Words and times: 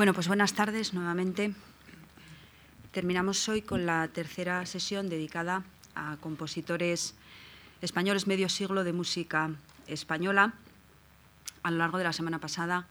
Bueno, 0.00 0.14
pues 0.14 0.28
buenas 0.28 0.54
tardes 0.54 0.94
nuevamente. 0.94 1.52
Terminamos 2.90 3.46
hoy 3.50 3.60
con 3.60 3.84
la 3.84 4.08
tercera 4.08 4.64
sesión 4.64 5.10
dedicada 5.10 5.62
a 5.94 6.16
compositores 6.22 7.14
españoles 7.82 8.26
medio 8.26 8.48
siglo 8.48 8.82
de 8.82 8.94
música 8.94 9.50
española. 9.86 10.54
A 11.62 11.70
lo 11.70 11.76
largo 11.76 11.98
de 11.98 12.04
la 12.04 12.14
semana 12.14 12.38
pasada 12.38 12.88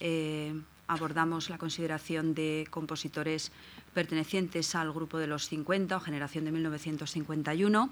eh, 0.00 0.58
abordamos 0.88 1.50
la 1.50 1.58
consideración 1.58 2.32
de 2.32 2.66
compositores 2.70 3.52
pertenecientes 3.92 4.74
al 4.74 4.94
grupo 4.94 5.18
de 5.18 5.26
los 5.26 5.48
50 5.48 5.94
o 5.94 6.00
generación 6.00 6.46
de 6.46 6.52
1951. 6.52 7.90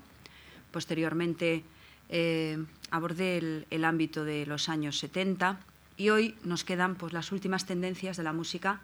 Posteriormente 0.72 1.64
eh, 2.08 2.64
abordé 2.90 3.66
el, 3.68 3.84
ámbito 3.84 4.24
de 4.24 4.46
los 4.46 4.70
años 4.70 4.98
70 5.00 5.60
y 5.96 6.10
hoy 6.10 6.36
nos 6.44 6.64
quedan 6.64 6.96
pues, 6.96 7.12
las 7.12 7.32
últimas 7.32 7.66
tendencias 7.66 8.16
de 8.16 8.22
la 8.22 8.32
música 8.32 8.80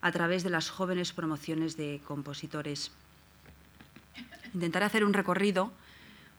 a 0.00 0.12
través 0.12 0.42
de 0.42 0.50
las 0.50 0.70
jóvenes 0.70 1.12
promociones 1.12 1.76
de 1.76 2.00
compositores. 2.06 2.90
Intentaré 4.54 4.86
hacer 4.86 5.04
un 5.04 5.12
recorrido, 5.12 5.72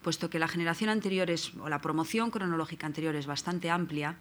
puesto 0.02 0.30
que 0.30 0.40
la 0.40 0.48
generación 0.48 0.90
anterior 0.90 1.30
es, 1.30 1.54
o 1.56 1.70
la 1.70 1.82
promoción 1.82 2.32
cronológica 2.32 2.88
anterior 2.88 3.16
es 3.16 3.28
bastante 3.28 3.70
amplia, 3.70 4.18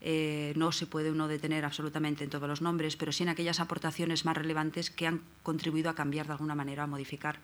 eh, 0.00 0.52
no 0.54 0.70
se 0.70 0.86
puede 0.86 1.10
uno 1.10 1.26
detener 1.26 1.64
absolutamente 1.64 2.22
en 2.22 2.30
todos 2.30 2.48
los 2.48 2.62
nombres, 2.62 2.96
pero 2.96 3.10
sí 3.10 3.24
en 3.24 3.30
aquellas 3.30 3.58
aportaciones 3.58 4.24
más 4.24 4.36
relevantes 4.36 4.90
que 4.90 5.06
han 5.08 5.22
contribuido 5.42 5.90
a 5.90 5.94
cambiar 5.94 6.26
de 6.26 6.32
alguna 6.32 6.54
manera, 6.54 6.84
a 6.84 6.86
modificar 6.86 7.38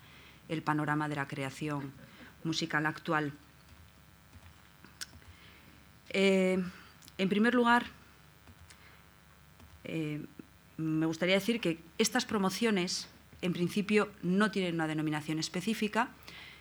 el 0.48 0.62
panorama 0.62 1.08
de 1.08 1.16
la 1.16 1.26
creación 1.26 1.92
musical 2.44 2.86
actual. 2.86 3.32
Eh, 6.10 6.62
en 7.18 7.28
primer 7.28 7.54
lugar, 7.54 7.86
eh, 9.84 10.24
me 10.76 11.06
gustaría 11.06 11.34
decir 11.34 11.60
que 11.60 11.78
estas 11.98 12.24
promociones, 12.24 13.08
en 13.42 13.52
principio, 13.52 14.10
no 14.22 14.50
tienen 14.50 14.74
una 14.74 14.86
denominación 14.86 15.38
específica, 15.38 16.10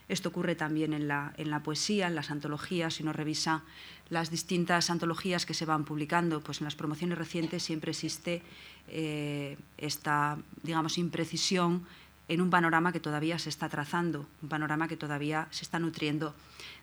esto 0.10 0.30
ocurre 0.30 0.56
también 0.56 0.94
en 0.94 1.08
la, 1.08 1.62
poesía, 1.64 2.08
en 2.08 2.16
las 2.16 2.30
antologías. 2.30 2.96
Si 2.96 3.04
uno 3.04 3.14
revisa 3.14 3.64
las 4.10 4.30
distintas 4.30 4.90
antologías 4.90 5.46
que 5.46 5.54
se 5.54 5.66
van 5.66 5.86
publicando, 5.86 6.42
pues 6.42 6.60
en 6.60 6.66
las 6.66 6.76
promociones 6.76 7.18
recientes 7.18 7.64
siempre 7.64 7.92
existe 7.92 8.42
eh, 8.90 9.58
esta, 9.78 10.38
digamos, 10.62 10.98
imprecisión 10.98 11.88
en 12.28 12.42
un 12.42 12.50
panorama 12.50 12.92
que 12.92 13.00
todavía 13.00 13.40
se 13.40 13.50
está 13.50 13.70
trazando, 13.70 14.26
un 14.42 14.50
panorama 14.50 14.88
que 14.88 14.98
todavía 14.98 15.48
se 15.52 15.64
está 15.64 15.80
nutriendo 15.80 16.34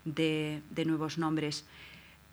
de, 0.04 0.62
nuevos 0.86 1.18
nombres. 1.18 1.64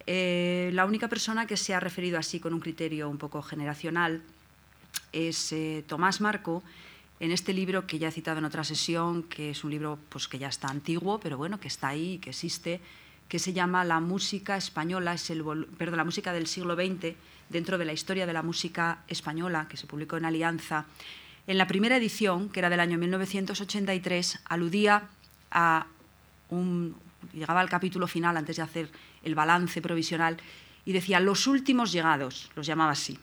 Eh, 0.09 0.71
la 0.73 0.85
única 0.85 1.09
persona 1.09 1.45
que 1.45 1.57
se 1.57 1.73
ha 1.73 1.81
referido 1.81 2.17
así 2.17 2.39
con 2.39 2.53
un 2.53 2.61
criterio 2.61 3.09
un 3.09 3.17
poco 3.17 3.41
generacional 3.41 4.21
es 5.11 5.51
eh, 5.51 5.83
Tomás 5.85 6.21
Marco, 6.21 6.63
en 7.19 7.31
este 7.31 7.51
libro 7.51 7.85
que 7.87 7.99
ya 7.99 8.07
he 8.07 8.11
citado 8.11 8.37
en 8.37 8.45
otra 8.45 8.63
sesión, 8.63 9.23
que 9.23 9.49
es 9.49 9.63
un 9.65 9.71
libro 9.71 9.99
pues, 10.09 10.27
que 10.27 10.39
ya 10.39 10.47
está 10.47 10.69
antiguo, 10.69 11.19
pero 11.19 11.37
bueno, 11.37 11.59
que 11.59 11.67
está 11.67 11.89
ahí, 11.89 12.19
que 12.19 12.29
existe, 12.29 12.79
que 13.27 13.37
se 13.37 13.51
llama 13.51 13.83
La 13.83 13.99
música 13.99 14.55
española, 14.55 15.13
es 15.13 15.29
el 15.29 15.43
perdón, 15.77 15.97
la 15.97 16.05
música 16.05 16.31
del 16.31 16.47
siglo 16.47 16.75
XX, 16.75 17.15
dentro 17.49 17.77
de 17.77 17.85
la 17.85 17.93
historia 17.93 18.25
de 18.25 18.33
la 18.33 18.43
música 18.43 18.99
española, 19.07 19.67
que 19.69 19.75
se 19.75 19.87
publicó 19.87 20.15
en 20.15 20.25
Alianza. 20.25 20.85
En 21.47 21.57
la 21.57 21.67
primera 21.67 21.97
edición, 21.97 22.49
que 22.49 22.59
era 22.59 22.69
del 22.69 22.79
año 22.79 22.97
1983, 22.97 24.39
aludía 24.45 25.09
a 25.51 25.87
un. 26.49 26.95
llegaba 27.33 27.61
al 27.61 27.69
capítulo 27.69 28.07
final 28.07 28.37
antes 28.37 28.57
de 28.57 28.61
hacer 28.61 28.89
el 29.23 29.35
balance 29.35 29.81
provisional 29.81 30.37
y 30.85 30.93
decía 30.93 31.19
los 31.19 31.47
últimos 31.47 31.91
llegados, 31.91 32.49
los 32.55 32.65
llamaba 32.65 32.91
así. 32.91 33.19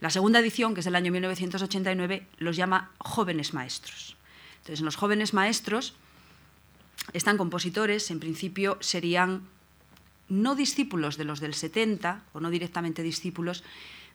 La 0.00 0.10
segunda 0.10 0.38
edición, 0.38 0.74
que 0.74 0.80
es 0.80 0.84
del 0.84 0.94
año 0.94 1.10
1989, 1.10 2.26
los 2.38 2.56
llama 2.56 2.92
jóvenes 2.98 3.54
maestros. 3.54 4.16
Entonces, 4.58 4.80
en 4.80 4.84
los 4.84 4.96
jóvenes 4.96 5.34
maestros 5.34 5.94
están 7.12 7.38
compositores, 7.38 8.10
en 8.10 8.20
principio 8.20 8.76
serían 8.80 9.42
no 10.28 10.54
discípulos 10.54 11.16
de 11.16 11.24
los 11.24 11.40
del 11.40 11.54
70, 11.54 12.22
o 12.32 12.40
no 12.40 12.50
directamente 12.50 13.02
discípulos 13.02 13.64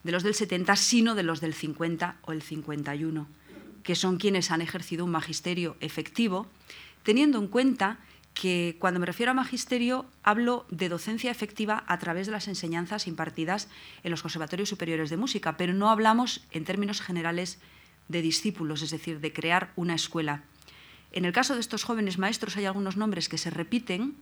de 0.03 0.11
los 0.11 0.23
del 0.23 0.35
70, 0.35 0.75
sino 0.75 1.15
de 1.15 1.23
los 1.23 1.41
del 1.41 1.53
50 1.53 2.17
o 2.21 2.31
el 2.31 2.41
51, 2.41 3.27
que 3.83 3.95
son 3.95 4.17
quienes 4.17 4.51
han 4.51 4.61
ejercido 4.61 5.05
un 5.05 5.11
magisterio 5.11 5.75
efectivo, 5.79 6.47
teniendo 7.03 7.39
en 7.39 7.47
cuenta 7.47 7.99
que 8.43 8.75
cuando 8.77 8.99
me 8.99 9.05
refiero 9.05 9.31
a 9.31 9.33
magisterio 9.33 10.05
hablo 10.21 10.65
de 10.67 10.89
docencia 10.89 11.31
efectiva 11.31 11.85
a 11.87 11.97
través 11.97 12.27
de 12.27 12.33
las 12.33 12.49
enseñanzas 12.49 13.07
impartidas 13.07 13.69
en 14.03 14.11
los 14.11 14.21
conservatorios 14.21 14.67
superiores 14.67 15.09
de 15.09 15.15
música, 15.15 15.55
pero 15.55 15.71
no 15.71 15.89
hablamos 15.89 16.43
en 16.51 16.65
términos 16.65 16.99
generales 16.99 17.57
de 18.09 18.21
discípulos, 18.21 18.81
es 18.81 18.91
decir, 18.91 19.21
de 19.21 19.31
crear 19.31 19.71
una 19.77 19.95
escuela. 19.95 20.43
En 21.13 21.23
el 21.23 21.31
caso 21.31 21.53
de 21.53 21.61
estos 21.61 21.85
jóvenes 21.85 22.17
maestros 22.17 22.57
hay 22.57 22.65
algunos 22.65 22.97
nombres 22.97 23.29
que 23.29 23.37
se 23.37 23.49
repiten 23.49 24.13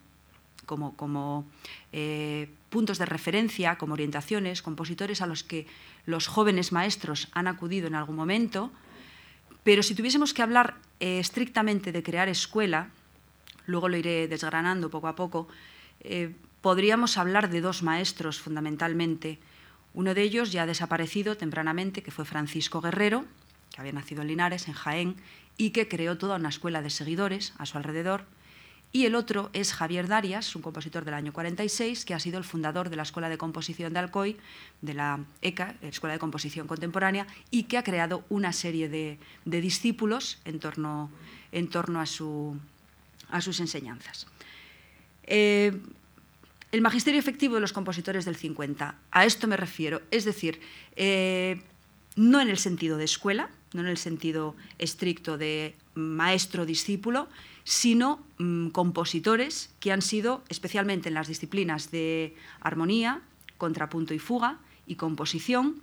como, 0.68 1.48
eh, 1.92 2.48
puntos 2.70 3.00
de 3.00 3.08
referencia, 3.08 3.80
como 3.80 3.94
orientaciones, 3.94 4.62
compositores 4.62 5.24
a 5.24 5.26
los 5.26 5.44
que 5.44 5.66
los 6.06 6.28
jóvenes 6.28 6.72
maestros 6.72 7.28
han 7.32 7.48
acudido 7.48 7.88
en 7.88 7.96
algún 7.96 8.18
momento, 8.18 8.70
pero 9.64 9.82
si 9.82 9.96
tuviésemos 9.96 10.36
que 10.36 10.44
hablar 10.44 10.76
eh, 11.00 11.18
estrictamente 11.18 11.92
de 11.92 12.04
crear 12.04 12.30
escuela, 12.30 12.92
luego 13.72 13.90
lo 13.90 13.98
iré 13.98 14.28
desgranando 14.28 14.90
poco 14.90 15.08
a 15.08 15.16
poco, 15.16 15.48
eh, 16.02 16.36
podríamos 16.62 17.18
hablar 17.18 17.50
de 17.50 17.62
dos 17.62 17.84
maestros 17.84 18.40
fundamentalmente. 18.40 19.40
Uno 19.94 20.14
de 20.14 20.22
ellos 20.22 20.52
ya 20.52 20.66
desaparecido 20.66 21.38
tempranamente, 21.38 22.04
que 22.04 22.12
fue 22.12 22.26
Francisco 22.26 22.82
Guerrero, 22.82 23.26
que 23.74 23.82
había 23.82 23.94
nacido 23.94 24.22
en 24.22 24.28
Linares, 24.28 24.68
en 24.68 24.74
Jaén, 24.74 25.16
y 25.58 25.72
que 25.72 25.88
creó 25.88 26.18
toda 26.18 26.38
una 26.38 26.50
escuela 26.50 26.82
de 26.82 26.90
seguidores 26.90 27.54
a 27.58 27.66
su 27.66 27.78
alrededor. 27.78 28.26
Y 28.94 29.06
el 29.06 29.16
otro 29.16 29.50
es 29.54 29.74
Javier 29.74 30.08
Darias, 30.08 30.54
un 30.56 30.62
compositor 30.62 31.06
del 31.06 31.14
año 31.14 31.32
46, 31.32 32.04
que 32.04 32.14
ha 32.14 32.20
sido 32.20 32.38
el 32.38 32.44
fundador 32.44 32.90
de 32.90 32.98
la 32.98 33.04
Escuela 33.04 33.30
de 33.30 33.38
Composición 33.38 33.94
de 33.94 34.00
Alcoy, 34.00 34.38
de 34.82 34.94
la 34.94 35.22
ECA, 35.42 35.76
Escuela 35.82 36.14
de 36.14 36.20
Composición 36.20 36.68
Contemporánea, 36.68 37.26
y 37.52 37.64
que 37.64 37.78
ha 37.78 37.84
creado 37.84 38.26
una 38.28 38.52
serie 38.52 38.90
de, 38.90 39.18
discípulos 39.46 40.42
en 40.44 40.60
torno 40.60 41.10
a, 42.02 42.06
su, 42.06 42.58
a 43.32 43.42
sus 43.42 43.60
enseñanzas. 43.60 44.28
Eh, 45.24 45.80
el 46.72 46.82
magisterio 46.82 47.20
efectivo 47.20 47.56
de 47.56 47.62
los 47.62 47.74
compositores 47.74 48.26
del 48.26 48.36
50, 48.36 48.96
a 49.12 49.26
esto 49.26 49.48
me 49.48 49.58
refiero, 49.58 50.02
es 50.10 50.24
decir, 50.24 50.62
eh, 50.96 51.62
no 52.16 52.40
en 52.40 52.50
el 52.50 52.58
sentido 52.58 52.98
de 52.98 53.06
escuela, 53.06 53.50
no 53.74 53.82
en 53.82 53.88
el 53.88 53.98
sentido 53.98 54.56
estricto 54.78 55.38
de 55.38 55.76
maestro-discípulo, 55.96 57.28
sino 57.64 58.24
mm, 58.38 58.70
compositores 58.70 59.70
que 59.80 59.92
han 59.92 60.02
sido, 60.02 60.44
especialmente 60.50 61.10
en 61.10 61.16
las 61.16 61.28
disciplinas 61.28 61.92
de 61.92 62.36
armonía, 62.60 63.22
contrapunto 63.58 64.14
y 64.14 64.20
fuga 64.20 64.60
y 64.88 64.96
composición, 64.96 65.82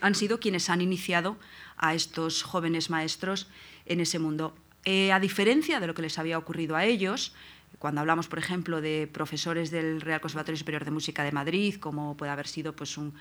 han 0.00 0.14
sido 0.14 0.40
quienes 0.40 0.70
han 0.70 0.80
iniciado 0.80 1.36
a 1.76 1.94
estos 1.94 2.42
jóvenes 2.42 2.90
maestros 2.90 3.46
en 3.86 4.00
ese 4.00 4.18
mundo. 4.18 4.54
Eh, 4.84 5.12
a 5.12 5.20
diferencia 5.20 5.80
de 5.80 5.86
lo 5.86 5.94
que 5.94 6.02
les 6.02 6.18
había 6.18 6.36
ocurrido 6.36 6.76
a 6.76 6.84
ellos, 6.84 7.32
cuando 7.78 8.00
hablamos, 8.00 8.28
por 8.28 8.38
ejemplo, 8.38 8.80
de 8.80 9.08
profesores 9.10 9.70
del 9.70 10.00
Real 10.00 10.20
Conservatorio 10.20 10.58
Superior 10.58 10.84
de 10.84 10.90
Música 10.90 11.24
de 11.24 11.32
Madrid, 11.32 11.76
como 11.76 12.16
puede 12.16 12.32
haber 12.32 12.46
sido 12.46 12.74
pues, 12.74 12.98
un 12.98 13.14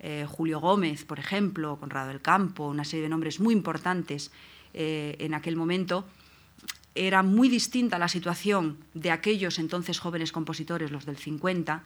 eh, 0.00 0.26
Julio 0.28 0.60
Gómez, 0.60 1.04
por 1.04 1.18
ejemplo, 1.18 1.78
Conrado 1.78 2.08
del 2.08 2.20
Campo, 2.20 2.68
una 2.68 2.84
serie 2.84 3.02
de 3.02 3.08
nombres 3.08 3.40
muy 3.40 3.52
importantes 3.52 4.30
eh, 4.74 5.16
en 5.18 5.34
aquel 5.34 5.56
momento, 5.56 6.06
era 6.94 7.22
muy 7.22 7.48
distinta 7.48 7.98
la 7.98 8.08
situación 8.08 8.78
de 8.94 9.10
aquellos 9.10 9.58
entonces 9.58 9.98
jóvenes 9.98 10.32
compositores, 10.32 10.90
los 10.90 11.04
del 11.04 11.16
50, 11.16 11.82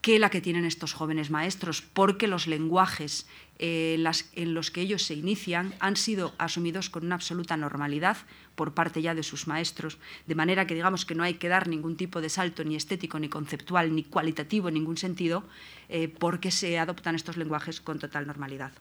que 0.00 0.18
la 0.18 0.30
que 0.30 0.40
tienen 0.40 0.64
estos 0.64 0.92
jóvenes 0.92 1.30
maestros, 1.30 1.82
porque 1.82 2.28
los 2.28 2.46
lenguajes 2.46 3.26
eh, 3.58 4.02
en 4.34 4.54
los 4.54 4.70
que 4.70 4.80
ellos 4.80 5.02
se 5.02 5.14
inician 5.14 5.74
han 5.80 5.96
sido 5.96 6.34
asumidos 6.38 6.90
con 6.90 7.04
una 7.04 7.16
absoluta 7.16 7.56
normalidad 7.56 8.16
por 8.54 8.74
parte 8.74 9.02
ya 9.02 9.14
de 9.14 9.22
sus 9.22 9.46
maestros, 9.46 9.98
de 10.26 10.34
manera 10.34 10.66
que 10.66 10.74
digamos 10.74 11.04
que 11.04 11.14
no 11.14 11.24
hay 11.24 11.34
que 11.34 11.48
dar 11.48 11.68
ningún 11.68 11.96
tipo 11.96 12.20
de 12.20 12.28
salto 12.28 12.64
ni 12.64 12.76
estético, 12.76 13.18
ni 13.18 13.28
conceptual, 13.28 13.94
ni 13.94 14.04
cualitativo 14.04 14.68
en 14.68 14.74
ningún 14.74 14.96
sentido, 14.96 15.44
eh, 15.88 16.08
porque 16.08 16.50
se 16.50 16.78
adoptan 16.78 17.14
estos 17.14 17.36
lenguajes 17.36 17.80
con 17.80 17.98
total 17.98 18.26
normalidad. 18.26 18.72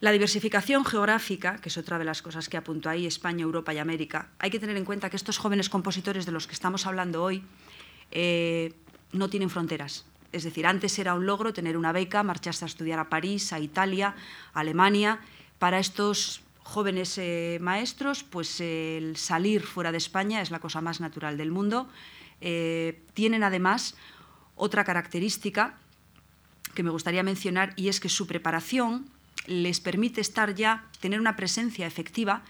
La 0.00 0.10
diversificación 0.10 0.84
geográfica, 0.84 1.58
que 1.58 1.68
es 1.68 1.78
otra 1.78 1.98
de 1.98 2.04
las 2.04 2.22
cosas 2.22 2.48
que 2.48 2.56
apunto 2.56 2.90
ahí, 2.90 3.06
España, 3.06 3.44
Europa 3.44 3.72
y 3.72 3.78
América, 3.78 4.30
hay 4.38 4.50
que 4.50 4.58
tener 4.58 4.76
en 4.76 4.84
cuenta 4.84 5.08
que 5.08 5.16
estos 5.16 5.38
jóvenes 5.38 5.68
compositores 5.68 6.26
de 6.26 6.32
los 6.32 6.46
que 6.46 6.54
estamos 6.54 6.86
hablando 6.86 7.22
hoy 7.22 7.44
eh, 8.10 8.74
no 9.12 9.28
tienen 9.28 9.50
fronteras. 9.50 10.04
Es 10.32 10.44
decir, 10.44 10.66
antes 10.66 10.98
era 10.98 11.14
un 11.14 11.26
logro 11.26 11.52
tener 11.52 11.76
una 11.76 11.92
beca, 11.92 12.22
marcharse 12.22 12.64
a 12.64 12.66
estudiar 12.66 12.98
a 12.98 13.08
París, 13.08 13.52
a 13.52 13.60
Italia, 13.60 14.14
a 14.54 14.60
Alemania. 14.60 15.20
Para 15.58 15.78
estos 15.78 16.42
jóvenes 16.62 17.18
eh, 17.18 17.58
maestros, 17.60 18.24
pues 18.24 18.60
el 18.60 19.16
salir 19.16 19.62
fuera 19.62 19.92
de 19.92 19.98
España 19.98 20.40
es 20.40 20.50
la 20.50 20.58
cosa 20.58 20.80
más 20.80 21.00
natural 21.00 21.36
del 21.36 21.50
mundo. 21.50 21.88
Eh, 22.40 23.02
tienen 23.14 23.44
además 23.44 23.94
otra 24.56 24.84
característica 24.84 25.78
que 26.74 26.82
me 26.82 26.90
gustaría 26.90 27.22
mencionar 27.22 27.74
y 27.76 27.88
es 27.88 28.00
que 28.00 28.08
su 28.08 28.26
preparación 28.26 29.10
les 29.46 29.80
permite 29.80 30.20
estar 30.20 30.54
ya, 30.54 30.86
tener 31.00 31.20
una 31.20 31.36
presencia 31.36 31.86
efectiva 31.86 32.42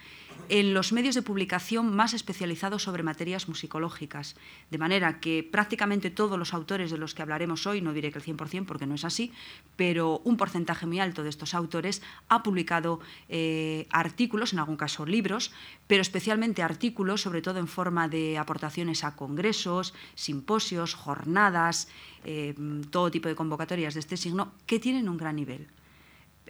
en 0.49 0.75
los 0.75 0.93
medios 0.93 1.15
de 1.15 1.23
publicación 1.23 1.95
más 1.95 2.15
especializados 2.15 2.83
sobre 2.83 3.03
materias 3.03 3.49
musicológicas, 3.49 4.37
de 4.71 4.79
manera 4.79 5.19
que 5.21 5.43
prácticamente 5.43 6.11
todos 6.11 6.39
los 6.39 6.53
autores 6.53 6.91
de 6.91 6.99
los 6.99 7.15
que 7.15 7.23
hablaremos 7.23 7.67
hoy, 7.67 7.81
no 7.81 7.93
diré 7.93 8.13
que 8.13 8.19
el 8.19 8.25
100% 8.25 8.67
porque 8.67 8.87
no 8.87 8.95
es 8.95 9.05
así, 9.05 9.33
pero 9.77 10.21
un 10.25 10.37
porcentaje 10.37 10.87
muy 10.87 11.01
alto 11.01 11.23
de 11.23 11.31
estos 11.31 11.55
autores 11.55 12.03
ha 12.29 12.43
publicado 12.43 13.01
eh, 13.29 13.87
artículos, 13.91 14.53
en 14.53 14.59
algún 14.59 14.77
caso 14.77 15.07
libros, 15.07 15.53
pero 15.87 16.03
especialmente 16.03 16.63
artículos, 16.63 17.23
sobre 17.23 17.43
todo 17.43 17.59
en 17.59 17.69
forma 17.69 18.09
de 18.09 18.39
aportaciones 18.39 19.05
a 19.05 19.17
congresos, 19.17 19.95
simposios, 20.15 20.95
jornadas, 20.95 21.89
eh, 22.25 22.55
todo 22.91 23.11
tipo 23.11 23.29
de 23.29 23.35
convocatorias 23.35 23.95
de 23.95 24.01
este 24.01 24.17
signo, 24.17 24.53
que 24.67 24.79
tienen 24.79 25.09
un 25.09 25.17
gran 25.17 25.37
nivel. 25.37 25.69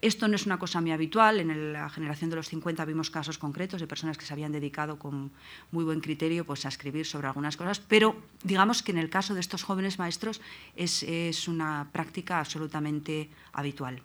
Esto 0.02 0.26
no 0.26 0.34
es 0.34 0.46
una 0.46 0.58
cosa 0.58 0.80
muy 0.80 0.90
habitual. 0.90 1.38
En 1.38 1.72
la 1.72 1.88
generación 1.88 2.28
de 2.28 2.34
los 2.34 2.48
50 2.48 2.84
vimos 2.84 3.08
casos 3.08 3.38
concretos 3.38 3.80
de 3.80 3.86
personas 3.86 4.18
que 4.18 4.24
se 4.24 4.32
habían 4.32 4.50
dedicado 4.50 4.98
con 4.98 5.30
muy 5.70 5.84
buen 5.84 6.00
criterio 6.00 6.44
pues, 6.44 6.66
a 6.66 6.68
escribir 6.68 7.06
sobre 7.06 7.28
algunas 7.28 7.56
cosas, 7.56 7.78
pero 7.78 8.16
digamos 8.42 8.82
que 8.82 8.90
en 8.90 8.98
el 8.98 9.08
caso 9.08 9.32
de 9.32 9.40
estos 9.40 9.62
jóvenes 9.62 10.00
maestros 10.00 10.40
es, 10.74 11.46
una 11.46 11.88
práctica 11.92 12.40
absolutamente 12.40 13.28
habitual. 13.52 14.02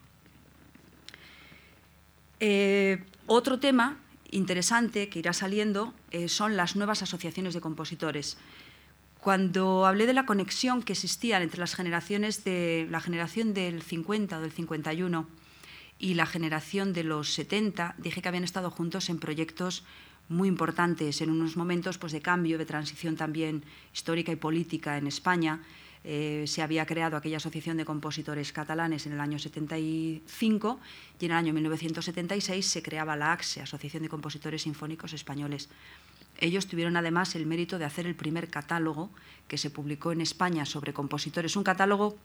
Eh, 2.40 3.04
otro 3.26 3.60
tema 3.60 3.98
interesante 4.30 5.10
que 5.10 5.18
irá 5.18 5.34
saliendo 5.34 5.96
eh, 6.12 6.28
son 6.28 6.56
las 6.58 6.76
nuevas 6.76 7.02
asociaciones 7.02 7.56
de 7.56 7.62
compositores. 7.62 8.38
Cuando 9.20 9.88
hablé 9.88 10.06
de 10.06 10.14
la 10.14 10.28
conexión 10.28 10.84
que 10.84 10.94
existía 10.94 11.42
entre 11.42 11.60
las 11.60 11.74
generaciones 11.74 12.44
de 12.44 12.88
la 12.92 13.02
generación 13.02 13.56
del 13.56 13.82
50 13.82 14.38
o 14.38 14.42
del 14.42 14.52
51 14.52 15.47
y 16.00 16.14
la 16.14 16.26
generación 16.26 16.94
de 16.94 17.04
los 17.04 17.34
70, 17.34 17.96
dije 17.98 18.22
que 18.22 18.28
habían 18.28 18.44
estado 18.44 18.70
juntos 18.70 19.10
en 19.10 19.20
proyectos 19.20 19.84
muy 20.30 20.48
importantes, 20.48 21.22
en 21.22 21.30
unos 21.30 21.58
momentos 21.58 21.98
pues, 21.98 22.12
de 22.12 22.22
cambio, 22.22 22.58
de 22.58 22.66
transición 22.66 23.16
también 23.16 23.64
histórica 23.94 24.32
y 24.32 24.36
política 24.36 24.98
en 24.98 25.08
España. 25.08 25.62
Eh, 26.04 26.46
se 26.48 26.62
había 26.62 26.86
creado 26.86 27.18
aquella 27.18 27.38
Asociación 27.38 27.78
de 27.78 27.86
Compositores 27.86 28.54
Catalanes 28.54 29.06
en 29.08 29.14
el 29.14 29.20
año 29.20 29.40
75 29.40 30.80
y 31.20 31.26
en 31.26 31.32
el 31.32 31.38
año 31.38 31.54
1976 31.54 32.66
se 32.66 32.82
creaba 32.82 33.16
la 33.16 33.34
AXE, 33.34 33.62
Asociación 33.62 34.04
de 34.04 34.10
Compositores 34.10 34.62
Sinfónicos 34.62 35.14
Españoles. 35.14 35.70
Ellos 36.40 36.68
tuvieron 36.68 36.96
además 36.98 37.36
el 37.36 37.46
mérito 37.46 37.80
de 37.80 37.86
hacer 37.86 38.06
el 38.06 38.16
primer 38.16 38.50
catálogo 38.50 39.10
que 39.48 39.58
se 39.58 39.72
publicó 39.72 40.12
en 40.12 40.22
España 40.22 40.66
sobre 40.66 40.94
compositores, 40.94 41.56
un 41.56 41.64
catálogo 41.64 42.18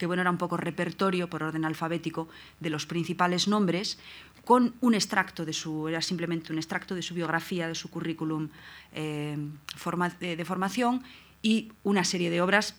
que 0.00 0.06
bueno, 0.06 0.22
era 0.22 0.30
un 0.30 0.38
poco 0.38 0.56
repertorio 0.56 1.28
por 1.28 1.42
orden 1.42 1.66
alfabético 1.66 2.26
de 2.58 2.70
los 2.70 2.86
principales 2.86 3.48
nombres, 3.48 3.98
con 4.46 4.72
un 4.80 4.94
extracto 4.94 5.44
de 5.44 5.52
su, 5.52 5.88
era 5.88 6.00
simplemente 6.00 6.54
un 6.54 6.58
extracto 6.58 6.94
de 6.94 7.02
su 7.02 7.12
biografía, 7.12 7.68
de 7.68 7.74
su 7.74 7.90
currículum 7.90 8.48
eh, 8.94 9.36
de, 10.18 10.44
formación 10.46 11.04
y 11.42 11.70
una 11.82 12.04
serie 12.04 12.30
de 12.30 12.40
obras 12.40 12.76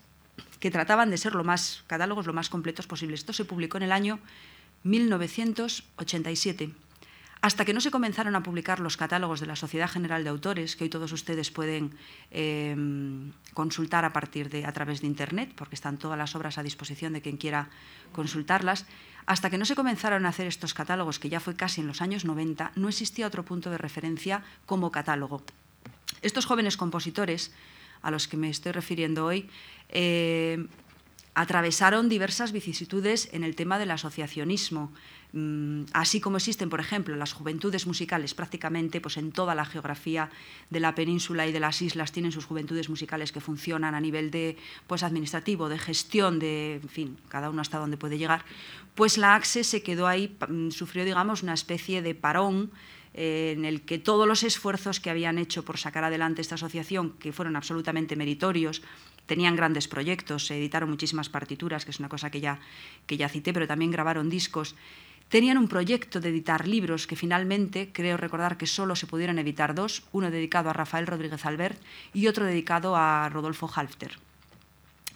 que 0.60 0.72
trataban 0.72 1.12
de 1.12 1.20
ser 1.20 1.36
lo 1.36 1.44
más 1.44 1.84
catálogos 1.86 2.26
lo 2.26 2.34
más 2.34 2.50
completos 2.50 2.88
posibles. 2.88 3.20
Esto 3.20 3.34
se 3.34 3.46
publicó 3.46 3.78
en 3.78 3.84
el 3.84 3.92
año 3.92 4.18
1987. 4.82 6.74
Hasta 7.42 7.66
que 7.66 7.74
no 7.74 7.82
se 7.82 7.90
comenzaron 7.90 8.36
a 8.36 8.44
publicar 8.44 8.80
los 8.80 8.98
catálogos 8.98 9.40
de 9.40 9.48
la 9.48 9.56
Sociedad 9.56 9.90
General 9.90 10.24
de 10.24 10.30
Autores, 10.30 10.76
que 10.76 10.84
hoy 10.84 10.90
todos 10.92 11.12
ustedes 11.12 11.50
pueden 11.50 11.98
eh, 12.30 12.76
consultar 13.56 14.06
a, 14.06 14.14
partir 14.14 14.50
de, 14.50 14.64
a 14.64 14.72
través 14.72 15.02
de 15.02 15.08
Internet, 15.08 15.52
porque 15.56 15.74
están 15.74 15.98
todas 15.98 16.20
las 16.20 16.36
obras 16.36 16.60
a 16.60 16.64
disposición 16.64 17.14
de 17.14 17.22
quien 17.22 17.38
quiera 17.38 17.70
consultarlas, 18.12 18.86
hasta 19.26 19.50
que 19.50 19.58
no 19.58 19.66
se 19.66 19.74
comenzaron 19.74 20.28
a 20.28 20.30
hacer 20.30 20.46
estos 20.46 20.76
catálogos, 20.76 21.18
que 21.18 21.30
ya 21.30 21.40
fue 21.40 21.56
casi 21.56 21.82
en 21.82 21.88
los 21.88 22.04
años 22.04 22.26
90, 22.26 22.74
no 22.76 22.90
existía 22.90 23.26
otro 23.26 23.44
punto 23.44 23.72
de 23.72 23.80
referencia 23.80 24.44
como 24.68 24.92
catálogo. 24.92 25.42
Estos 26.22 26.46
jóvenes 26.46 26.78
compositores, 26.78 27.52
a 28.04 28.12
los 28.12 28.28
que 28.28 28.38
me 28.38 28.50
estoy 28.50 28.72
refiriendo 28.72 29.26
hoy, 29.26 29.50
eh, 29.90 30.68
atravesaron 31.33 32.10
diversas 32.10 32.51
vicisitudes 32.51 33.30
en 33.31 33.44
el 33.44 33.56
tema 33.56 33.80
del 33.80 33.92
asociacionismo, 33.92 34.92
Mm, 35.33 35.83
así 35.94 36.19
como 36.19 36.38
existen, 36.38 36.69
por 36.69 36.81
ejemplo, 36.81 37.16
las 37.16 37.31
juventudes 37.31 37.88
musicales, 37.88 38.33
prácticamente 38.33 39.00
pues, 39.00 39.16
en 39.16 39.31
toda 39.31 39.56
la 39.56 39.63
geografía 39.63 40.30
de 40.69 40.80
la 40.81 40.94
península 40.94 41.48
y 41.48 41.54
de 41.54 41.62
las 41.62 41.81
islas 41.81 42.12
tienen 42.12 42.33
sus 42.33 42.45
juventudes 42.45 42.89
musicales 42.89 43.31
que 43.31 43.39
funcionan 43.39 43.95
a 43.95 44.01
nivel 44.01 44.30
de, 44.30 44.57
pues, 44.88 45.04
administrativo, 45.04 45.69
de 45.69 45.80
gestión, 45.80 46.39
de, 46.39 46.75
en 46.75 46.89
fin, 46.89 47.18
cada 47.30 47.50
uno 47.50 47.62
hasta 47.62 47.77
donde 47.77 47.98
puede 47.98 48.18
llegar, 48.18 48.44
pues 48.94 49.18
la 49.18 49.36
AXE 49.36 49.63
se 49.63 49.81
quedó 49.84 50.07
ahí, 50.07 50.36
mm, 50.50 50.72
sufrió, 50.72 51.06
digamos, 51.06 51.44
una 51.44 51.54
especie 51.54 52.01
de 52.01 52.13
parón 52.13 52.72
eh, 53.13 53.54
en 53.58 53.66
el 53.66 53.81
que 53.81 54.00
todos 54.00 54.28
los 54.28 54.44
esfuerzos 54.44 55.00
que 55.00 55.10
habían 55.10 55.38
hecho 55.38 55.63
por 55.63 55.78
sacar 55.78 56.04
adelante 56.04 56.42
esta 56.42 56.56
asociación, 56.56 57.13
que 57.19 57.34
fueron 57.34 57.56
absolutamente 57.56 58.16
meritorios, 58.16 58.81
tenían 59.25 59.56
grandes 59.56 59.88
proyectos, 59.88 60.48
se 60.48 60.58
editaron 60.58 60.90
muchísimas 60.90 61.30
partituras, 61.30 61.86
que 61.86 61.92
es 61.92 62.00
una 62.00 62.10
cosa 62.10 62.30
que 62.30 62.42
ya, 62.42 62.60
que 63.08 63.18
ya 63.18 63.30
cité, 63.30 63.54
pero 63.54 63.68
también 63.68 63.92
grabaron 63.92 64.30
discos, 64.30 64.75
Tenían 65.31 65.58
un 65.58 65.69
proyecto 65.69 66.19
de 66.19 66.28
editar 66.28 66.68
libros 66.68 67.08
que 67.08 67.16
finalmente, 67.16 67.94
creo 67.94 68.18
recordar 68.18 68.58
que 68.58 68.68
solo 68.68 68.98
se 68.98 69.08
pudieron 69.08 69.40
editar 69.40 69.74
dos, 69.74 70.04
uno 70.12 70.30
dedicado 70.30 70.69
a 70.69 70.74
Rafael 70.74 71.08
Rodríguez 71.08 71.46
Albert 71.46 71.80
y 72.13 72.28
otro 72.28 72.44
dedicado 72.44 72.98
a 72.98 73.30
Rodolfo 73.30 73.72
Halfter. 73.74 74.19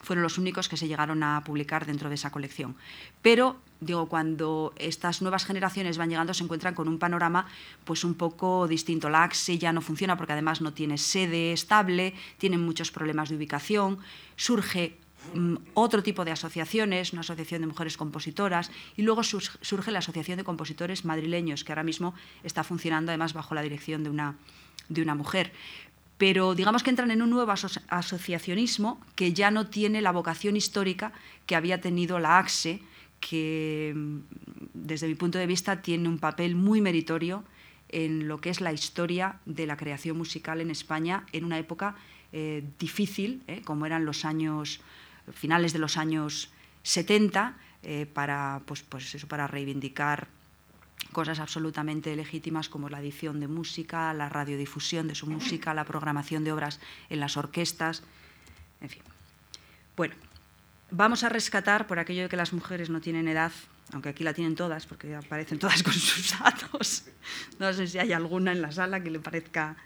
Fueron 0.06 0.24
los 0.24 0.38
únicos 0.38 0.70
que 0.70 0.78
se 0.78 0.88
llegaron 0.88 1.24
a 1.24 1.44
publicar 1.44 1.86
dentro 1.86 2.10
de 2.10 2.16
esa 2.16 2.32
colección. 2.32 2.76
Pero, 3.22 3.58
digo, 3.82 4.08
cuando 4.08 4.74
estas 4.78 5.22
nuevas 5.22 5.46
generaciones 5.46 5.98
van 5.98 6.10
llegando 6.10 6.34
se 6.34 6.44
encuentran 6.44 6.76
con 6.76 6.88
un 6.88 7.00
panorama 7.00 7.48
pues 7.84 8.04
un 8.04 8.14
poco 8.14 8.68
distinto. 8.68 9.10
La 9.10 9.24
AXE 9.24 9.58
ya 9.58 9.74
no 9.74 9.82
funciona 9.82 10.16
porque 10.16 10.34
además 10.34 10.62
no 10.62 10.72
tiene 10.74 10.98
sede 10.98 11.52
estable, 11.52 12.14
tienen 12.38 12.62
muchos 12.62 12.92
problemas 12.92 13.30
de 13.30 13.36
ubicación, 13.36 13.98
surge 14.38 14.98
Mm, 15.34 15.56
otro 15.74 16.04
tipo 16.04 16.24
de 16.26 16.32
asociaciones, 16.32 17.14
una 17.14 17.22
asociación 17.22 17.62
de 17.62 17.68
mujeres 17.68 17.98
compositoras, 17.98 18.72
y 18.96 19.02
luego 19.02 19.24
surge 19.24 19.92
la 19.92 20.00
Asociación 20.00 20.38
de 20.38 20.44
Compositores 20.44 21.06
Madrileños, 21.06 21.64
que 21.64 21.72
ahora 21.72 21.84
mismo 21.84 22.14
está 22.44 22.64
funcionando 22.64 23.12
además 23.12 23.34
bajo 23.34 23.56
la 23.56 23.62
dirección 23.62 24.04
de 24.04 24.10
una, 24.10 24.36
de 24.90 25.02
una 25.02 25.16
mujer. 25.16 25.52
Pero 26.18 26.56
digamos 26.56 26.84
que 26.84 26.90
entran 26.90 27.12
en 27.12 27.22
un 27.22 27.30
nuevo 27.30 27.52
asociacionismo 27.52 29.02
que 29.16 29.34
ya 29.34 29.52
no 29.52 29.68
tiene 29.68 30.02
la 30.02 30.12
vocación 30.12 30.56
histórica 30.56 31.12
que 31.46 31.56
había 31.56 31.82
tenido 31.82 32.20
la 32.20 32.40
AXE, 32.40 32.82
que 33.20 33.94
mm, 33.96 34.18
desde 34.74 35.08
mi 35.08 35.16
punto 35.16 35.38
de 35.38 35.48
vista 35.48 35.82
tiene 35.82 36.08
un 36.08 36.20
papel 36.20 36.56
muy 36.56 36.80
meritorio 36.80 37.44
en 37.90 38.28
lo 38.28 38.40
que 38.40 38.50
es 38.50 38.62
la 38.62 38.74
historia 38.74 39.40
de 39.46 39.68
la 39.68 39.78
creación 39.78 40.18
musical 40.18 40.62
en 40.62 40.72
España 40.72 41.26
en 41.32 41.46
una 41.46 41.58
época 41.58 41.96
eh, 42.32 42.64
difícil, 42.80 43.44
eh, 43.48 43.62
como 43.64 43.86
eran 43.86 44.06
los 44.06 44.26
años 44.26 44.82
finales 45.34 45.74
de 45.74 45.80
los 45.80 45.98
años 45.98 46.50
70 46.84 47.58
eh, 47.84 48.06
para, 48.12 48.62
pues, 48.66 48.84
pues 48.84 49.16
eso, 49.16 49.28
para 49.28 49.48
reivindicar 49.48 50.28
cosas 51.12 51.40
absolutamente 51.40 52.16
legítimas 52.16 52.70
como 52.70 52.90
la 52.90 53.00
edición 53.00 53.40
de 53.40 53.48
música, 53.48 54.14
la 54.14 54.30
radiodifusión 54.30 55.08
de 55.08 55.16
su 55.16 55.28
música, 55.28 55.74
la 55.74 55.86
programación 55.86 56.44
de 56.44 56.52
obras 56.52 56.80
en 57.10 57.20
las 57.20 57.38
orquestas, 57.38 58.04
en 58.82 58.90
fin. 58.90 59.04
Bueno, 59.96 60.16
vamos 60.92 61.24
a 61.24 61.30
rescatar 61.30 61.88
por 61.88 62.00
aquello 62.00 62.24
de 62.24 62.30
que 62.30 62.36
las 62.36 62.54
mujeres 62.54 62.90
no 62.90 63.00
tienen 63.02 63.28
edad, 63.28 63.52
aunque 63.94 64.10
aquí 64.10 64.24
la 64.24 64.34
tienen 64.34 64.56
todas, 64.56 64.86
porque 64.86 65.16
aparecen 65.16 65.60
todas 65.60 65.84
con 65.84 65.94
sus 65.94 66.38
datos. 66.40 67.06
No 67.60 67.72
sé 67.74 67.88
si 67.88 68.00
hay 68.00 68.12
alguna 68.12 68.52
en 68.52 68.62
la 68.62 68.72
sala 68.72 69.02
que 69.02 69.10
le 69.10 69.20
parezca 69.20 69.78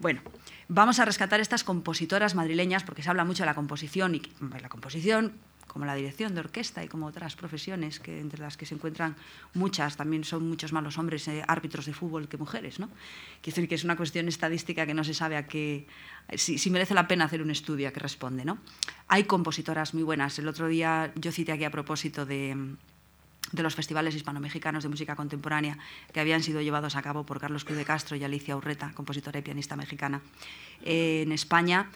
bueno, 0.00 0.22
vamos 0.66 0.98
a 0.98 1.04
rescatar 1.04 1.40
estas 1.40 1.62
compositoras 1.62 2.34
madrileñas, 2.34 2.84
porque 2.84 3.02
se 3.02 3.10
habla 3.10 3.26
mucho 3.26 3.42
de 3.42 3.46
la 3.46 3.54
composición 3.54 4.14
y 4.14 4.22
la 4.40 4.70
composición, 4.70 5.34
como 5.72 5.84
la 5.84 5.94
dirección 5.94 6.34
de 6.34 6.40
orquesta 6.40 6.82
y 6.82 6.88
como 6.88 7.06
otras 7.06 7.36
profesiones, 7.36 8.00
que 8.00 8.18
entre 8.18 8.40
las 8.40 8.56
que 8.56 8.66
se 8.66 8.74
encuentran 8.74 9.14
muchas, 9.54 9.96
también 9.96 10.24
son 10.24 10.48
muchos 10.48 10.72
más 10.72 10.82
los 10.82 10.98
hombres 10.98 11.28
eh, 11.28 11.44
árbitros 11.46 11.86
de 11.86 11.92
fútbol 11.92 12.28
que 12.28 12.36
mujeres. 12.36 12.80
¿no? 12.80 12.88
Quiero 13.40 13.54
decir 13.54 13.68
que 13.68 13.76
es 13.76 13.84
una 13.84 13.96
cuestión 13.96 14.26
estadística 14.26 14.84
que 14.84 14.94
no 14.94 15.04
se 15.04 15.14
sabe 15.14 15.36
a 15.36 15.46
qué, 15.46 15.86
si, 16.34 16.70
merece 16.70 16.94
la 16.94 17.06
pena 17.06 17.26
hacer 17.26 17.40
un 17.40 17.50
estudio 17.50 17.88
a 17.88 17.92
qué 17.92 18.00
responde. 18.00 18.44
¿no? 18.44 18.58
Hay 19.06 19.24
compositoras 19.24 19.94
muy 19.94 20.02
buenas. 20.02 20.38
El 20.40 20.48
otro 20.48 20.66
día 20.66 21.12
yo 21.14 21.30
cité 21.30 21.52
aquí 21.52 21.62
a 21.62 21.70
propósito 21.70 22.26
de, 22.26 22.56
de 23.52 23.62
los 23.62 23.76
festivales 23.76 24.16
hispano-mexicanos 24.16 24.82
de 24.82 24.88
música 24.88 25.14
contemporánea 25.14 25.78
que 26.12 26.18
habían 26.18 26.42
sido 26.42 26.60
llevados 26.60 26.96
a 26.96 27.02
cabo 27.02 27.24
por 27.24 27.38
Carlos 27.38 27.64
Cruz 27.64 27.78
de 27.78 27.84
Castro 27.84 28.16
y 28.16 28.24
Alicia 28.24 28.56
Urreta, 28.56 28.90
compositora 28.94 29.38
y 29.38 29.42
pianista 29.42 29.76
mexicana, 29.76 30.20
eh, 30.82 31.22
en 31.22 31.30
España. 31.30 31.90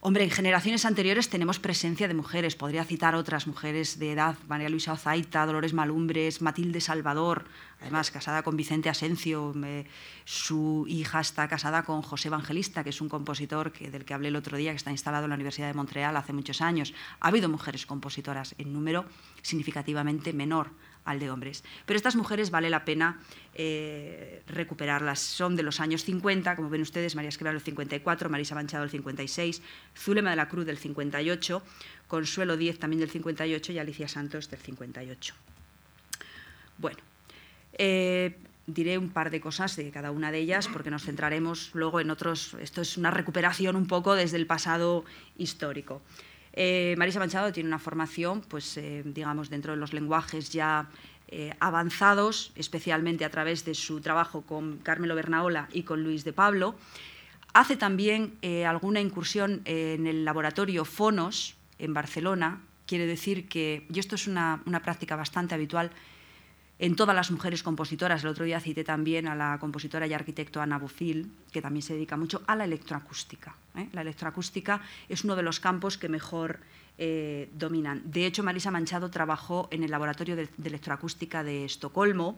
Hombre, 0.00 0.22
en 0.22 0.30
generaciones 0.30 0.84
anteriores 0.84 1.28
tenemos 1.28 1.58
presencia 1.58 2.06
de 2.06 2.14
mujeres. 2.14 2.54
Podría 2.54 2.84
citar 2.84 3.16
otras 3.16 3.48
mujeres 3.48 3.98
de 3.98 4.12
edad, 4.12 4.36
María 4.46 4.68
Luisa 4.68 4.92
Ozaita, 4.92 5.44
Dolores 5.44 5.72
Malumbres, 5.72 6.40
Matilde 6.40 6.80
Salvador, 6.80 7.46
además 7.80 8.12
casada 8.12 8.44
con 8.44 8.56
Vicente 8.56 8.88
Asencio. 8.88 9.52
su 10.24 10.84
hija 10.86 11.20
está 11.20 11.48
casada 11.48 11.82
con 11.82 12.02
José 12.02 12.28
Evangelista, 12.28 12.84
que 12.84 12.90
es 12.90 13.00
un 13.00 13.08
compositor 13.08 13.72
del 13.72 14.04
que 14.04 14.14
hablé 14.14 14.28
el 14.28 14.36
otro 14.36 14.56
día, 14.56 14.70
que 14.70 14.76
está 14.76 14.92
instalado 14.92 15.24
en 15.24 15.30
la 15.30 15.34
Universidad 15.34 15.66
de 15.66 15.74
Montreal 15.74 16.16
hace 16.16 16.32
muchos 16.32 16.60
años. 16.60 16.94
Ha 17.18 17.26
habido 17.26 17.48
mujeres 17.48 17.84
compositoras 17.84 18.54
en 18.56 18.72
número 18.72 19.04
significativamente 19.42 20.32
menor 20.32 20.70
al 21.08 21.18
de 21.18 21.30
hombres. 21.30 21.64
Pero 21.86 21.96
estas 21.96 22.16
mujeres 22.16 22.50
vale 22.50 22.68
la 22.68 22.84
pena 22.84 23.18
eh, 23.54 24.42
recuperarlas. 24.46 25.18
Son 25.18 25.56
de 25.56 25.62
los 25.62 25.80
años 25.80 26.04
50, 26.04 26.54
como 26.54 26.68
ven 26.68 26.82
ustedes, 26.82 27.16
María 27.16 27.30
Escribano 27.30 27.54
del 27.58 27.64
54, 27.64 28.28
Marisa 28.28 28.54
Manchado 28.54 28.82
del 28.82 28.90
56, 28.90 29.62
Zulema 29.96 30.30
de 30.30 30.36
la 30.36 30.48
Cruz 30.48 30.66
del 30.66 30.76
58, 30.76 31.62
Consuelo 32.06 32.56
Díez 32.58 32.78
también 32.78 33.00
del 33.00 33.10
58 33.10 33.72
y 33.72 33.78
Alicia 33.78 34.06
Santos 34.06 34.50
del 34.50 34.60
58. 34.60 35.34
Bueno, 36.76 36.98
eh, 37.72 38.36
diré 38.66 38.98
un 38.98 39.08
par 39.08 39.30
de 39.30 39.40
cosas 39.40 39.74
de 39.76 39.90
cada 39.90 40.10
una 40.10 40.30
de 40.30 40.38
ellas 40.38 40.68
porque 40.68 40.90
nos 40.90 41.04
centraremos 41.04 41.70
luego 41.72 42.00
en 42.00 42.10
otros. 42.10 42.54
Esto 42.60 42.82
es 42.82 42.98
una 42.98 43.10
recuperación 43.10 43.76
un 43.76 43.86
poco 43.86 44.14
desde 44.14 44.36
el 44.36 44.46
pasado 44.46 45.06
histórico. 45.38 46.02
Eh, 46.60 46.96
Marisa 46.98 47.20
Manchado 47.20 47.52
tiene 47.52 47.68
una 47.68 47.78
formación, 47.78 48.40
pues, 48.40 48.76
eh, 48.78 49.04
digamos, 49.04 49.48
dentro 49.48 49.74
de 49.74 49.78
los 49.78 49.92
lenguajes 49.92 50.50
ya 50.50 50.88
eh, 51.28 51.54
avanzados, 51.60 52.50
especialmente 52.56 53.24
a 53.24 53.30
través 53.30 53.64
de 53.64 53.76
su 53.76 54.00
trabajo 54.00 54.42
con 54.42 54.78
Carmelo 54.78 55.14
Bernaola 55.14 55.68
y 55.72 55.84
con 55.84 56.02
Luis 56.02 56.24
de 56.24 56.32
Pablo. 56.32 56.74
Hace 57.54 57.76
también 57.76 58.38
alguna 58.66 59.00
incursión 59.00 59.62
en 59.64 60.08
el 60.08 60.24
laboratorio 60.24 60.84
Fonos 60.84 61.56
en 61.78 61.94
Barcelona. 61.94 62.60
Quiere 62.86 63.06
decir 63.06 63.48
que, 63.48 63.86
y 63.92 64.00
esto 64.00 64.16
es 64.16 64.26
una 64.26 64.82
práctica 64.84 65.14
bastante 65.14 65.54
habitual, 65.54 65.90
en 66.78 66.94
todas 66.94 67.14
las 67.14 67.30
mujeres 67.30 67.62
compositoras. 67.62 68.22
El 68.22 68.30
otro 68.30 68.44
día 68.44 68.60
cité 68.60 68.84
también 68.84 69.26
a 69.26 69.34
la 69.34 69.58
compositora 69.58 70.06
y 70.06 70.14
arquitecto 70.14 70.60
Ana 70.60 70.78
Bufil, 70.78 71.30
que 71.52 71.60
también 71.60 71.82
se 71.82 71.94
dedica 71.94 72.16
mucho 72.16 72.42
a 72.46 72.54
la 72.54 72.64
electroacústica. 72.64 73.54
¿eh? 73.76 73.88
La 73.92 74.02
electroacústica 74.02 74.80
es 75.08 75.24
uno 75.24 75.34
de 75.34 75.42
los 75.42 75.60
campos 75.60 75.98
que 75.98 76.08
mejor 76.08 76.60
eh, 76.98 77.48
dominan. 77.54 78.02
De 78.04 78.26
hecho, 78.26 78.42
Marisa 78.42 78.70
Manchado 78.70 79.10
trabajó 79.10 79.68
en 79.70 79.82
el 79.82 79.90
Laboratorio 79.90 80.36
de, 80.36 80.48
Electroacústica 80.64 81.42
de 81.42 81.64
Estocolmo 81.64 82.36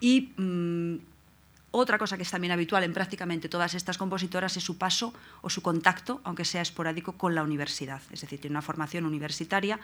y 0.00 0.32
mm, 0.36 0.96
otra 1.72 1.98
cosa 1.98 2.16
que 2.16 2.24
es 2.24 2.30
también 2.30 2.52
habitual 2.52 2.82
en 2.84 2.92
prácticamente 2.92 3.48
todas 3.48 3.74
estas 3.74 3.96
compositoras 3.96 4.56
es 4.56 4.64
su 4.64 4.76
paso 4.76 5.14
o 5.40 5.48
su 5.48 5.62
contacto, 5.62 6.20
aunque 6.24 6.44
sea 6.44 6.62
esporádico, 6.62 7.12
con 7.12 7.34
la 7.34 7.42
universidad. 7.42 8.02
Es 8.10 8.22
decir, 8.22 8.40
tiene 8.40 8.54
una 8.54 8.62
formación 8.62 9.06
universitaria 9.06 9.78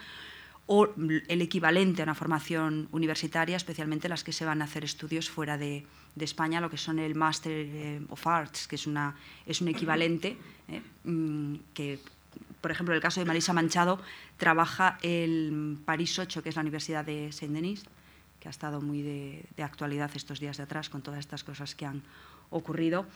o 0.67 0.89
el 0.97 1.43
equivalente 1.43 2.03
a 2.03 2.05
una 2.05 2.15
formación 2.15 2.89
universitaria, 2.91 3.57
especialmente 3.57 4.09
las 4.09 4.25
que 4.25 4.33
se 4.33 4.45
van 4.45 4.63
a 4.63 4.65
hacer 4.65 4.85
estudios 4.85 5.31
fuera 5.31 5.57
de, 5.57 5.87
España, 6.19 6.61
lo 6.61 6.71
que 6.71 6.79
son 6.79 6.99
el 6.99 7.15
Master 7.15 7.53
eh, 7.53 8.01
of 8.09 8.27
Arts, 8.27 8.67
que 8.67 8.77
es, 8.77 8.87
una, 8.87 9.15
es 9.45 9.61
un 9.61 9.69
equivalente 9.69 10.37
eh, 10.69 10.81
mm, 11.05 11.57
que, 11.75 12.01
por 12.61 12.71
ejemplo, 12.71 12.95
en 12.95 12.97
el 12.97 13.03
caso 13.03 13.21
de 13.21 13.27
Marisa 13.27 13.53
Manchado, 13.53 14.01
trabaja 14.39 14.99
el 15.03 15.79
París 15.85 16.19
8, 16.19 16.43
que 16.43 16.49
es 16.49 16.57
la 16.57 16.63
Universidad 16.63 17.05
de 17.05 17.31
Saint-Denis, 17.33 17.85
que 18.41 18.49
ha 18.49 18.51
estado 18.51 18.81
muy 18.81 19.03
de, 19.03 19.45
actualidad 19.63 20.11
estos 20.15 20.41
días 20.41 20.57
de 20.57 20.65
atrás 20.65 20.89
con 20.89 21.03
todas 21.03 21.21
estas 21.21 21.45
cosas 21.45 21.75
que 21.75 21.87
han 21.87 22.03
ocurrido. 22.51 23.07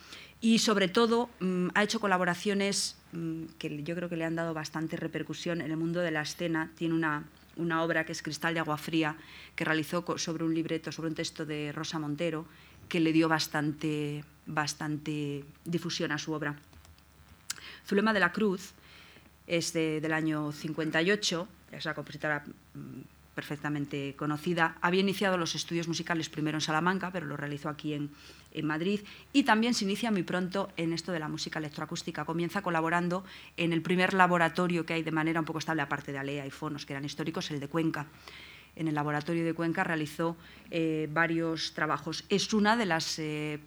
Y 0.41 0.59
sobre 0.59 0.89
todo 0.89 1.31
mm, 1.41 1.69
ha 1.75 1.83
hecho 1.83 2.01
colaboraciones 2.01 2.97
mm, 3.13 3.45
que 3.59 3.83
yo 3.83 3.97
creo 3.97 4.09
que 4.09 4.17
le 4.17 4.25
han 4.25 4.37
dado 4.37 4.55
bastante 4.55 4.97
repercusión 4.97 5.61
en 5.63 5.71
el 5.71 5.77
mundo 5.77 6.01
de 6.01 6.11
la 6.11 6.23
escena. 6.23 6.71
Tiene 6.77 6.95
una 6.95 7.25
una 7.61 7.83
obra 7.83 8.05
que 8.05 8.13
es 8.13 8.23
Cristal 8.23 8.55
de 8.55 8.61
Agua 8.61 8.79
Fría, 8.79 9.17
que 9.55 9.65
realizó 9.65 10.05
sobre 10.19 10.45
un 10.45 10.55
libreto, 10.55 10.91
sobre 10.91 11.09
un 11.11 11.15
texto 11.15 11.45
de 11.47 11.73
Rosa 11.73 11.99
Montero, 11.99 12.47
que 12.89 13.01
le 13.01 13.13
dio 13.13 13.29
bastante, 13.29 14.25
bastante 14.47 15.45
difusión 15.65 16.11
a 16.13 16.19
su 16.19 16.33
obra. 16.33 16.57
Zulema 17.87 18.13
de 18.13 18.21
la 18.21 18.33
Cruz 18.33 18.73
es 19.47 19.73
del 19.73 20.13
año 20.13 20.53
58, 20.53 21.49
es 21.73 21.85
una 21.85 21.95
compositora 21.95 22.45
mm, 22.75 23.20
perfectamente 23.35 24.15
conocida. 24.17 24.77
Había 24.81 25.01
iniciado 25.01 25.37
los 25.37 25.55
estudios 25.55 25.89
musicales 25.89 26.29
primero 26.29 26.59
en 26.59 26.61
Salamanca, 26.61 27.11
pero 27.13 27.27
lo 27.27 27.37
realizó 27.37 27.69
aquí 27.69 27.95
en, 27.95 28.11
Madrid 28.65 29.01
y 29.33 29.45
también 29.45 29.75
se 29.75 29.85
inicia 29.85 30.11
muy 30.11 30.25
pronto 30.25 30.71
en 30.77 30.93
esto 30.93 31.13
de 31.13 31.21
la 31.21 31.29
música 31.29 31.61
electroacústica. 31.61 32.25
Comienza 32.25 32.63
colaborando 32.63 33.25
en 33.57 33.73
el 33.73 33.81
primer 33.81 34.13
laboratorio 34.13 34.85
que 34.85 34.95
hay 34.95 35.05
de 35.05 35.13
manera 35.13 35.39
un 35.39 35.47
poco 35.47 35.61
estable, 35.61 35.83
aparte 35.83 36.11
de 36.11 36.19
Alea 36.19 36.45
y 36.47 36.51
Fonos, 36.51 36.85
que 36.85 36.93
eran 36.93 37.05
históricos, 37.05 37.49
el 37.53 37.61
de 37.61 37.69
Cuenca. 37.69 38.07
En 38.77 38.89
el 38.89 38.95
laboratorio 38.95 39.45
de 39.45 39.55
Cuenca 39.55 39.85
realizó 39.85 40.37
eh, 40.71 41.09
varios 41.13 41.75
trabajos. 41.75 42.25
Es 42.29 42.53
una 42.53 42.77
de 42.77 42.87
las 42.87 43.19
eh, 43.19 43.61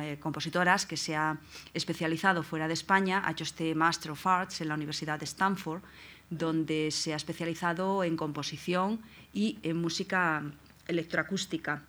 eh, 0.00 0.16
compositoras 0.20 0.86
que 0.86 0.96
se 0.96 1.14
ha 1.14 1.38
especializado 1.74 2.42
fuera 2.42 2.66
de 2.66 2.74
España, 2.74 3.22
ha 3.24 3.32
hecho 3.32 3.44
este 3.44 3.74
Master 3.74 4.12
of 4.12 4.26
Arts 4.26 4.60
en 4.60 4.68
la 4.68 4.74
Universidad 4.74 5.18
de 5.18 5.24
Stanford, 5.24 5.82
donde 6.30 6.90
se 6.90 7.12
ha 7.12 7.16
especializado 7.16 8.04
en 8.04 8.16
composición 8.16 9.00
y 9.32 9.58
en 9.62 9.76
música 9.80 10.42
electroacústica. 10.88 11.82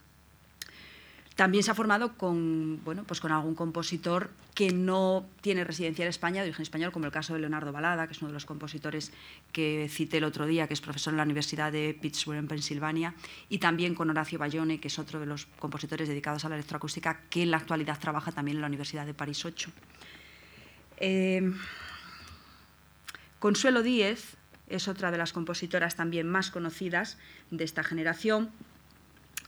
También 1.36 1.64
se 1.64 1.70
ha 1.70 1.76
formado 1.76 2.18
con, 2.18 2.84
bueno, 2.84 3.04
pues 3.04 3.20
con 3.20 3.32
algún 3.32 3.54
compositor 3.54 4.32
que 4.56 4.72
no 4.72 5.24
tiene 5.42 5.64
residencia 5.64 6.04
en 6.04 6.10
España, 6.10 6.42
de 6.42 6.48
origen 6.48 6.64
español, 6.64 6.92
como 6.92 7.06
el 7.06 7.12
caso 7.12 7.36
de 7.36 7.40
Leonardo 7.40 7.72
Balada, 7.72 8.08
que 8.08 8.14
es 8.14 8.22
uno 8.24 8.30
de 8.30 8.34
los 8.34 8.46
compositores 8.46 9.12
que 9.52 9.88
cité 9.88 10.18
el 10.18 10.24
otro 10.24 10.48
día, 10.48 10.68
que 10.68 10.74
es 10.74 10.82
profesor 10.82 11.14
en 11.14 11.18
la 11.18 11.24
Universidad 11.24 11.72
de 11.72 11.96
Pittsburgh, 12.02 12.40
en 12.40 12.48
Pensilvania, 12.48 13.14
y 13.50 13.60
también 13.60 13.94
con 13.94 14.10
Horacio 14.10 14.40
Bayone, 14.40 14.80
que 14.80 14.88
es 14.88 14.98
otro 14.98 15.20
de 15.20 15.28
los 15.28 15.46
compositores 15.60 16.10
dedicados 16.10 16.44
a 16.44 16.50
la 16.50 16.56
electroacústica, 16.56 17.22
que 17.30 17.44
en 17.44 17.52
la 17.52 17.58
actualidad 17.58 18.00
trabaja 18.00 18.32
también 18.32 18.58
en 18.58 18.62
la 18.62 18.68
Universidad 18.68 19.06
de 19.06 19.14
París 19.14 19.46
8. 19.46 19.70
Eh, 20.98 21.54
Consuelo 23.40 23.84
Díez 23.84 24.36
es 24.68 24.88
otra 24.88 25.12
de 25.12 25.18
las 25.18 25.34
compositoras 25.34 25.96
también 25.96 26.28
más 26.28 26.52
conocidas 26.52 27.18
de 27.52 27.64
esta 27.64 27.84
generación, 27.84 28.52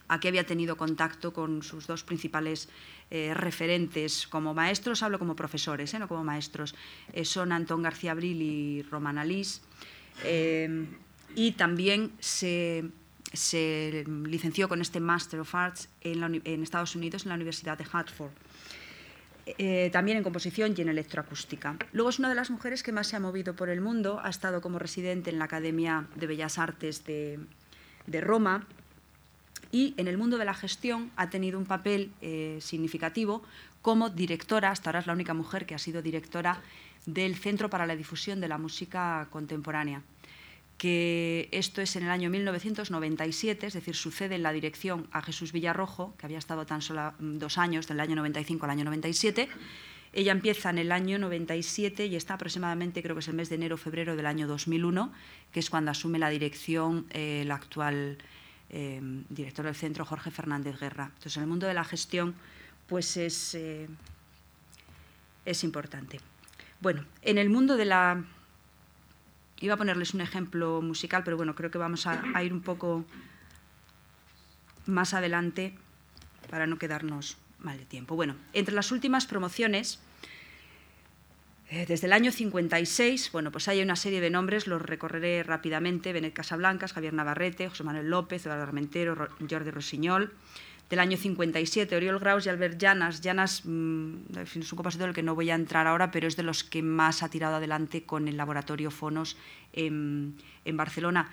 Aquí 0.10 0.28
había 0.28 0.44
tenido 0.44 0.76
contacto 0.76 1.34
con 1.34 1.62
sus 1.62 1.86
dos 1.86 2.04
principales 2.04 2.68
eh, 3.12 3.32
referentes 3.36 4.26
como 4.26 4.56
maestros, 4.56 5.04
hablo 5.04 5.20
como 5.20 5.36
profesores, 5.36 5.94
eh, 5.94 6.00
no 6.00 6.08
como 6.08 6.24
maestros, 6.24 6.74
eh, 7.14 7.24
son 7.26 7.52
Antón 7.52 7.84
García 7.84 8.12
Abril 8.12 8.42
y 8.42 8.82
Romana 8.82 9.24
Lis. 9.24 9.62
y 11.36 11.52
también 11.52 12.12
se, 12.20 12.90
licenció 14.26 14.68
con 14.68 14.82
este 14.82 15.00
Master 15.00 15.42
of 15.42 15.54
Arts 15.54 15.90
en, 16.02 16.64
Estados 16.64 16.96
Unidos, 16.96 17.24
en 17.24 17.30
la 17.30 17.36
Universidad 17.36 17.78
de 17.78 17.86
Hartford. 17.90 18.32
También 19.92 20.18
en 20.18 20.24
composición 20.24 20.74
y 20.78 20.82
en 20.82 20.90
electroacústica. 20.90 21.76
Luego 21.92 22.10
es 22.10 22.20
una 22.20 22.30
de 22.30 22.36
las 22.36 22.50
mujeres 22.50 22.84
que 22.84 22.92
más 22.92 23.08
se 23.08 23.16
ha 23.16 23.20
movido 23.20 23.56
por 23.56 23.70
el 23.70 23.82
mundo, 23.82 24.20
ha 24.24 24.30
estado 24.30 24.62
como 24.62 24.80
residente 24.80 25.30
en 25.30 25.40
la 25.40 25.46
Academia 25.46 26.08
de 26.16 26.28
Bellas 26.28 26.58
Artes 26.58 27.06
de, 27.06 27.40
de 28.06 28.22
Roma, 28.22 28.68
y 29.72 29.94
en 29.98 30.08
el 30.08 30.18
mundo 30.18 30.38
de 30.38 30.46
la 30.46 30.54
gestión 30.54 31.12
ha 31.16 31.30
tenido 31.30 31.60
un 31.60 31.66
papel 31.66 32.12
eh, 32.22 32.58
significativo 32.62 33.44
como 33.82 34.10
directora, 34.10 34.72
hasta 34.72 34.90
ahora 34.90 35.00
es 35.00 35.08
la 35.08 35.14
única 35.14 35.34
mujer 35.34 35.66
que 35.66 35.76
ha 35.76 35.80
sido 35.80 36.02
directora 36.02 36.62
del 37.06 37.36
Centro 37.36 37.70
para 37.70 37.86
la 37.86 37.96
Difusión 37.96 38.42
de 38.42 38.48
la 38.48 38.58
Música 38.58 39.28
Contemporánea, 39.30 40.02
que 40.80 41.48
esto 41.52 41.82
es 41.82 41.96
en 41.96 42.06
el 42.06 42.10
año 42.10 42.32
1997, 42.32 43.68
es 43.68 43.74
decir, 43.74 43.96
sucede 43.96 44.34
en 44.34 44.42
la 44.42 44.52
dirección 44.52 45.08
a 45.12 45.22
Jesús 45.22 45.52
Villarrojo, 45.52 46.16
que 46.18 46.26
había 46.26 46.40
estado 46.40 46.66
tan 46.66 46.82
solo 46.82 47.14
mm, 47.20 47.38
dos 47.38 47.60
años, 47.60 47.88
del 47.88 48.00
año 48.00 48.16
95 48.16 48.66
al 48.66 48.72
año 48.72 48.86
97. 48.86 49.48
Ella 50.12 50.32
empieza 50.32 50.72
en 50.72 50.80
el 50.80 50.92
año 50.92 51.20
97 51.20 52.08
y 52.08 52.16
está 52.16 52.34
aproximadamente, 52.34 53.04
creo 53.04 53.16
que 53.16 53.20
es 53.20 53.28
el 53.28 53.36
mes 53.36 53.50
de 53.50 53.56
enero 53.56 53.78
febrero 53.78 54.16
del 54.16 54.26
año 54.26 54.48
2001, 54.48 55.14
que 55.52 55.60
es 55.60 55.70
cuando 55.70 55.92
asume 55.92 56.18
la 56.18 56.32
dirección 56.32 57.06
eh, 57.12 57.44
la 57.46 57.54
actual 57.54 58.18
Em, 58.72 59.26
director 59.30 59.66
del 59.66 59.74
centro 59.74 60.06
Jorge 60.06 60.30
Fernández 60.30 60.80
Guerra. 60.80 61.06
Entonces, 61.06 61.38
en 61.38 61.44
el 61.44 61.50
mundo 61.50 61.66
de 61.66 61.74
la 61.74 61.84
gestión, 61.84 62.36
pues 62.86 63.18
es, 63.18 63.56
eh, 63.56 63.88
es 65.44 65.64
importante. 65.64 66.20
Bueno, 66.80 67.04
en 67.24 67.40
el 67.40 67.50
mundo 67.50 67.78
de 67.78 67.86
la... 67.86 68.24
Iba 69.62 69.74
a 69.74 69.78
ponerles 69.78 70.14
un 70.14 70.22
ejemplo 70.22 70.82
musical, 70.82 71.24
pero 71.24 71.38
bueno, 71.38 71.56
creo 71.56 71.70
que 71.72 71.78
vamos 71.78 72.08
a, 72.08 72.44
ir 72.44 72.54
un 72.54 72.62
poco 72.62 73.04
más 74.86 75.14
adelante 75.14 75.76
para 76.50 76.66
no 76.66 76.78
quedarnos 76.78 77.38
mal 77.60 77.78
de 77.78 77.86
tiempo. 77.86 78.16
Bueno, 78.16 78.36
entre 78.54 78.74
las 78.74 78.92
últimas 78.92 79.26
promociones 79.26 80.00
eh, 81.70 81.86
desde 81.88 82.08
el 82.08 82.14
año 82.14 82.32
56, 82.32 83.32
bueno, 83.32 83.52
pues 83.52 83.68
hay 83.68 83.82
una 83.82 83.96
serie 83.96 84.22
de 84.22 84.30
nombres, 84.30 84.66
los 84.66 84.82
recorreré 84.82 85.44
rápidamente, 85.44 86.14
Benet 86.14 86.34
Casablancas, 86.34 86.94
Javier 86.94 87.14
Navarrete, 87.14 87.70
José 87.70 87.84
Manuel 87.84 88.10
López, 88.10 88.46
Eduardo 88.46 88.64
Armentero, 88.64 89.30
Jordi 89.48 89.70
Rosiñol. 89.70 90.34
Del 90.90 91.00
año 91.00 91.18
57, 91.18 91.96
Oriol 91.96 92.20
Graus 92.20 92.46
y 92.46 92.50
Albert 92.50 92.80
Llanas. 92.80 93.22
Llanas 93.22 93.62
mm, 93.64 94.38
es 94.42 94.56
un 94.56 94.64
compositor 94.76 95.08
del 95.08 95.16
que 95.16 95.24
no 95.24 95.36
voy 95.36 95.52
a 95.52 95.56
entrar 95.56 95.88
ahora, 95.88 96.10
pero 96.12 96.28
es 96.28 96.36
de 96.36 96.44
los 96.44 96.64
que 96.64 96.82
más 96.82 97.22
ha 97.22 97.30
tirado 97.30 97.56
adelante 97.58 98.04
con 98.04 98.28
el 98.28 98.38
laboratorio 98.38 98.90
Fonos 98.90 99.38
en, 99.74 100.36
Barcelona. 100.74 101.32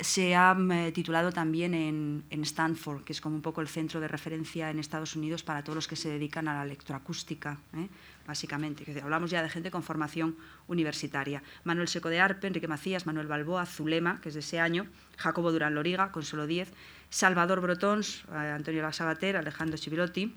Se 0.00 0.34
ha 0.34 0.54
mm, 0.54 0.92
titulado 0.92 1.30
también 1.30 1.74
en, 1.74 2.42
Stanford, 2.42 3.04
que 3.04 3.12
es 3.12 3.20
como 3.20 3.36
un 3.36 3.42
poco 3.42 3.60
el 3.60 3.68
centro 3.68 4.00
de 4.00 4.08
referencia 4.08 4.70
en 4.70 4.78
Estados 4.78 5.14
Unidos 5.14 5.42
para 5.42 5.62
todos 5.62 5.76
los 5.76 5.88
que 5.88 5.96
se 5.96 6.08
dedican 6.08 6.48
a 6.48 6.54
la 6.54 6.64
electroacústica, 6.64 7.58
¿eh? 7.74 7.88
básicamente. 8.26 8.84
hablamos 9.02 9.30
ya 9.30 9.42
de 9.42 9.50
gente 9.50 9.70
con 9.70 9.82
formación 9.82 10.36
universitaria. 10.68 11.42
Manuel 11.64 11.88
Seco 11.88 12.08
de 12.08 12.20
Arpe, 12.20 12.46
Enrique 12.46 12.68
Macías, 12.68 13.06
Manuel 13.06 13.26
Balboa, 13.26 13.66
Zulema, 13.66 14.20
que 14.20 14.28
es 14.28 14.34
de 14.34 14.40
ese 14.40 14.58
año, 14.58 14.86
Jacobo 15.18 15.52
Durán 15.52 15.74
Loriga, 15.74 16.12
con 16.12 16.22
solo 16.22 16.46
10, 16.46 16.72
Salvador 17.10 17.60
Brotons, 17.60 18.24
eh, 18.32 18.36
Antonio 18.36 18.82
Lasabater, 18.82 19.36
Alejandro 19.36 19.76
Chivilotti, 19.76 20.34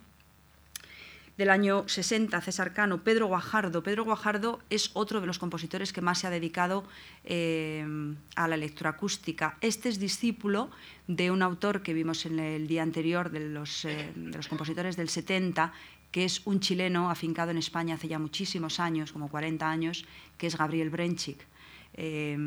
del 1.37 1.49
año 1.49 1.87
60, 1.87 2.39
César 2.41 2.73
Cano, 2.73 3.03
Pedro 3.03 3.27
Guajardo. 3.27 3.81
Pedro 3.81 4.03
Guajardo 4.03 4.59
es 4.69 4.91
otro 4.93 5.19
de 5.19 5.27
los 5.27 5.39
compositores 5.39 5.91
que 5.91 6.01
más 6.01 6.19
se 6.19 6.27
ha 6.27 6.29
dedicado 6.29 6.83
eh, 7.23 7.85
a 8.35 8.47
la 8.47 8.55
electroacústica. 8.55 9.57
Este 9.61 9.89
es 9.89 9.99
discípulo 9.99 10.69
de 11.07 11.31
un 11.31 11.41
autor 11.41 11.81
que 11.81 11.93
vimos 11.93 12.25
en 12.25 12.39
el 12.39 12.67
día 12.67 12.83
anterior 12.83 13.31
de 13.31 13.49
los, 13.49 13.85
eh, 13.85 14.13
compositores 14.47 14.95
del 14.95 15.09
70, 15.09 15.73
que 16.11 16.25
es 16.25 16.45
un 16.45 16.59
chileno 16.59 17.09
afincado 17.09 17.49
en 17.49 17.57
España 17.57 17.95
hace 17.95 18.07
ya 18.07 18.19
muchísimos 18.19 18.79
años, 18.79 19.11
como 19.11 19.29
40 19.29 19.67
años, 19.67 20.05
que 20.37 20.45
es 20.47 20.55
Gabriel 20.55 20.91
Brenchik. 20.91 21.43
Eh, 21.95 22.37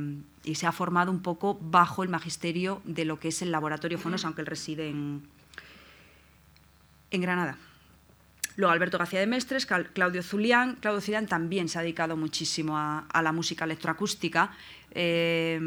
y 0.44 0.54
se 0.54 0.66
ha 0.66 0.72
formado 0.72 1.10
un 1.10 1.22
poco 1.22 1.58
bajo 1.60 2.04
el 2.04 2.08
magisterio 2.08 2.82
de 2.84 3.04
lo 3.04 3.18
que 3.18 3.28
es 3.28 3.42
el 3.42 3.50
laboratorio 3.50 3.98
Fonos, 3.98 4.24
aunque 4.24 4.42
él 4.42 4.46
reside 4.46 4.88
en 4.88 5.22
Granada. 7.10 7.56
Luego 8.56 8.72
Alberto 8.72 8.98
García 8.98 9.20
de 9.20 9.26
Mestres, 9.26 9.66
Claudio 9.66 10.22
Zulián. 10.22 10.76
Claudio 10.76 11.00
Zulián 11.00 11.26
también 11.26 11.68
se 11.68 11.78
ha 11.78 11.82
dedicado 11.82 12.16
muchísimo 12.16 12.76
a, 12.76 13.22
la 13.22 13.32
música 13.32 13.64
electroacústica. 13.64 14.50
Eh, 14.90 15.60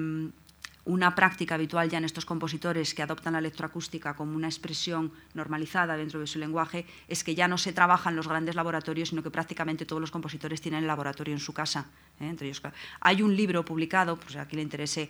una 0.85 1.13
práctica 1.13 1.55
habitual 1.55 1.89
ya 1.89 1.97
en 1.97 2.05
estos 2.05 2.25
compositores 2.25 2.93
que 2.93 3.03
adoptan 3.03 3.33
la 3.33 3.39
electroacústica 3.39 4.15
como 4.15 4.35
una 4.35 4.47
expresión 4.47 5.11
normalizada 5.33 5.97
dentro 5.97 6.19
de 6.19 6.27
su 6.27 6.39
lenguaje 6.39 6.85
es 7.07 7.23
que 7.23 7.35
ya 7.35 7.47
no 7.47 7.57
se 7.57 7.73
trabaja 7.73 8.09
en 8.09 8.15
los 8.15 8.27
grandes 8.27 8.55
laboratorios, 8.55 9.09
sino 9.09 9.21
que 9.21 9.29
prácticamente 9.29 9.85
todos 9.85 10.01
los 10.01 10.11
compositores 10.11 10.61
tienen 10.61 10.81
el 10.81 10.87
laboratorio 10.87 11.33
en 11.33 11.39
su 11.39 11.53
casa. 11.53 11.87
¿eh? 12.19 12.27
Entre 12.27 12.47
ellos, 12.47 12.61
hay 13.01 13.21
un 13.21 13.35
libro 13.35 13.63
publicado, 13.65 14.17
pues 14.17 14.35
aquí 14.37 14.55
le 14.55 14.61
interese 14.61 15.09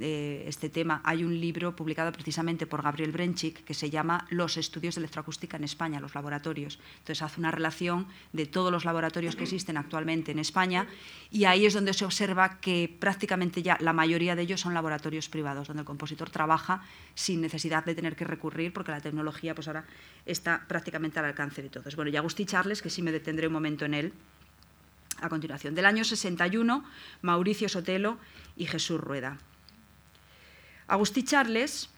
eh, 0.00 0.44
este 0.46 0.68
tema, 0.68 1.00
hay 1.04 1.24
un 1.24 1.38
libro 1.38 1.74
publicado 1.76 2.12
precisamente 2.12 2.66
por 2.66 2.82
Gabriel 2.82 3.12
Brenchik 3.12 3.64
que 3.64 3.74
se 3.74 3.90
llama 3.90 4.26
Los 4.30 4.56
estudios 4.56 4.96
de 4.96 5.00
electroacústica 5.00 5.56
en 5.56 5.64
España, 5.64 6.00
los 6.00 6.14
laboratorios. 6.14 6.78
Entonces 6.98 7.22
hace 7.22 7.40
una 7.40 7.50
relación 7.50 8.08
de 8.32 8.46
todos 8.46 8.72
los 8.72 8.84
laboratorios 8.84 9.36
que 9.36 9.44
existen 9.44 9.76
actualmente 9.76 10.32
en 10.32 10.38
España 10.38 10.86
y 11.30 11.44
ahí 11.44 11.66
es 11.66 11.74
donde 11.74 11.94
se 11.94 12.04
observa 12.04 12.58
que 12.60 12.94
prácticamente 12.98 13.62
ya 13.62 13.76
la 13.80 13.92
mayoría 13.92 14.34
de 14.34 14.42
ellos 14.42 14.60
son 14.60 14.74
laboratorios 14.74 14.87
privados, 15.28 15.68
donde 15.68 15.82
el 15.82 15.86
compositor 15.86 16.30
trabaja 16.30 16.82
sin 17.14 17.40
necesidad 17.40 17.84
de 17.84 17.94
tener 17.94 18.16
que 18.16 18.24
recurrir 18.24 18.72
porque 18.72 18.92
la 18.92 19.00
tecnología 19.00 19.54
pues 19.54 19.68
ahora 19.68 19.84
está 20.26 20.64
prácticamente 20.66 21.18
al 21.18 21.26
alcance 21.26 21.62
de 21.62 21.68
todos. 21.68 21.96
Bueno, 21.96 22.10
y 22.10 22.16
Agustí 22.16 22.44
Charles, 22.46 22.82
que 22.82 22.90
sí 22.90 23.02
me 23.02 23.12
detendré 23.12 23.46
un 23.46 23.52
momento 23.52 23.84
en 23.84 23.94
él, 23.94 24.12
a 25.20 25.28
continuación. 25.28 25.74
Del 25.74 25.86
año 25.86 26.04
61, 26.04 26.84
Mauricio 27.22 27.68
Sotelo 27.68 28.18
y 28.56 28.66
Jesús 28.66 29.00
Rueda. 29.00 29.38
Agustí 30.86 31.22
Charles, 31.22 31.90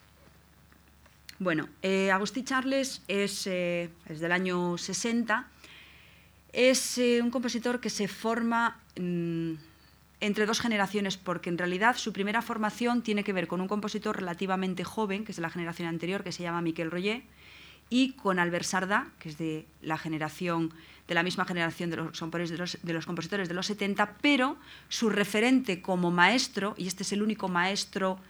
bueno, 1.38 1.68
eh, 1.82 2.11
Agustí 2.11 2.44
Charles 2.44 3.02
es, 3.09 3.47
eh, 3.47 3.90
del 4.09 4.32
año 4.32 4.76
60, 4.76 5.49
es 6.52 6.99
eh, 6.99 7.20
un 7.23 7.30
compositor 7.30 7.80
que 7.80 7.88
se 7.88 8.09
forma 8.09 8.80
mm, 9.00 9.52
entre 10.21 10.47
dos 10.47 10.61
generaciones, 10.61 11.17
porque 11.17 11.49
en 11.49 11.59
realidad 11.59 11.97
su 11.97 12.12
primera 12.12 12.43
formación 12.43 13.03
tiene 13.03 13.25
que 13.25 13.33
ver 13.33 13.47
con 13.47 13.61
un 13.61 13.69
compositor 13.69 14.17
relativamente 14.17 14.85
joven, 14.85 15.25
que 15.25 15.33
es 15.33 15.37
de 15.37 15.43
la 15.43 15.50
generación 15.50 15.89
anterior, 15.89 16.23
que 16.23 16.33
se 16.33 16.43
llama 16.43 16.61
Miquel 16.61 16.91
Royer, 16.91 17.23
y 17.89 18.12
con 18.12 18.39
Albert 18.39 18.65
Sarda, 18.65 19.09
que 19.19 19.31
es 19.31 19.39
de 19.39 19.67
la 19.83 19.99
generación 19.99 20.73
de 21.09 21.15
la 21.15 21.25
misma 21.25 21.45
generación 21.45 21.91
de 21.91 21.97
los, 21.97 22.12
de 22.83 22.93
los, 22.93 23.05
compositores 23.05 23.49
de 23.49 23.55
los 23.55 23.67
70, 23.67 24.19
pero 24.23 24.57
su 24.89 25.11
referente 25.11 25.83
como 25.83 26.12
maestro, 26.12 26.77
y 26.79 26.87
este 26.87 27.03
es 27.03 27.12
el 27.12 27.23
único 27.23 27.49
maestro 27.49 28.21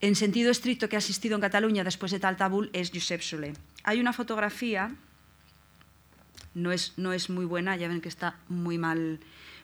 en 0.00 0.16
sentido 0.16 0.50
estricto 0.50 0.88
que 0.88 0.96
ha 0.96 0.98
asistido 0.98 1.36
en 1.36 1.40
Cataluña 1.40 1.84
después 1.84 2.10
de 2.10 2.18
Taltabul, 2.18 2.68
es 2.72 2.90
Josep 2.92 3.20
Solé. 3.20 3.54
Hay 3.84 4.00
una 4.00 4.12
fotografía, 4.12 4.90
no 6.54 6.72
es, 6.72 6.94
no 6.96 7.12
es 7.12 7.30
muy 7.30 7.44
buena, 7.44 7.76
ya 7.76 7.86
ven 7.86 8.00
que 8.00 8.08
está 8.08 8.34
muy 8.48 8.76
mal, 8.76 9.20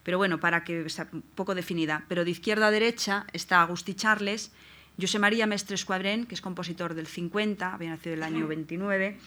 pero 0.08 0.16
bueno, 0.16 0.40
para 0.40 0.64
que 0.64 0.88
sea 0.88 1.06
un 1.12 1.20
poco 1.20 1.54
definida. 1.54 2.06
Pero 2.08 2.24
de 2.24 2.30
izquierda 2.30 2.68
a 2.68 2.70
derecha 2.70 3.26
está 3.34 3.60
Agustí 3.60 3.92
Charles, 3.92 4.52
José 4.98 5.18
María 5.18 5.44
Mestres 5.44 5.84
Cuadrén, 5.84 6.24
que 6.24 6.34
es 6.34 6.40
compositor 6.40 6.94
del 6.94 7.06
50, 7.06 7.74
había 7.74 7.90
nacido 7.90 8.14
el 8.14 8.22
año 8.22 8.46
29, 8.48 9.18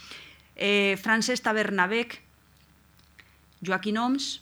eh, 0.55 0.97
Francesc 0.99 1.43
Tabernabec, 1.43 2.23
Joaquín 3.63 3.99
Oms, 3.99 4.41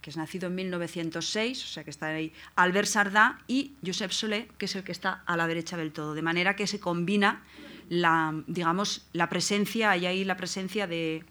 que 0.00 0.10
es 0.10 0.16
nacido 0.16 0.46
en 0.46 0.54
1906, 0.54 1.64
o 1.64 1.66
sea 1.66 1.82
que 1.82 1.90
está 1.90 2.06
ahí, 2.06 2.32
Albert 2.54 2.86
Sardá 2.86 3.40
y 3.48 3.72
Josep 3.84 4.12
Solé, 4.12 4.46
que 4.58 4.66
es 4.66 4.76
el 4.76 4.84
que 4.84 4.92
está 4.92 5.24
a 5.26 5.36
la 5.36 5.48
derecha 5.48 5.76
del 5.76 5.90
todo. 5.90 6.14
De 6.14 6.22
manera 6.22 6.54
que 6.54 6.68
se 6.68 6.78
combina 6.78 7.42
la, 7.88 8.40
digamos, 8.46 9.08
la 9.12 9.28
presencia, 9.28 9.90
hay 9.90 10.06
ahí 10.06 10.22
la 10.22 10.36
presencia 10.36 10.86
de 10.86 11.24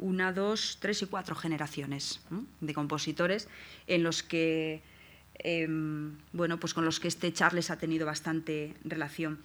una, 0.00 0.32
dos, 0.32 0.78
tres 0.80 1.02
y 1.02 1.06
cuatro 1.06 1.36
generaciones 1.36 2.20
de 2.60 2.74
compositores 2.74 3.48
en 3.86 4.02
los 4.02 4.22
que, 4.22 4.82
em, 5.38 6.16
bueno, 6.32 6.58
pues 6.58 6.74
con 6.74 6.84
los 6.84 6.98
que 6.98 7.08
este 7.08 7.32
Charles 7.32 7.70
ha 7.70 7.78
tenido 7.78 8.06
bastante 8.06 8.74
relación. 8.82 9.38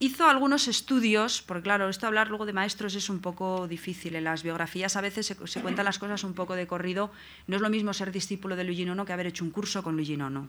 Hizo 0.00 0.28
algunos 0.28 0.68
estudios, 0.68 1.40
porque 1.40 1.62
claro, 1.62 1.88
esto 1.88 2.06
hablar 2.06 2.28
luego 2.28 2.46
de 2.46 2.52
maestros 2.52 2.94
es 2.94 3.08
un 3.08 3.20
poco 3.20 3.66
difícil. 3.68 4.16
En 4.16 4.24
las 4.24 4.42
biografías 4.42 4.96
a 4.96 5.00
veces 5.00 5.26
se, 5.26 5.60
cuentan 5.62 5.84
las 5.86 5.98
cosas 5.98 6.24
un 6.24 6.34
poco 6.34 6.54
de 6.56 6.66
corrido. 6.66 7.10
No 7.46 7.56
es 7.56 7.62
lo 7.62 7.70
mismo 7.70 7.94
ser 7.94 8.12
discípulo 8.12 8.56
de 8.56 8.64
Luigi 8.64 8.84
Nono 8.84 9.06
que 9.06 9.12
haber 9.12 9.28
hecho 9.28 9.44
un 9.44 9.50
curso 9.50 9.82
con 9.82 9.96
Luigi 9.96 10.16
Nono. 10.16 10.48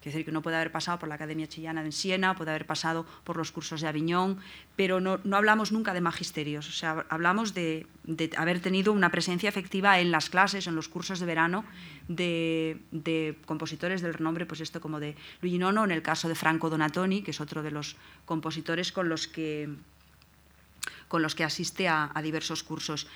Quiere 0.00 0.14
decir 0.14 0.26
que 0.26 0.32
no 0.32 0.42
puede 0.42 0.54
haber 0.54 0.70
pasado 0.70 1.00
por 1.00 1.08
la 1.08 1.16
Academia 1.16 1.48
Chillana 1.48 1.82
de 1.82 1.90
Siena, 1.90 2.36
puede 2.36 2.50
haber 2.50 2.66
pasado 2.66 3.04
por 3.24 3.36
los 3.36 3.50
cursos 3.50 3.80
de 3.80 3.88
Aviñón, 3.88 4.38
pero 4.76 5.00
no, 5.00 5.18
hablamos 5.32 5.72
nunca 5.72 5.92
de 5.92 6.00
magisterios, 6.00 6.68
o 6.68 6.72
sea, 6.72 7.04
hablamos 7.08 7.52
de, 7.52 7.86
haber 8.36 8.60
tenido 8.60 8.92
una 8.92 9.10
presencia 9.10 9.48
efectiva 9.48 9.98
en 9.98 10.12
las 10.12 10.30
clases, 10.30 10.68
en 10.68 10.76
los 10.76 10.88
cursos 10.88 11.18
de 11.18 11.26
verano 11.26 11.64
de, 12.06 13.36
compositores 13.44 14.00
del 14.00 14.14
renombre, 14.14 14.46
pues 14.46 14.60
esto 14.60 14.80
como 14.80 15.00
de 15.00 15.16
Luigi 15.42 15.58
Nono, 15.58 15.82
en 15.82 15.90
el 15.90 16.02
caso 16.02 16.28
de 16.28 16.36
Franco 16.36 16.70
Donatoni, 16.70 17.22
que 17.22 17.32
es 17.32 17.40
otro 17.40 17.64
de 17.64 17.72
los 17.72 17.96
compositores 18.24 18.92
con 18.92 19.08
los 19.08 19.26
que, 19.26 19.68
con 21.08 21.22
los 21.22 21.34
que 21.34 21.42
asiste 21.42 21.88
a, 21.88 22.12
diversos 22.22 22.62
cursos. 22.62 23.08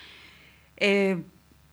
Eh, 0.75 1.23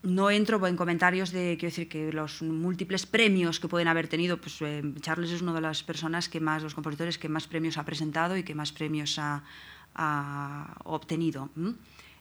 no 0.02 0.30
entro 0.30 0.66
en 0.66 0.76
comentarios 0.76 1.30
de, 1.30 1.56
decir, 1.56 1.88
que 1.88 2.12
los 2.12 2.42
múltiples 2.42 3.04
premios 3.04 3.60
que 3.60 3.68
pueden 3.68 3.88
haber 3.88 4.08
tenido, 4.08 4.40
pues 4.40 4.60
eh, 4.62 4.82
Charles 5.00 5.30
es 5.30 5.42
una 5.42 5.52
de 5.52 5.60
las 5.60 5.82
personas 5.82 6.28
que 6.28 6.40
más, 6.40 6.62
los 6.62 6.74
compositores 6.74 7.18
que 7.18 7.28
más 7.28 7.46
premios 7.46 7.76
ha 7.76 7.84
presentado 7.84 8.36
y 8.36 8.42
que 8.42 8.54
más 8.54 8.72
premios 8.72 9.18
ha, 9.18 9.42
obtenido. 10.84 11.50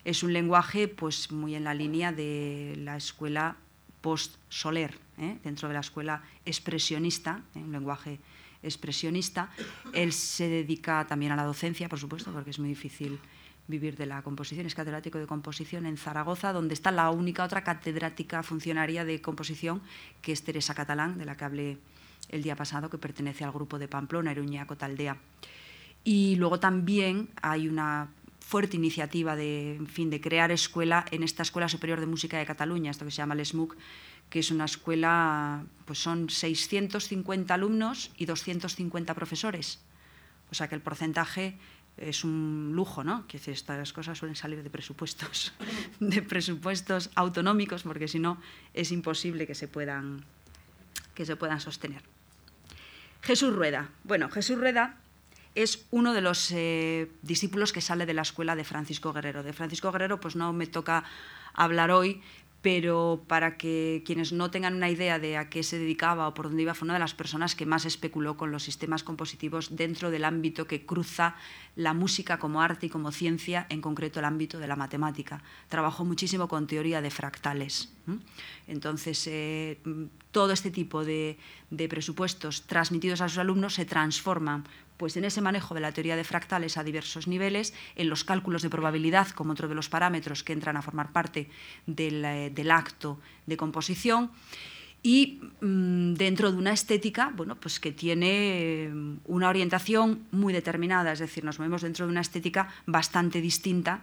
Es 0.04 0.24
un 0.24 0.34
lenguaje 0.34 0.88
pues 0.88 1.32
muy 1.32 1.56
en 1.56 1.64
la 1.64 1.74
línea 1.74 2.12
de 2.12 2.74
la 2.78 2.98
escuela 2.98 3.56
post-Soler, 4.02 4.98
¿eh? 5.20 5.38
dentro 5.44 5.68
de 5.68 5.76
la 5.76 5.82
escuela 5.82 6.24
expresionista, 6.46 7.44
¿eh? 7.56 7.60
un 7.60 7.72
lenguaje 7.72 8.20
expresionista. 8.64 9.52
Él 9.94 10.12
se 10.14 10.50
dedica 10.50 11.06
también 11.08 11.32
a 11.32 11.36
la 11.36 11.44
docencia, 11.44 11.88
por 11.88 12.00
supuesto, 12.00 12.34
porque 12.34 12.50
es 12.50 12.60
muy 12.60 12.70
difícil 12.70 13.20
vivir 13.70 13.96
de 13.96 14.08
la 14.08 14.22
composición, 14.24 14.66
es 14.66 14.76
catedrático 14.76 15.20
de 15.20 15.28
composición 15.28 15.86
en 15.86 15.96
Zaragoza, 15.96 16.52
donde 16.52 16.74
está 16.74 16.92
la 16.92 17.12
única 17.12 17.44
otra 17.44 17.64
catedrática 17.64 18.44
funcionaria 18.44 19.06
de 19.06 19.22
composición, 19.22 19.82
que 20.22 20.32
es 20.32 20.44
Teresa 20.44 20.74
Catalán, 20.74 21.18
de 21.18 21.26
la 21.26 21.38
que 21.38 21.46
hablé 21.46 21.78
el 22.30 22.44
día 22.44 22.56
pasado, 22.56 22.90
que 22.90 22.98
pertenece 22.98 23.44
al 23.44 23.52
grupo 23.52 23.80
de 23.80 23.88
Pamplona, 23.88 24.32
Eruña 24.32 24.66
Cotaldea. 24.66 25.18
Y 26.04 26.36
luego 26.36 26.60
también 26.60 27.30
hay 27.42 27.68
una 27.68 28.10
fuerte 28.40 28.78
iniciativa 28.78 29.36
de, 29.36 29.80
fin, 29.88 30.10
de 30.10 30.20
crear 30.20 30.52
escuela 30.52 31.06
en 31.12 31.22
esta 31.22 31.44
Escuela 31.44 31.70
Superior 31.70 32.00
de 32.00 32.08
Música 32.08 32.40
de 32.40 32.48
Cataluña, 32.48 32.90
esto 32.90 33.06
que 33.06 33.12
se 33.12 33.18
llama 33.18 33.36
el 33.36 33.46
SMUC, 33.46 33.78
que 34.32 34.40
es 34.40 34.50
una 34.50 34.66
escuela, 34.66 35.64
pues 35.86 36.00
son 36.00 36.30
650 36.30 37.54
alumnos 37.54 38.12
y 38.18 38.26
250 38.26 39.14
profesores. 39.14 39.80
O 40.52 40.56
sea 40.56 40.68
que 40.68 40.76
el 40.76 40.82
porcentaje 40.82 41.58
es 42.00 42.24
un 42.24 42.72
lujo, 42.74 43.04
¿no? 43.04 43.28
Que 43.28 43.38
estas 43.38 43.94
cosas 43.94 44.18
suelen 44.18 44.36
salir 44.36 44.64
de 44.64 44.70
presupuestos, 44.70 45.54
de 46.00 46.22
presupuestos 46.22 47.10
autonómicos, 47.16 47.84
porque 47.84 48.08
si 48.08 48.20
no 48.20 48.42
es 48.74 48.92
imposible 48.92 49.46
que 49.46 49.56
se 49.56 49.68
puedan, 49.68 50.24
que 51.14 51.26
se 51.26 51.36
puedan 51.36 51.60
sostener. 51.60 52.02
Jesús 53.22 53.54
Rueda. 53.54 53.90
Bueno, 54.04 54.30
Jesús 54.30 54.58
Rueda 54.58 54.98
es 55.56 55.86
uno 55.92 56.14
de 56.14 56.22
los 56.22 56.52
eh, 56.52 57.12
discípulos 57.22 57.74
que 57.74 57.82
sale 57.82 58.06
de 58.06 58.14
la 58.14 58.22
escuela 58.22 58.56
de 58.56 58.64
Francisco 58.64 59.12
Guerrero. 59.14 59.44
De 59.44 59.54
Francisco 59.54 59.92
Guerrero 59.92 60.20
pues 60.20 60.36
no 60.36 60.54
me 60.54 60.68
toca 60.68 61.04
hablar 61.54 61.92
hoy, 61.92 62.22
pero 62.62 63.24
para 63.28 63.56
que 63.56 64.04
quienes 64.06 64.34
no 64.34 64.52
tengan 64.52 64.76
una 64.76 64.90
idea 64.90 65.18
de 65.18 65.38
a 65.38 65.50
qué 65.50 65.64
se 65.64 65.80
dedicaba 65.80 66.28
o 66.28 66.34
por 66.34 66.48
dónde 66.48 66.64
iba, 66.64 66.74
fue 66.74 66.86
una 66.86 66.96
de 66.96 67.00
las 67.00 67.14
personas 67.14 67.56
que 67.56 67.66
más 67.66 67.86
especuló 67.86 68.36
con 68.36 68.52
los 68.52 68.64
sistemas 68.64 69.04
compositivos 69.04 69.78
dentro 69.78 70.12
del 70.12 70.26
ámbito 70.26 70.68
que 70.68 70.86
cruza 70.86 71.36
la 71.76 71.94
música 71.94 72.38
como 72.38 72.62
arte 72.62 72.88
y 72.88 72.90
como 72.90 73.12
ciencia, 73.12 73.66
en 73.70 73.82
concreto 73.82 74.20
el 74.20 74.26
ámbito 74.26 74.60
de 74.60 74.68
la 74.68 74.76
matemática. 74.76 75.42
Trabajó 75.70 76.04
muchísimo 76.04 76.50
con 76.50 76.68
teoría 76.68 77.02
de 77.02 77.12
fractales. 77.12 77.94
Entonces, 78.68 79.26
eh, 79.28 79.80
todo 80.32 80.52
este 80.52 80.72
tipo 80.72 81.06
de, 81.06 81.38
de 81.70 81.88
presupuestos 81.88 82.64
transmitidos 82.64 83.22
a 83.22 83.30
sus 83.30 83.38
alumnos 83.38 83.76
se 83.76 83.86
transforman 83.86 84.66
pues 85.00 85.16
en 85.16 85.24
ese 85.24 85.40
manejo 85.40 85.74
de 85.74 85.80
la 85.80 85.94
teoría 85.94 86.18
de 86.18 86.26
fractales 86.26 86.76
a 86.78 86.84
diversos 86.84 87.26
niveles, 87.26 87.74
en 87.96 88.10
los 88.10 88.26
cálculos 88.26 88.62
de 88.62 88.70
probabilidad 88.70 89.30
como 89.30 89.54
otro 89.54 89.70
de 89.70 89.74
los 89.74 89.88
parámetros 89.88 90.44
que 90.44 90.52
entran 90.52 90.76
a 90.76 90.82
formar 90.82 91.14
parte 91.14 91.48
del, 91.88 92.26
eh, 92.26 92.52
acto 92.70 93.18
de 93.48 93.56
composición 93.56 94.30
y 95.02 95.40
mm, 95.62 96.16
dentro 96.16 96.52
de 96.52 96.58
una 96.58 96.74
estética 96.74 97.32
bueno, 97.34 97.56
pues 97.56 97.80
que 97.80 97.94
tiene 97.94 98.90
mm, 98.92 99.20
una 99.28 99.48
orientación 99.48 100.28
muy 100.32 100.52
determinada, 100.52 101.14
es 101.14 101.20
decir, 101.20 101.46
nos 101.46 101.60
movemos 101.60 101.82
dentro 101.82 102.06
de 102.06 102.12
una 102.12 102.22
estética 102.22 102.68
bastante 102.86 103.40
distinta 103.40 104.02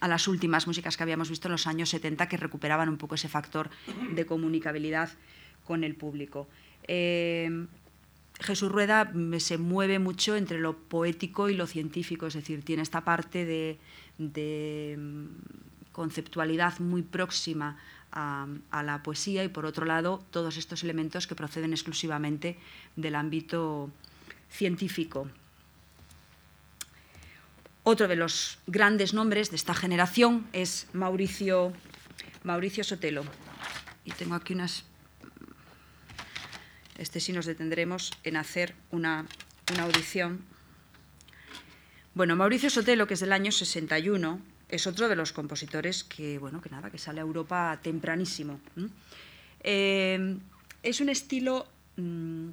a 0.00 0.08
las 0.08 0.26
últimas 0.26 0.66
músicas 0.66 0.96
que 0.96 1.04
habíamos 1.04 1.30
visto 1.30 1.46
en 1.46 1.52
los 1.52 1.68
años 1.68 1.90
70 1.90 2.28
que 2.28 2.36
recuperaban 2.36 2.88
un 2.88 2.96
poco 2.96 3.14
ese 3.14 3.28
factor 3.28 3.70
de 4.10 4.26
comunicabilidad 4.26 5.10
con 5.64 5.84
el 5.84 5.94
público. 5.94 6.48
Eh, 6.88 7.68
Jesús 8.40 8.70
Rueda 8.70 9.12
se 9.38 9.58
mueve 9.58 9.98
mucho 9.98 10.36
entre 10.36 10.58
lo 10.58 10.76
poético 10.76 11.48
y 11.48 11.54
lo 11.54 11.66
científico, 11.66 12.26
es 12.26 12.34
decir, 12.34 12.62
tiene 12.64 12.82
esta 12.82 13.02
parte 13.02 13.44
de, 13.44 14.96
mm, 14.98 15.26
conceptualidad 15.92 16.78
muy 16.78 17.02
próxima 17.02 17.78
a, 18.12 18.46
la 18.82 19.02
poesía 19.02 19.44
y, 19.44 19.48
por 19.48 19.66
otro 19.66 19.84
lado, 19.84 20.24
todos 20.30 20.56
estos 20.56 20.82
elementos 20.84 21.26
que 21.26 21.34
proceden 21.34 21.72
exclusivamente 21.72 22.58
del 22.96 23.14
ámbito 23.14 23.90
científico. 24.50 25.28
Otro 27.82 28.08
de 28.08 28.16
los 28.16 28.58
grandes 28.66 29.14
nombres 29.14 29.50
de 29.50 29.56
esta 29.56 29.74
generación 29.74 30.46
es 30.52 30.88
Mauricio, 30.92 31.72
Mauricio 32.42 32.84
Sotelo. 32.84 33.24
Y 34.04 34.12
tengo 34.12 34.34
aquí 34.34 34.54
unas 34.54 34.84
este 36.98 37.20
sí 37.20 37.32
nos 37.32 37.46
detendremos 37.46 38.12
en 38.24 38.36
hacer 38.36 38.74
una, 38.90 39.26
audición. 39.78 40.40
Bueno, 42.14 42.36
Mauricio 42.36 42.70
Sotelo, 42.70 43.06
que 43.06 43.14
es 43.14 43.20
del 43.20 43.32
año 43.32 43.52
61, 43.52 44.40
es 44.68 44.86
otro 44.86 45.08
de 45.08 45.16
los 45.16 45.32
compositores 45.32 46.04
que, 46.04 46.38
bueno, 46.38 46.60
que 46.60 46.70
nada, 46.70 46.90
que 46.90 46.98
sale 46.98 47.20
a 47.20 47.24
Europa 47.24 47.78
tempranísimo. 47.82 48.60
Eh, 49.60 50.36
es 50.82 51.00
un 51.00 51.08
estilo, 51.08 51.66
mm, 51.96 52.50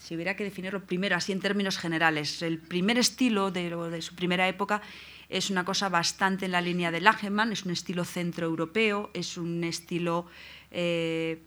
si 0.00 0.14
hubiera 0.14 0.34
que 0.34 0.44
definirlo 0.44 0.84
primero 0.84 1.16
así 1.16 1.32
en 1.32 1.40
términos 1.40 1.78
generales, 1.78 2.42
el 2.42 2.58
primer 2.58 2.98
estilo 2.98 3.50
de, 3.50 4.00
su 4.02 4.14
primera 4.14 4.48
época 4.48 4.82
es 5.28 5.50
una 5.50 5.64
cosa 5.64 5.88
bastante 5.88 6.46
en 6.46 6.52
la 6.52 6.60
línea 6.60 6.90
de 6.90 7.00
Lagemann, 7.00 7.52
es 7.52 7.64
un 7.64 7.72
estilo 7.72 8.04
centroeuropeo, 8.04 9.10
es 9.12 9.36
un 9.36 9.64
estilo 9.64 10.26
eh, 10.70 11.40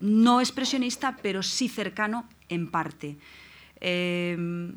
no 0.00 0.40
expresionista, 0.40 1.16
pero 1.22 1.42
sí 1.42 1.68
cercano 1.68 2.28
en 2.48 2.70
parte. 2.70 3.16
Eh, 3.80 4.72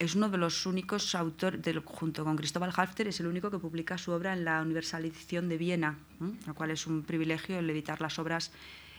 es 0.00 0.14
uno 0.14 0.30
de 0.30 0.38
los 0.38 0.64
únicos 0.64 1.14
autores, 1.14 1.60
junto 1.84 2.24
con 2.24 2.34
Cristóbal 2.34 2.72
Halfter, 2.74 3.08
es 3.08 3.20
el 3.20 3.26
único 3.26 3.50
que 3.50 3.58
publica 3.58 3.98
su 3.98 4.12
obra 4.12 4.32
en 4.32 4.46
la 4.46 4.62
Universalización 4.62 5.50
de 5.50 5.58
Viena, 5.58 5.98
lo 6.46 6.54
cual 6.54 6.70
es 6.70 6.86
un 6.86 7.02
privilegio 7.02 7.58
el 7.58 7.68
evitar 7.68 8.00
las 8.00 8.18
obras 8.18 8.50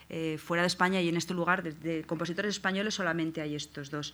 eh, 0.10 0.38
fuera 0.38 0.62
de 0.62 0.68
España 0.68 1.02
y 1.02 1.10
en 1.10 1.18
este 1.18 1.34
lugar, 1.34 1.64
de, 1.64 2.04
compositores 2.04 2.54
españoles, 2.54 2.94
solamente 2.94 3.42
hay 3.42 3.56
estos 3.56 3.90
dos. 3.90 4.14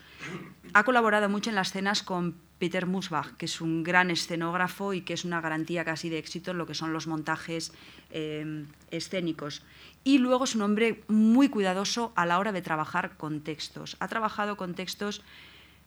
Ha 0.73 0.83
colaborado 0.85 1.27
mucho 1.27 1.49
en 1.49 1.57
las 1.57 1.69
escenas 1.69 2.03
con 2.03 2.35
Peter 2.57 2.85
Musbach, 2.85 3.35
que 3.35 3.47
es 3.47 3.59
un 3.59 3.83
gran 3.83 4.09
escenógrafo 4.09 4.93
y 4.93 5.01
que 5.01 5.13
es 5.13 5.25
una 5.25 5.41
garantía 5.41 5.83
casi 5.83 6.07
de 6.07 6.19
éxito 6.19 6.51
en 6.51 6.57
lo 6.57 6.67
que 6.67 6.73
son 6.73 6.93
los 6.93 7.07
montajes 7.07 7.73
eh, 8.11 8.63
escénicos 8.91 9.63
y 10.07 10.19
luego 10.19 10.45
es 10.45 10.55
un 10.55 10.61
hombre 10.61 11.03
muy 11.09 11.49
cuidadoso 11.49 12.13
a 12.15 12.25
la 12.25 12.39
hora 12.39 12.53
de 12.53 12.61
trabajar 12.61 13.17
con 13.17 13.41
textos. 13.41 13.97
Ha 13.99 14.07
trabajado 14.07 14.55
con 14.55 14.73
textos 14.73 15.21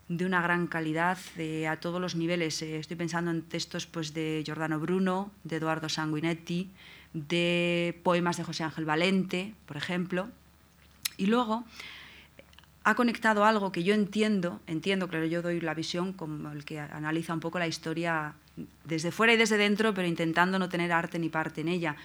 de 0.08 0.26
una 0.26 0.42
gran 0.42 0.66
calidad 0.66 1.16
a 1.66 1.76
todos 1.76 2.02
los 2.02 2.16
niveles. 2.16 2.60
Eh, 2.60 2.76
estoy 2.76 2.98
pensando 2.98 3.30
en 3.30 3.40
textos 3.40 3.86
pues, 3.86 4.12
de 4.12 4.42
Giordano 4.44 4.78
Bruno, 4.78 5.30
de 5.44 5.56
Eduardo 5.56 5.88
Sanguinetti, 5.88 6.68
de 7.14 7.98
poemas 8.02 8.36
de 8.36 8.44
José 8.44 8.62
Ángel 8.62 8.84
Valente, 8.84 9.54
por 9.64 9.78
ejemplo. 9.78 10.28
Y 11.16 11.24
luego 11.24 11.64
ha 12.84 12.94
conectado 12.94 13.46
algo 13.46 13.72
que 13.72 13.84
yo 13.84 13.94
entiendo, 13.94 14.60
entiendo, 14.66 15.08
claro, 15.08 15.24
yo 15.24 15.40
doy 15.40 15.62
la 15.62 15.72
visión 15.72 16.12
como 16.12 16.52
el 16.52 16.66
que 16.66 16.78
analiza 16.78 17.32
un 17.32 17.40
poco 17.40 17.58
la 17.58 17.68
historia 17.68 18.34
desde 18.84 19.12
fuera 19.12 19.32
y 19.32 19.38
desde 19.38 19.56
dentro, 19.56 19.94
pero 19.94 20.06
intentando 20.06 20.58
no 20.58 20.68
tener 20.68 20.92
arte 20.92 21.18
ni 21.18 21.30
parte 21.30 21.62
en 21.62 21.68
ella 21.68 21.96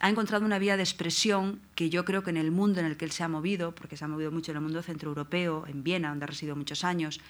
ha 0.00 0.08
encontrado 0.08 0.46
una 0.46 0.58
vía 0.58 0.78
de 0.78 0.82
expresión 0.82 1.60
que 1.74 1.90
yo 1.90 2.06
creo 2.06 2.24
que 2.24 2.30
en 2.30 2.38
el 2.38 2.50
mundo 2.50 2.80
en 2.80 2.86
el 2.86 2.96
que 2.96 3.04
él 3.04 3.12
se 3.12 3.22
ha 3.22 3.28
movido, 3.28 3.74
porque 3.74 3.98
se 3.98 4.04
ha 4.06 4.08
movido 4.08 4.30
mucho 4.30 4.50
en 4.50 4.56
el 4.56 4.62
mundo 4.62 4.82
centroeuropeo, 4.82 5.66
en 5.66 5.84
Viena, 5.84 6.08
donde 6.08 6.24
ha 6.24 6.28
residido 6.28 6.56
muchos 6.56 6.84
años, 6.84 7.20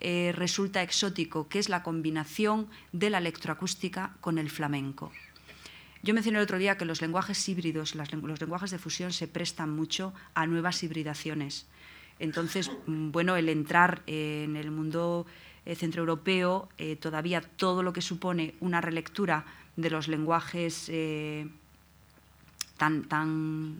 eh, 0.00 0.32
resulta 0.36 0.82
exótico, 0.82 1.48
que 1.48 1.58
es 1.58 1.70
la 1.70 1.82
combinación 1.82 2.68
de 2.92 3.08
la 3.08 3.18
electroacústica 3.18 4.16
con 4.20 4.36
el 4.36 4.50
flamenco. 4.50 5.12
Yo 6.02 6.12
mencioné 6.12 6.38
el 6.38 6.44
otro 6.44 6.58
día 6.58 6.76
que 6.76 6.84
los 6.84 7.00
lenguajes 7.00 7.48
híbridos, 7.48 7.94
los 7.94 8.40
lenguajes 8.40 8.70
de 8.70 8.78
fusión 8.78 9.12
se 9.12 9.26
prestan 9.26 9.70
mucho 9.70 10.12
a 10.34 10.46
nuevas 10.46 10.82
hibridaciones. 10.82 11.66
Entonces, 12.18 12.70
mm, 12.86 13.12
bueno, 13.12 13.36
el 13.36 13.48
entrar 13.48 14.02
en 14.06 14.56
el 14.56 14.70
mundo 14.70 15.26
eh, 15.64 15.74
centroeuropeo, 15.74 16.68
eh, 16.76 16.96
todavía 16.96 17.40
todo 17.40 17.82
lo 17.82 17.94
que 17.94 18.02
supone 18.02 18.54
una 18.60 18.82
relectura 18.82 19.46
de 19.76 19.88
los 19.88 20.08
lenguajes 20.08 20.90
tan, 22.80 23.04
tan, 23.04 23.76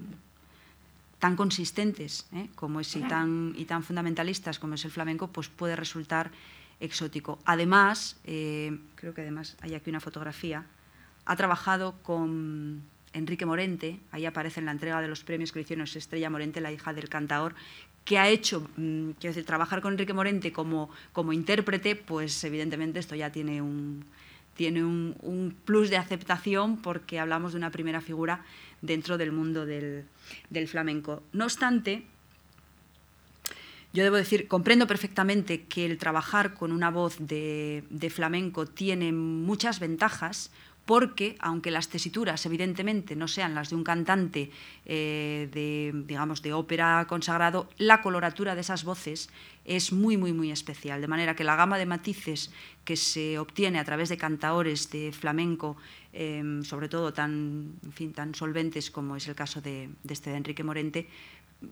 tan 1.18 1.34
consistentes 1.34 2.28
¿eh? 2.34 2.48
como 2.54 2.80
es, 2.80 2.94
y, 2.96 3.00
tan, 3.00 3.54
y 3.56 3.64
tan 3.64 3.82
fundamentalistas 3.82 4.58
como 4.58 4.74
es 4.74 4.84
el 4.84 4.90
flamenco, 4.90 5.28
pues 5.28 5.48
puede 5.48 5.74
resultar 5.74 6.30
exótico. 6.80 7.38
Además, 7.46 8.20
eh, 8.24 8.78
creo 8.96 9.14
que 9.14 9.22
además 9.22 9.56
hay 9.62 9.74
aquí 9.74 9.88
una 9.88 10.00
fotografía, 10.00 10.66
ha 11.24 11.34
trabajado 11.34 11.94
con 12.02 12.82
Enrique 13.14 13.46
Morente, 13.46 13.98
ahí 14.12 14.26
aparece 14.26 14.60
en 14.60 14.66
la 14.66 14.72
entrega 14.72 15.00
de 15.00 15.08
los 15.08 15.24
premios 15.24 15.50
que 15.50 15.60
le 15.60 15.62
hicieron 15.62 15.86
Estrella 15.86 16.28
Morente, 16.28 16.60
la 16.60 16.70
hija 16.70 16.92
del 16.92 17.08
cantaor, 17.08 17.54
que 18.04 18.18
ha 18.18 18.28
hecho, 18.28 18.68
mm, 18.76 19.12
quiero 19.12 19.32
decir, 19.32 19.46
trabajar 19.46 19.80
con 19.80 19.94
Enrique 19.94 20.12
Morente 20.12 20.52
como, 20.52 20.90
como 21.14 21.32
intérprete, 21.32 21.96
pues 21.96 22.44
evidentemente 22.44 22.98
esto 22.98 23.14
ya 23.14 23.32
tiene 23.32 23.62
un, 23.62 24.04
tiene 24.60 24.84
un, 24.84 25.56
plus 25.64 25.88
de 25.88 25.96
aceptación 25.96 26.76
porque 26.76 27.18
hablamos 27.18 27.52
de 27.52 27.56
una 27.56 27.70
primera 27.70 28.02
figura 28.02 28.42
dentro 28.82 29.18
del 29.18 29.32
mundo 29.32 29.66
del, 29.66 30.04
flamenco. 30.68 31.22
No 31.32 31.44
obstante, 31.44 32.04
yo 33.92 34.04
debo 34.04 34.16
decir, 34.16 34.48
comprendo 34.48 34.86
perfectamente 34.86 35.64
que 35.64 35.84
el 35.84 35.98
trabajar 35.98 36.54
con 36.54 36.72
una 36.72 36.90
voz 36.90 37.16
de, 37.18 38.12
flamenco 38.14 38.66
tiene 38.66 39.12
muchas 39.12 39.80
ventajas, 39.80 40.50
porque 40.86 41.36
aunque 41.38 41.70
las 41.70 41.88
tesituras 41.88 42.44
evidentemente 42.46 43.14
no 43.14 43.28
sean 43.28 43.54
las 43.54 43.70
de 43.70 43.76
un 43.76 43.84
cantante 43.84 44.50
eh, 44.86 45.48
de, 45.52 45.92
digamos, 46.06 46.42
de 46.42 46.52
ópera 46.52 47.04
consagrado, 47.08 47.68
la 47.78 48.02
coloratura 48.02 48.54
de 48.54 48.62
esas 48.62 48.82
voces 48.82 49.30
es 49.64 49.92
muy, 49.92 50.16
muy, 50.16 50.32
muy 50.32 50.50
especial, 50.50 51.00
de 51.00 51.06
manera 51.06 51.36
que 51.36 51.44
la 51.44 51.54
gama 51.54 51.78
de 51.78 51.86
matices 51.86 52.50
que 52.84 52.96
se 52.96 53.38
obtiene 53.38 53.78
a 53.78 53.84
través 53.84 54.08
de 54.08 54.16
cantaores 54.16 54.90
de 54.90 55.12
flamenco, 55.12 55.76
em, 56.12 56.62
sobre 56.62 56.88
todo 56.88 57.12
tan, 57.12 57.78
solventes 58.34 58.90
como 58.90 59.16
es 59.16 59.28
el 59.28 59.34
caso 59.34 59.60
de, 59.60 59.90
este 60.08 60.30
de 60.30 60.36
Enrique 60.36 60.64
Morente, 60.64 61.08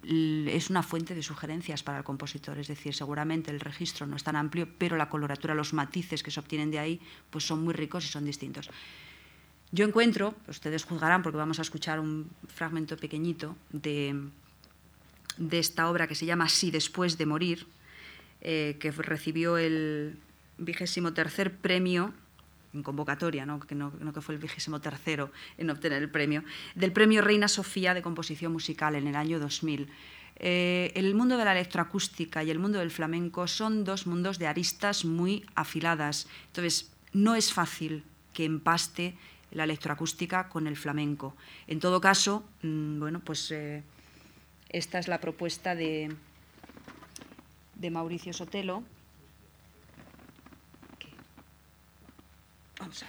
es 0.05 0.69
una 0.69 0.83
fuente 0.83 1.15
de 1.15 1.23
sugerencias 1.23 1.83
para 1.83 1.99
el 1.99 2.05
compositor, 2.05 2.59
es 2.59 2.69
decir, 2.69 2.95
seguramente 2.95 3.51
el 3.51 3.61
registro 3.61 4.07
no 4.07 4.17
es 4.17 4.23
tan 4.23 4.37
amplio, 4.37 4.69
pero 4.77 4.97
la 4.97 5.09
coloratura, 5.09 5.55
los 5.55 5.73
matices 5.73 6.23
que 6.23 6.31
se 6.31 6.41
obtienen 6.41 6.71
de 6.71 6.79
ahí, 6.79 7.01
pues 7.31 7.47
son 7.47 7.65
muy 7.65 7.73
ricos 7.73 8.05
y 8.05 8.09
son 8.09 8.25
distintos. 8.25 8.69
Yo 9.73 9.87
encuentro, 9.87 10.35
ustedes 10.47 10.85
juzgarán 10.85 11.23
porque 11.23 11.39
vamos 11.39 11.59
a 11.59 11.63
escuchar 11.63 12.01
un 12.01 12.31
fragmento 12.49 12.97
pequeñito 12.97 13.57
de, 13.71 14.29
de 15.39 15.59
esta 15.59 15.91
obra 15.91 16.07
que 16.07 16.15
se 16.15 16.27
llama 16.27 16.49
Sí 16.49 16.71
después 16.71 17.17
de 17.19 17.27
morir, 17.27 17.67
eh, 18.41 18.77
que 18.81 18.91
recibió 18.91 19.59
el 19.59 20.19
vigésimo 20.59 21.13
tercer 21.13 21.57
premio 21.57 22.13
en 22.75 22.83
convocatoria, 22.83 23.47
¿no? 23.47 23.61
Que, 23.61 23.75
no, 23.75 23.93
que 24.13 24.21
fue 24.21 24.35
el 24.35 24.41
vigésimo 24.41 24.81
tercero 24.81 25.31
en 25.57 25.71
obtener 25.71 26.03
el 26.03 26.11
premio, 26.11 26.45
del 26.75 26.93
premio 26.93 27.23
Reina 27.23 27.49
Sofía 27.49 27.95
de 27.95 28.03
Composición 28.03 28.53
Musical 28.53 28.95
en 28.95 29.07
el 29.07 29.17
año 29.17 29.39
2000. 29.39 29.89
Eh, 30.41 30.93
el 30.95 31.15
mundo 31.15 31.37
de 31.37 31.45
la 31.45 31.53
electroacústica 31.53 32.45
y 32.45 32.51
el 32.51 32.59
mundo 32.59 32.79
del 32.79 32.91
flamenco 32.91 33.47
son 33.49 33.85
dos 33.85 34.07
mundos 34.07 34.39
de 34.39 34.47
aristas 34.47 35.05
muy 35.05 35.45
afiladas. 35.55 36.29
Entonces, 36.47 36.93
no 37.13 37.35
es 37.35 37.53
fácil 37.53 38.05
que 38.33 38.45
empaste 38.45 39.17
la 39.51 39.65
electroacústica 39.65 40.49
con 40.49 40.67
el 40.67 40.77
flamenco. 40.77 41.35
En 41.67 41.81
todo 41.81 42.01
caso, 42.01 42.45
mm, 42.63 43.01
bueno, 43.01 43.21
pues 43.21 43.51
eh, 43.51 43.83
esta 44.69 44.99
es 44.99 45.09
la 45.09 45.21
propuesta 45.21 45.75
de, 45.75 46.15
de 47.75 47.91
Mauricio 47.91 48.33
Sotelo. 48.33 48.85
Vamos 52.79 53.03
a 53.03 53.07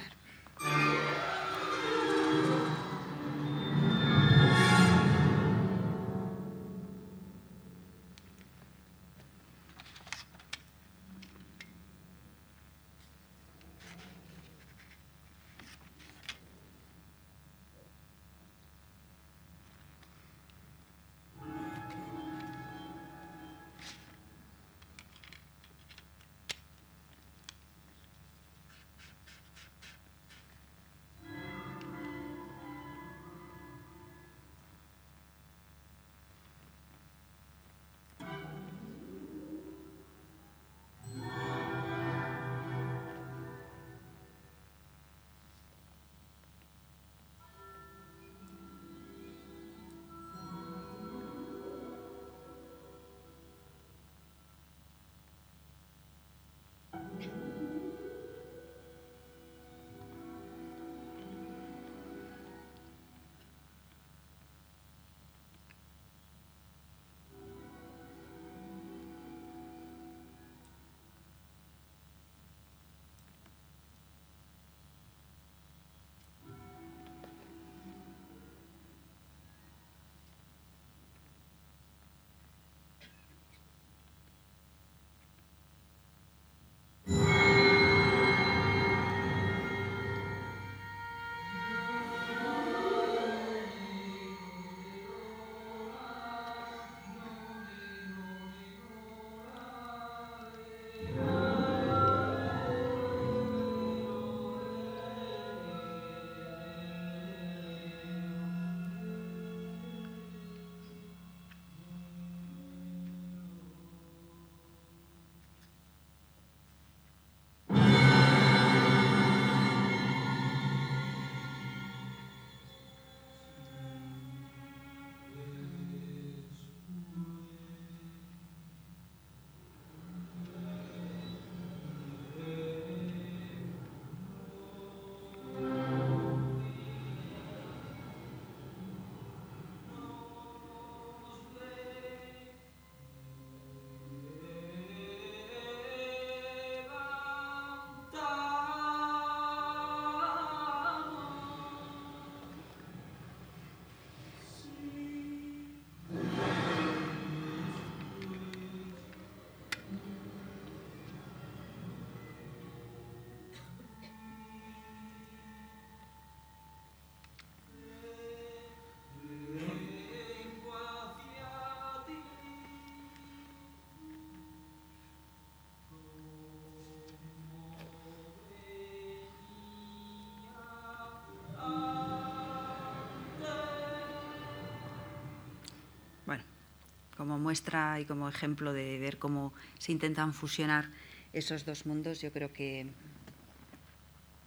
como 187.20 187.38
muestra 187.38 188.00
y 188.00 188.06
como 188.06 188.30
ejemplo 188.30 188.72
de 188.72 188.98
ver 188.98 189.18
cómo 189.18 189.54
se 189.78 189.92
intentan 189.92 190.34
fusionar 190.34 190.90
esos 191.34 191.66
dos 191.66 191.86
mundos, 191.86 192.22
yo 192.22 192.32
creo 192.32 192.54
que, 192.54 192.88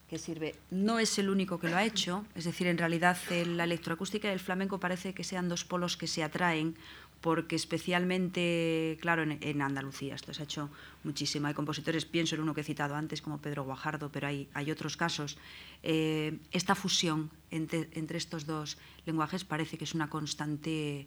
que 0.09 0.17
sirve. 0.17 0.55
No 0.71 0.99
es 0.99 1.19
el 1.19 1.29
único 1.29 1.61
que 1.61 1.69
lo 1.69 1.77
ha 1.77 1.85
hecho, 1.85 2.25
es 2.35 2.45
decir, 2.45 2.67
en 2.69 2.79
realidad 2.79 3.19
la 3.29 3.65
electroacústica 3.65 4.27
y 4.29 4.33
el 4.33 4.41
flamenco 4.41 4.81
parece 4.81 5.13
que 5.13 5.23
sean 5.23 5.51
dos 5.51 5.67
polos 5.67 5.99
que 5.99 6.07
se 6.07 6.25
atraen, 6.25 6.75
porque 7.21 7.57
especialmente, 7.57 8.97
claro, 9.03 9.23
en, 9.23 9.61
Andalucía 9.61 10.15
esto 10.15 10.33
se 10.33 10.41
ha 10.41 10.45
hecho 10.45 10.71
muchísimo. 11.05 11.49
Hay 11.49 11.55
compositores, 11.55 12.07
pienso 12.07 12.37
en 12.37 12.41
uno 12.41 12.55
que 12.55 12.63
he 12.63 12.65
citado 12.65 12.95
antes, 12.95 13.21
como 13.21 13.37
Pedro 13.37 13.65
Guajardo, 13.65 14.11
pero 14.11 14.29
hay, 14.29 14.49
hay 14.55 14.71
otros 14.71 14.97
casos. 14.97 15.37
Eh, 15.83 16.39
esta 16.53 16.75
fusión 16.75 17.31
entre, 17.51 17.91
entre, 17.93 18.17
estos 18.17 18.47
dos 18.47 18.79
lenguajes 19.05 19.45
parece 19.45 19.77
que 19.77 19.85
es 19.85 19.95
una 19.95 20.09
constante 20.09 21.07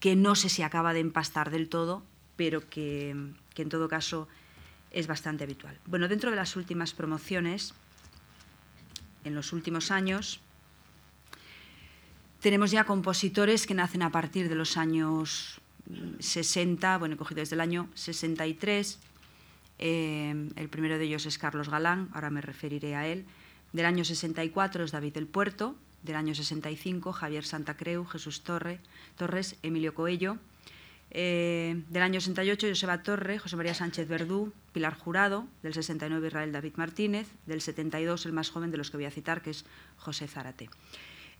que 0.00 0.16
no 0.16 0.34
sé 0.34 0.48
si 0.48 0.62
acaba 0.62 0.92
de 0.92 1.00
empastar 1.00 1.50
del 1.50 1.68
todo, 1.68 2.02
pero 2.36 2.68
que, 2.68 3.10
en 3.10 3.68
todo 3.68 3.88
caso 3.88 4.28
es 4.90 5.06
bastante 5.06 5.44
habitual. 5.44 5.78
Bueno, 5.86 6.08
dentro 6.08 6.30
de 6.30 6.36
las 6.36 6.56
últimas 6.56 6.94
promociones, 6.94 7.74
en 9.24 9.34
los 9.34 9.52
últimos 9.52 9.90
años, 9.90 10.40
tenemos 12.40 12.70
ya 12.70 12.84
compositores 12.84 13.66
que 13.66 13.74
nacen 13.74 14.02
a 14.02 14.10
partir 14.10 14.48
de 14.48 14.54
los 14.54 14.76
años 14.76 15.60
60, 16.18 16.98
bueno, 16.98 17.14
he 17.14 17.18
cogido 17.18 17.40
desde 17.40 17.54
el 17.54 17.60
año 17.60 17.88
63. 17.94 18.98
Eh, 19.78 20.50
el 20.56 20.68
primero 20.68 20.98
de 20.98 21.04
ellos 21.04 21.26
es 21.26 21.38
Carlos 21.38 21.68
Galán, 21.68 22.08
ahora 22.12 22.30
me 22.30 22.40
referiré 22.40 22.94
a 22.94 23.06
él. 23.06 23.26
Del 23.72 23.86
año 23.86 24.04
64 24.04 24.84
es 24.84 24.92
David 24.92 25.14
del 25.14 25.26
Puerto, 25.26 25.76
del 26.06 26.16
año 26.16 26.34
65, 26.34 27.12
Javier 27.12 27.44
Santa 27.44 27.76
Creu, 27.76 28.06
Jesús 28.06 28.42
Torre, 28.42 28.80
Torres, 29.16 29.56
Emilio 29.62 29.92
Coello. 29.92 30.38
Eh, 31.10 31.82
del 31.88 32.02
año 32.02 32.20
68, 32.20 32.68
Joseba 32.68 33.02
Torre, 33.02 33.38
José 33.38 33.56
María 33.56 33.74
Sánchez 33.74 34.08
Verdú, 34.08 34.52
Pilar 34.72 34.94
Jurado, 34.94 35.46
del 35.62 35.74
69, 35.74 36.28
Israel 36.28 36.52
David 36.52 36.74
Martínez, 36.76 37.28
del 37.46 37.60
72, 37.60 38.26
el 38.26 38.32
más 38.32 38.50
joven 38.50 38.70
de 38.70 38.76
los 38.76 38.90
que 38.90 38.96
voy 38.96 39.06
a 39.06 39.10
citar, 39.10 39.42
que 39.42 39.50
es 39.50 39.64
José 39.98 40.26
Zárate. 40.26 40.68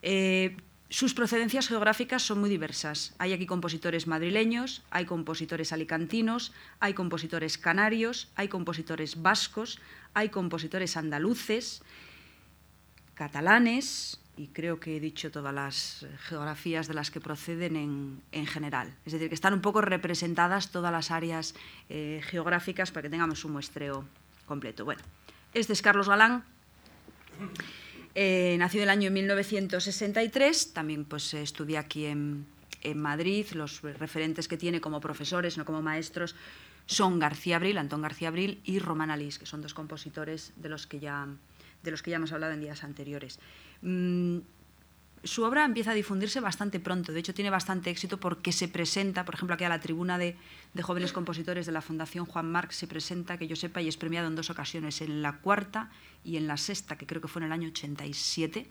Eh, 0.03 0.57
sus 0.89 1.15
procedencias 1.15 1.67
geográficas 1.67 2.23
son 2.23 2.39
muy 2.39 2.49
diversas. 2.49 3.15
Hay 3.19 3.33
aquí 3.33 3.45
compositores 3.45 4.07
madrileños, 4.07 4.83
hay 4.91 5.05
compositores 5.05 5.73
alicantinos, 5.73 6.53
hay 6.79 6.95
compositores 6.95 7.59
canarios, 7.59 8.29
hay 8.37 8.47
compositores 8.47 9.21
vascos, 9.21 9.81
hay 10.15 10.29
compositores 10.29 10.97
andaluces, 10.97 11.83
catalanes, 13.15 14.21
y 14.37 14.49
creo 14.49 14.79
que 14.79 14.97
he 14.97 15.01
dicho 15.01 15.31
todas 15.31 15.55
las 15.55 16.07
geografías 16.29 16.89
de 16.89 16.95
las 16.95 17.11
que 17.11 17.21
proceden 17.21 18.21
en, 18.33 18.47
general. 18.47 18.95
Es 19.05 19.13
decir, 19.13 19.29
que 19.29 19.35
están 19.35 19.55
un 19.55 19.63
poco 19.63 19.81
representadas 19.81 20.71
todas 20.71 20.93
las 20.93 21.11
áreas 21.11 21.55
eh, 21.89 22.21
geográficas 22.25 22.91
para 22.91 23.03
que 23.03 23.11
tengamos 23.11 23.45
un 23.45 23.53
muestreo 23.53 24.05
completo. 24.47 24.85
Bueno, 24.85 25.03
este 25.55 25.73
es 25.73 25.81
Carlos 25.81 26.09
Galán, 26.09 26.45
eh, 28.15 28.57
nació 28.59 28.81
en 28.81 28.85
el 28.85 28.91
año 28.91 29.11
1963, 29.11 30.73
también 30.73 31.05
pues, 31.05 31.35
estudia 31.35 31.81
aquí 31.81 32.07
en, 32.07 32.47
Madrid, 32.95 33.47
los 33.53 33.83
referentes 33.83 34.47
que 34.47 34.57
tiene 34.57 34.81
como 34.81 35.01
profesores, 35.01 35.59
no 35.59 35.65
como 35.65 35.83
maestros, 35.83 36.37
son 36.87 37.19
García 37.19 37.57
Abril, 37.57 37.79
Antón 37.79 38.01
García 38.01 38.29
Abril 38.29 38.61
y 38.65 38.79
Román 38.79 39.11
Alís, 39.11 39.41
que 39.41 39.45
son 39.45 39.61
dos 39.61 39.75
compositores 39.75 40.53
de 40.55 40.69
los 40.69 40.87
que 40.87 41.01
ya, 41.01 41.27
de 41.87 41.93
los 41.93 42.03
que 42.03 42.11
ya 42.11 42.17
hemos 42.17 42.33
hablado 42.33 42.53
en 42.53 42.61
días 42.61 42.85
anteriores. 42.85 43.41
Mm, 43.81 44.41
su 45.25 45.43
obra 45.43 45.65
empieza 45.65 45.93
a 45.93 45.95
difundirse 45.95 46.41
bastante 46.41 46.79
pronto, 46.79 47.13
de 47.13 47.21
hecho 47.21 47.35
tiene 47.35 47.51
bastante 47.51 47.91
éxito 47.91 48.21
porque 48.21 48.53
se 48.53 48.69
presenta, 48.69 49.25
por 49.25 49.35
ejemplo, 49.35 49.55
aquí 49.55 49.65
a 49.65 49.69
la 49.69 49.81
tribuna 49.81 50.19
de, 50.19 50.37
jóvenes 50.83 51.13
compositores 51.13 51.67
de 51.67 51.73
la 51.73 51.81
Fundación 51.81 52.27
Juan 52.27 52.51
Marc 52.51 52.71
se 52.71 52.87
presenta, 52.87 53.39
que 53.39 53.49
yo 53.49 53.57
sepa, 53.57 53.81
y 53.81 53.89
es 53.89 53.97
premiado 53.97 54.29
en 54.29 54.37
dos 54.37 54.51
ocasiones, 54.51 55.01
en 55.01 55.23
la 55.23 55.39
cuarta 55.39 55.91
y 56.23 56.37
en 56.37 56.47
la 56.47 56.57
sexta, 56.57 56.97
que 56.97 57.07
creo 57.07 57.23
que 57.23 57.29
fue 57.29 57.41
en 57.41 57.47
el 57.47 57.53
año 57.53 57.69
87. 57.69 58.67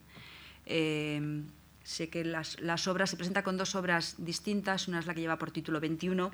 Eh, 0.67 1.43
sé 1.84 2.10
que 2.10 2.23
las, 2.23 2.60
las, 2.62 2.88
obras, 2.88 3.10
se 3.10 3.17
presenta 3.17 3.43
con 3.43 3.58
dos 3.58 3.75
obras 3.75 4.15
distintas, 4.17 4.88
una 4.88 4.99
es 4.99 5.08
la 5.08 5.13
que 5.13 5.21
lleva 5.21 5.38
por 5.38 5.51
título 5.51 5.80
21 5.80 6.32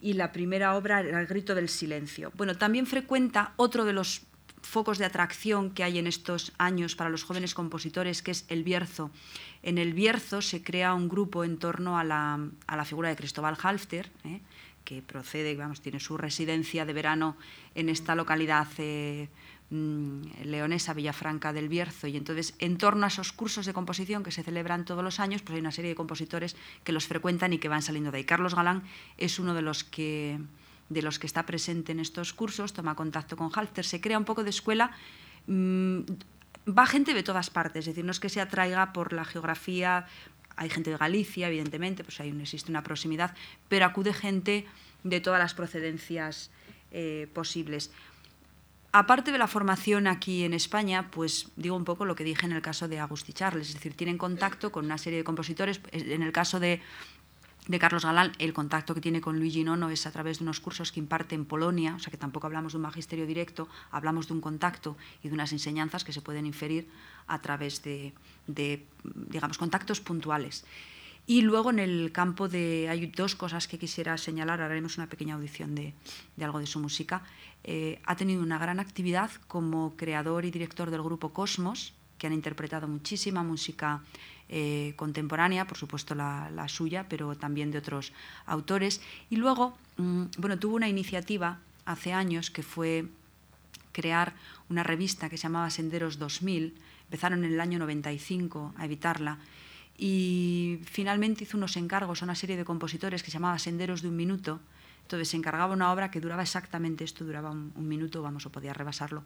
y 0.00 0.12
la 0.12 0.32
primera 0.32 0.76
obra, 0.76 1.00
El 1.00 1.26
grito 1.26 1.54
del 1.54 1.68
silencio. 1.68 2.32
Bueno, 2.36 2.56
también 2.56 2.86
frecuenta 2.86 3.52
otro 3.56 3.84
de 3.84 3.92
los 3.92 4.22
focos 4.62 4.98
de 4.98 5.04
atracción 5.04 5.70
que 5.70 5.84
hay 5.84 5.98
en 5.98 6.06
estos 6.06 6.52
años 6.58 6.96
para 6.96 7.10
los 7.10 7.24
jóvenes 7.24 7.54
compositores, 7.54 8.22
que 8.22 8.32
es 8.32 8.44
el 8.48 8.64
Bierzo. 8.64 9.10
En 9.62 9.78
el 9.78 9.92
Bierzo 9.92 10.42
se 10.42 10.62
crea 10.62 10.94
un 10.94 11.08
grupo 11.08 11.44
en 11.44 11.58
torno 11.58 11.98
a 11.98 12.04
la, 12.04 12.84
figura 12.84 13.08
de 13.08 13.16
Cristóbal 13.16 13.56
Halfter, 13.60 14.10
¿eh? 14.24 14.40
que 14.84 15.02
procede, 15.02 15.54
vamos, 15.54 15.80
tiene 15.80 16.00
su 16.00 16.16
residencia 16.16 16.86
de 16.86 16.92
verano 16.92 17.36
en 17.74 17.88
esta 17.88 18.14
localidad 18.14 18.68
eh, 18.78 19.28
mm, 19.70 20.44
leonesa, 20.44 20.94
Villafranca 20.94 21.52
del 21.52 21.68
Bierzo, 21.68 22.06
y 22.06 22.16
entonces 22.16 22.54
en 22.58 22.78
torno 22.78 23.04
a 23.04 23.08
esos 23.08 23.32
cursos 23.32 23.66
de 23.66 23.74
composición 23.74 24.22
que 24.22 24.30
se 24.30 24.42
celebran 24.42 24.84
todos 24.84 25.04
los 25.04 25.20
años, 25.20 25.42
pues 25.42 25.54
hay 25.54 25.60
una 25.60 25.72
serie 25.72 25.90
de 25.90 25.94
compositores 25.94 26.56
que 26.84 26.92
los 26.92 27.06
frecuentan 27.06 27.52
y 27.52 27.58
que 27.58 27.68
van 27.68 27.82
saliendo 27.82 28.10
de 28.10 28.18
ahí. 28.18 28.24
Carlos 28.24 28.54
Galán 28.54 28.82
es 29.18 29.38
uno 29.38 29.52
de 29.52 29.62
los 29.62 29.84
que 29.84 30.38
de 30.88 31.02
los 31.02 31.18
que 31.18 31.26
está 31.26 31.44
presente 31.44 31.92
en 31.92 32.00
estos 32.00 32.32
cursos, 32.32 32.72
toma 32.72 32.94
contacto 32.94 33.36
con 33.36 33.50
Halter, 33.54 33.84
se 33.84 34.00
crea 34.00 34.18
un 34.18 34.24
poco 34.24 34.44
de 34.44 34.50
escuela. 34.50 34.90
Mm, 35.46 36.00
va 36.66 36.86
gente 36.86 37.14
de 37.14 37.22
todas 37.22 37.50
partes, 37.50 37.80
es 37.80 37.86
decir, 37.86 38.04
no 38.04 38.10
es 38.10 38.20
que 38.20 38.28
se 38.28 38.40
atraiga 38.40 38.92
por 38.92 39.12
la 39.12 39.24
geografía, 39.24 40.06
hay 40.56 40.70
gente 40.70 40.90
de 40.90 40.96
Galicia, 40.96 41.48
evidentemente, 41.48 42.04
pues 42.04 42.20
ahí 42.20 42.36
existe 42.40 42.70
una 42.70 42.82
proximidad, 42.82 43.34
pero 43.68 43.86
acude 43.86 44.12
gente 44.12 44.66
de 45.04 45.20
todas 45.20 45.38
las 45.38 45.54
procedencias 45.54 46.50
eh, 46.90 47.28
posibles. 47.32 47.90
Aparte 48.90 49.32
de 49.32 49.38
la 49.38 49.46
formación 49.46 50.06
aquí 50.06 50.44
en 50.44 50.54
España, 50.54 51.10
pues 51.10 51.48
digo 51.56 51.76
un 51.76 51.84
poco 51.84 52.06
lo 52.06 52.16
que 52.16 52.24
dije 52.24 52.46
en 52.46 52.52
el 52.52 52.62
caso 52.62 52.88
de 52.88 52.98
Agustí 52.98 53.32
Charles, 53.32 53.68
es 53.68 53.74
decir, 53.74 53.94
tienen 53.94 54.18
contacto 54.18 54.72
con 54.72 54.86
una 54.86 54.98
serie 54.98 55.18
de 55.18 55.24
compositores. 55.24 55.80
En 55.92 56.22
el 56.22 56.32
caso 56.32 56.58
de 56.58 56.80
de 57.68 57.78
Carlos 57.78 58.04
Galán, 58.04 58.32
el 58.38 58.54
contacto 58.54 58.94
que 58.94 59.00
tiene 59.00 59.20
con 59.20 59.38
Luigi 59.38 59.62
Nono 59.62 59.90
es 59.90 60.06
a 60.06 60.10
través 60.10 60.38
de 60.38 60.44
unos 60.44 60.58
cursos 60.58 60.90
que 60.90 61.00
imparte 61.00 61.34
en 61.34 61.44
Polonia, 61.44 61.94
o 61.94 61.98
sea 61.98 62.10
que 62.10 62.16
tampoco 62.16 62.46
hablamos 62.46 62.72
de 62.72 62.78
un 62.78 62.82
magisterio 62.82 63.26
directo, 63.26 63.68
hablamos 63.90 64.26
de 64.26 64.34
un 64.34 64.40
contacto 64.40 64.96
y 65.22 65.28
de 65.28 65.34
unas 65.34 65.52
enseñanzas 65.52 66.02
que 66.02 66.14
se 66.14 66.22
pueden 66.22 66.46
inferir 66.46 66.88
a 67.26 67.40
través 67.40 67.82
de, 67.82 68.14
digamos, 69.04 69.58
contactos 69.58 70.00
puntuales. 70.00 70.64
Y 71.26 71.42
luego 71.42 71.68
en 71.68 71.78
el 71.78 72.10
campo 72.10 72.48
de... 72.48 72.88
Hay 72.88 73.04
dos 73.08 73.34
cosas 73.34 73.68
que 73.68 73.78
quisiera 73.78 74.16
señalar, 74.16 74.62
haremos 74.62 74.96
una 74.96 75.10
pequeña 75.10 75.34
audición 75.34 75.74
de, 75.74 75.92
algo 76.40 76.58
de 76.58 76.66
su 76.66 76.80
música. 76.80 77.22
Eh, 77.64 78.00
ha 78.06 78.16
tenido 78.16 78.42
una 78.42 78.56
gran 78.56 78.80
actividad 78.80 79.30
como 79.46 79.94
creador 79.94 80.46
y 80.46 80.50
director 80.50 80.90
del 80.90 81.02
grupo 81.02 81.34
Cosmos, 81.34 81.92
que 82.16 82.26
han 82.26 82.32
interpretado 82.32 82.88
muchísima 82.88 83.42
música 83.42 84.00
eh, 84.48 84.94
contemporánea, 84.96 85.66
por 85.66 85.76
supuesto 85.76 86.14
la, 86.14 86.64
suya, 86.68 87.06
pero 87.08 87.36
también 87.36 87.70
de 87.70 87.78
otros 87.78 88.12
autores. 88.46 89.00
Y 89.28 89.36
luego, 89.36 89.76
mm, 89.98 90.24
bueno, 90.38 90.58
tuvo 90.58 90.76
una 90.76 90.88
iniciativa 90.88 91.58
hace 91.84 92.12
años 92.12 92.50
que 92.50 92.62
fue 92.62 93.06
crear 93.92 94.32
una 94.70 94.82
revista 94.82 95.28
que 95.28 95.36
se 95.36 95.44
llamaba 95.44 95.68
Senderos 95.70 96.18
2000. 96.18 96.74
Empezaron 97.04 97.44
en 97.44 97.52
el 97.52 97.60
año 97.60 97.78
95 97.78 98.74
a 98.76 98.86
editarla 98.86 99.38
y 99.98 100.80
finalmente 100.84 101.44
hizo 101.44 101.56
unos 101.56 101.76
encargos 101.76 102.22
a 102.22 102.24
una 102.24 102.34
serie 102.34 102.56
de 102.56 102.64
compositores 102.64 103.22
que 103.22 103.30
se 103.30 103.36
llamaba 103.36 103.58
Senderos 103.58 104.00
de 104.00 104.08
un 104.08 104.16
minuto. 104.16 104.60
Entonces 105.02 105.28
se 105.28 105.36
encargaba 105.36 105.74
una 105.74 105.92
obra 105.92 106.10
que 106.10 106.20
duraba 106.20 106.42
exactamente 106.42 107.04
esto, 107.04 107.24
duraba 107.24 107.50
un, 107.50 107.72
un 107.74 107.88
minuto, 107.88 108.22
vamos, 108.22 108.46
o 108.46 108.52
podía 108.52 108.72
rebasarlo, 108.72 109.24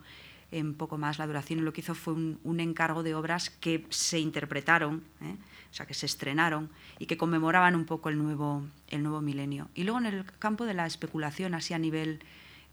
en 0.52 0.74
poco 0.74 0.98
más 0.98 1.18
la 1.18 1.26
duración 1.26 1.58
y 1.58 1.62
lo 1.62 1.72
que 1.72 1.80
hizo 1.80 1.94
fue 1.94 2.14
un, 2.14 2.60
encargo 2.60 3.02
de 3.02 3.14
obras 3.14 3.50
que 3.50 3.84
se 3.88 4.20
interpretaron, 4.20 5.02
¿eh? 5.20 5.34
o 5.70 5.74
sea, 5.74 5.86
que 5.86 5.94
se 5.94 6.06
estrenaron 6.06 6.70
y 6.98 7.06
que 7.06 7.16
conmemoraban 7.16 7.74
un 7.74 7.86
poco 7.86 8.10
el 8.10 8.18
nuevo, 8.18 8.62
el 8.88 9.02
nuevo 9.02 9.20
milenio. 9.20 9.68
Y 9.74 9.84
luego 9.84 9.98
en 9.98 10.06
el 10.06 10.24
campo 10.38 10.66
de 10.66 10.74
la 10.74 10.86
especulación, 10.86 11.54
así 11.54 11.74
a 11.74 11.78
nivel 11.78 12.20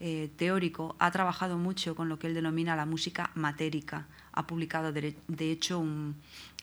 eh, 0.01 0.29
teórico, 0.35 0.95
ha 0.99 1.09
trabajado 1.11 1.57
mucho 1.57 1.95
con 1.95 2.09
lo 2.09 2.19
que 2.19 2.27
él 2.27 2.33
denomina 2.33 2.75
la 2.75 2.85
música 2.85 3.31
matérica. 3.33 4.05
Ha 4.33 4.45
publicado, 4.45 4.91
de 4.91 5.51
hecho, 5.51 5.79
un, 5.79 6.15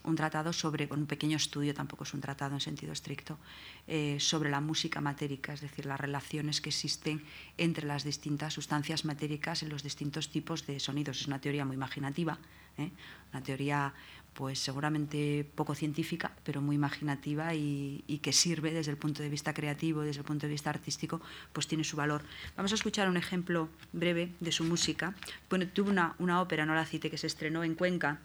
un 0.06 0.16
tratado 0.16 0.52
sobre, 0.52 0.88
un 0.90 1.06
pequeño 1.06 1.36
estudio, 1.36 1.74
tampoco 1.74 2.04
es 2.04 2.14
un 2.14 2.20
tratado 2.20 2.54
en 2.54 2.60
sentido 2.60 2.92
estricto, 2.92 3.38
eh, 3.86 4.16
sobre 4.20 4.50
la 4.50 4.60
música 4.60 5.00
matérica, 5.00 5.52
es 5.52 5.60
decir, 5.60 5.84
las 5.86 6.00
relaciones 6.00 6.60
que 6.60 6.70
existen 6.70 7.22
entre 7.58 7.86
las 7.86 8.04
distintas 8.04 8.54
sustancias 8.54 9.04
matéricas 9.04 9.62
en 9.62 9.68
los 9.68 9.82
distintos 9.82 10.30
tipos 10.30 10.66
de 10.66 10.80
sonidos. 10.80 11.20
Es 11.20 11.26
una 11.26 11.40
teoría 11.40 11.64
muy 11.64 11.74
imaginativa, 11.74 12.38
¿eh? 12.78 12.90
una 13.32 13.42
teoría 13.42 13.92
pues 14.32 14.58
seguramente 14.58 15.48
poco 15.54 15.74
científica, 15.74 16.30
pero 16.44 16.60
muy 16.60 16.76
imaginativa 16.76 17.54
y, 17.54 18.20
que 18.22 18.32
sirve 18.34 18.70
desde 18.70 18.90
el 18.90 18.98
punto 18.98 19.22
de 19.22 19.30
vista 19.30 19.54
creativo, 19.54 20.02
desde 20.02 20.20
el 20.20 20.26
punto 20.26 20.46
de 20.46 20.52
vista 20.52 20.68
artístico, 20.68 21.22
pues 21.54 21.66
tiene 21.66 21.84
su 21.84 21.96
valor. 21.96 22.22
Vamos 22.54 22.70
a 22.72 22.74
escuchar 22.74 23.08
un 23.08 23.16
ejemplo 23.16 23.70
breve 23.94 24.32
de 24.40 24.52
su 24.52 24.64
música. 24.64 25.14
Bueno, 25.48 25.66
tuvo 25.68 25.88
una, 25.88 26.14
una 26.18 26.42
ópera, 26.42 26.66
no 26.66 26.74
la 26.74 26.84
cite, 26.84 27.10
que 27.10 27.16
se 27.16 27.26
estrenó 27.26 27.64
en 27.64 27.74
Cuenca 27.74 28.20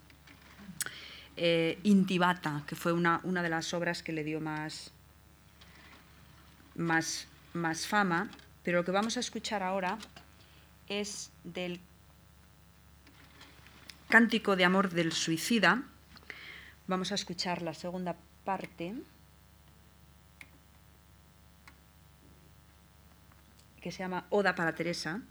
eh, 1.38 1.80
Intibata, 1.84 2.63
que 2.67 2.76
fue 2.76 2.94
una, 2.94 3.22
una, 3.24 3.41
de 3.41 3.50
las 3.50 3.74
obras 3.74 4.04
que 4.04 4.12
le 4.12 4.24
dio 4.24 4.41
más, 4.41 4.91
más, 6.76 7.28
más 7.54 7.88
fama, 7.88 8.30
pero 8.63 8.80
lo 8.80 8.86
que 8.86 8.91
vamos 8.91 9.17
a 9.17 9.20
escuchar 9.20 9.63
ahora 9.63 9.98
es 10.88 11.32
del 11.44 11.80
Cántico 14.10 14.56
de 14.56 14.65
Amor 14.65 14.89
del 14.89 15.13
Suicida. 15.13 15.84
Vamos 16.88 17.12
a 17.12 17.15
escuchar 17.15 17.62
la 17.62 17.74
segunda 17.74 18.17
parte, 18.44 18.94
que 23.80 23.91
se 23.91 24.00
llama 24.00 24.26
Oda 24.30 24.54
para 24.54 24.76
Teresa. 24.76 25.22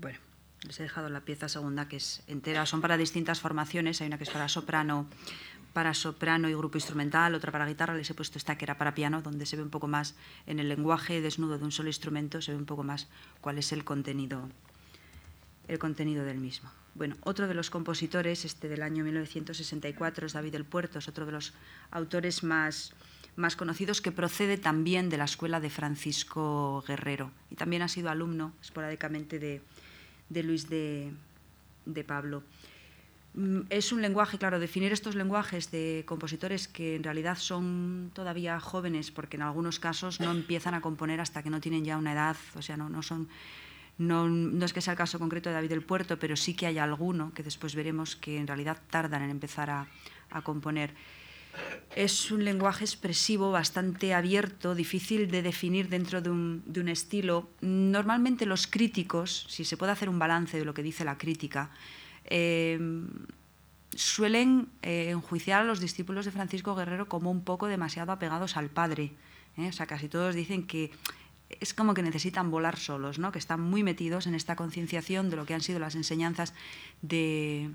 Bueno, 0.00 0.18
les 0.62 0.80
he 0.80 0.82
dejado 0.82 1.10
la 1.10 1.20
pieza 1.20 1.48
segunda 1.48 1.88
que 1.88 1.96
es 1.96 2.22
entera. 2.26 2.64
Son 2.64 2.80
para 2.80 2.96
distintas 2.96 3.40
formaciones. 3.40 4.00
Hay 4.00 4.06
una 4.06 4.16
que 4.16 4.24
es 4.24 4.30
para 4.30 4.48
soprano, 4.48 5.06
para 5.74 5.92
soprano 5.92 6.48
y 6.48 6.54
grupo 6.54 6.78
instrumental, 6.78 7.34
otra 7.34 7.52
para 7.52 7.66
guitarra. 7.66 7.94
Les 7.94 8.08
he 8.08 8.14
puesto 8.14 8.38
esta 8.38 8.56
que 8.56 8.64
era 8.64 8.78
para 8.78 8.94
piano, 8.94 9.20
donde 9.20 9.44
se 9.44 9.56
ve 9.56 9.62
un 9.62 9.70
poco 9.70 9.88
más 9.88 10.14
en 10.46 10.58
el 10.58 10.68
lenguaje 10.68 11.20
desnudo 11.20 11.58
de 11.58 11.64
un 11.64 11.72
solo 11.72 11.90
instrumento, 11.90 12.40
se 12.40 12.52
ve 12.52 12.58
un 12.58 12.64
poco 12.64 12.82
más 12.82 13.08
cuál 13.42 13.58
es 13.58 13.72
el 13.72 13.84
contenido, 13.84 14.48
el 15.68 15.78
contenido 15.78 16.24
del 16.24 16.38
mismo. 16.38 16.70
Bueno, 16.94 17.16
otro 17.22 17.46
de 17.46 17.54
los 17.54 17.70
compositores, 17.70 18.44
este 18.44 18.68
del 18.68 18.82
año 18.82 19.04
1964, 19.04 20.26
es 20.26 20.32
David 20.32 20.52
del 20.52 20.64
Puerto, 20.64 20.98
es 20.98 21.08
otro 21.08 21.26
de 21.26 21.32
los 21.32 21.52
autores 21.90 22.42
más, 22.42 22.94
más 23.36 23.54
conocidos 23.54 24.00
que 24.00 24.12
procede 24.12 24.56
también 24.56 25.08
de 25.08 25.18
la 25.18 25.24
escuela 25.24 25.60
de 25.60 25.70
Francisco 25.70 26.82
Guerrero 26.88 27.30
y 27.48 27.54
también 27.54 27.82
ha 27.82 27.88
sido 27.88 28.10
alumno 28.10 28.52
esporádicamente 28.60 29.38
de, 29.38 29.62
de 30.30 30.42
Luis 30.42 30.70
de, 30.70 31.12
de 31.84 32.04
Pablo. 32.04 32.42
Mm, 33.34 33.60
es 33.68 33.92
un 33.92 34.00
lenguaje, 34.00 34.38
claro, 34.38 34.58
definir 34.58 34.92
estos 34.92 35.14
lenguajes 35.14 35.70
de 35.70 36.04
compositores 36.06 36.66
que 36.66 36.96
en 36.96 37.04
realidad 37.04 37.36
son 37.36 38.10
todavía 38.14 38.58
jóvenes, 38.58 39.10
porque 39.10 39.36
en 39.36 39.42
algunos 39.42 39.78
casos 39.78 40.18
no 40.20 40.30
empiezan 40.30 40.72
a 40.72 40.80
componer 40.80 41.20
hasta 41.20 41.42
que 41.42 41.50
no 41.50 41.60
tienen 41.60 41.84
ya 41.84 41.98
una 41.98 42.14
edad, 42.14 42.36
o 42.56 42.62
sea, 42.62 42.78
no, 42.78 42.88
no 42.88 43.02
son 43.02 43.28
no, 44.00 44.64
es 44.64 44.72
que 44.72 44.80
sea 44.80 44.92
el 44.92 44.96
caso 44.96 45.18
concreto 45.18 45.50
de 45.50 45.56
David 45.56 45.68
del 45.68 45.82
Puerto, 45.82 46.18
pero 46.18 46.34
sí 46.34 46.54
que 46.54 46.66
hay 46.66 46.78
alguno 46.78 47.34
que 47.34 47.42
después 47.42 47.74
veremos 47.74 48.16
que 48.16 48.38
en 48.38 48.46
realidad 48.46 48.78
tardan 48.88 49.22
en 49.22 49.30
empezar 49.30 49.68
a, 49.68 49.86
componer. 50.42 50.94
Es 51.96 52.30
un 52.30 52.44
lenguaje 52.44 52.84
expresivo 52.84 53.50
bastante 53.50 54.14
abierto, 54.14 54.74
difícil 54.74 55.30
de 55.30 55.42
definir 55.42 55.88
dentro 55.88 56.20
de 56.20 56.30
un, 56.30 56.88
estilo. 56.88 57.50
Normalmente 57.60 58.46
los 58.46 58.66
críticos, 58.66 59.46
si 59.48 59.64
se 59.64 59.76
puede 59.76 59.92
hacer 59.92 60.08
un 60.08 60.18
balance 60.18 60.58
de 60.58 60.64
lo 60.64 60.72
que 60.72 60.82
dice 60.82 61.04
la 61.04 61.18
crítica, 61.18 61.70
eh, 62.24 62.78
suelen 63.94 64.68
eh, 64.82 65.10
enjuiciar 65.10 65.62
a 65.62 65.64
los 65.64 65.80
discípulos 65.80 66.24
de 66.24 66.30
Francisco 66.30 66.74
Guerrero 66.74 67.08
como 67.08 67.30
un 67.30 67.42
poco 67.42 67.66
demasiado 67.66 68.12
apegados 68.12 68.56
al 68.56 68.70
padre. 68.70 69.12
¿eh? 69.56 69.68
O 69.68 69.72
sea, 69.72 69.86
casi 69.86 70.08
todos 70.08 70.34
dicen 70.34 70.66
que 70.66 70.92
es 71.48 71.74
como 71.74 71.94
que 71.94 72.02
necesitan 72.02 72.50
volar 72.50 72.78
solos, 72.78 73.18
¿no? 73.18 73.32
que 73.32 73.40
están 73.40 73.60
muy 73.60 73.82
metidos 73.82 74.26
en 74.28 74.34
esta 74.34 74.54
concienciación 74.54 75.30
de 75.30 75.36
lo 75.36 75.46
que 75.46 75.54
han 75.54 75.60
sido 75.60 75.80
las 75.80 75.96
enseñanzas 75.96 76.54
de, 77.02 77.70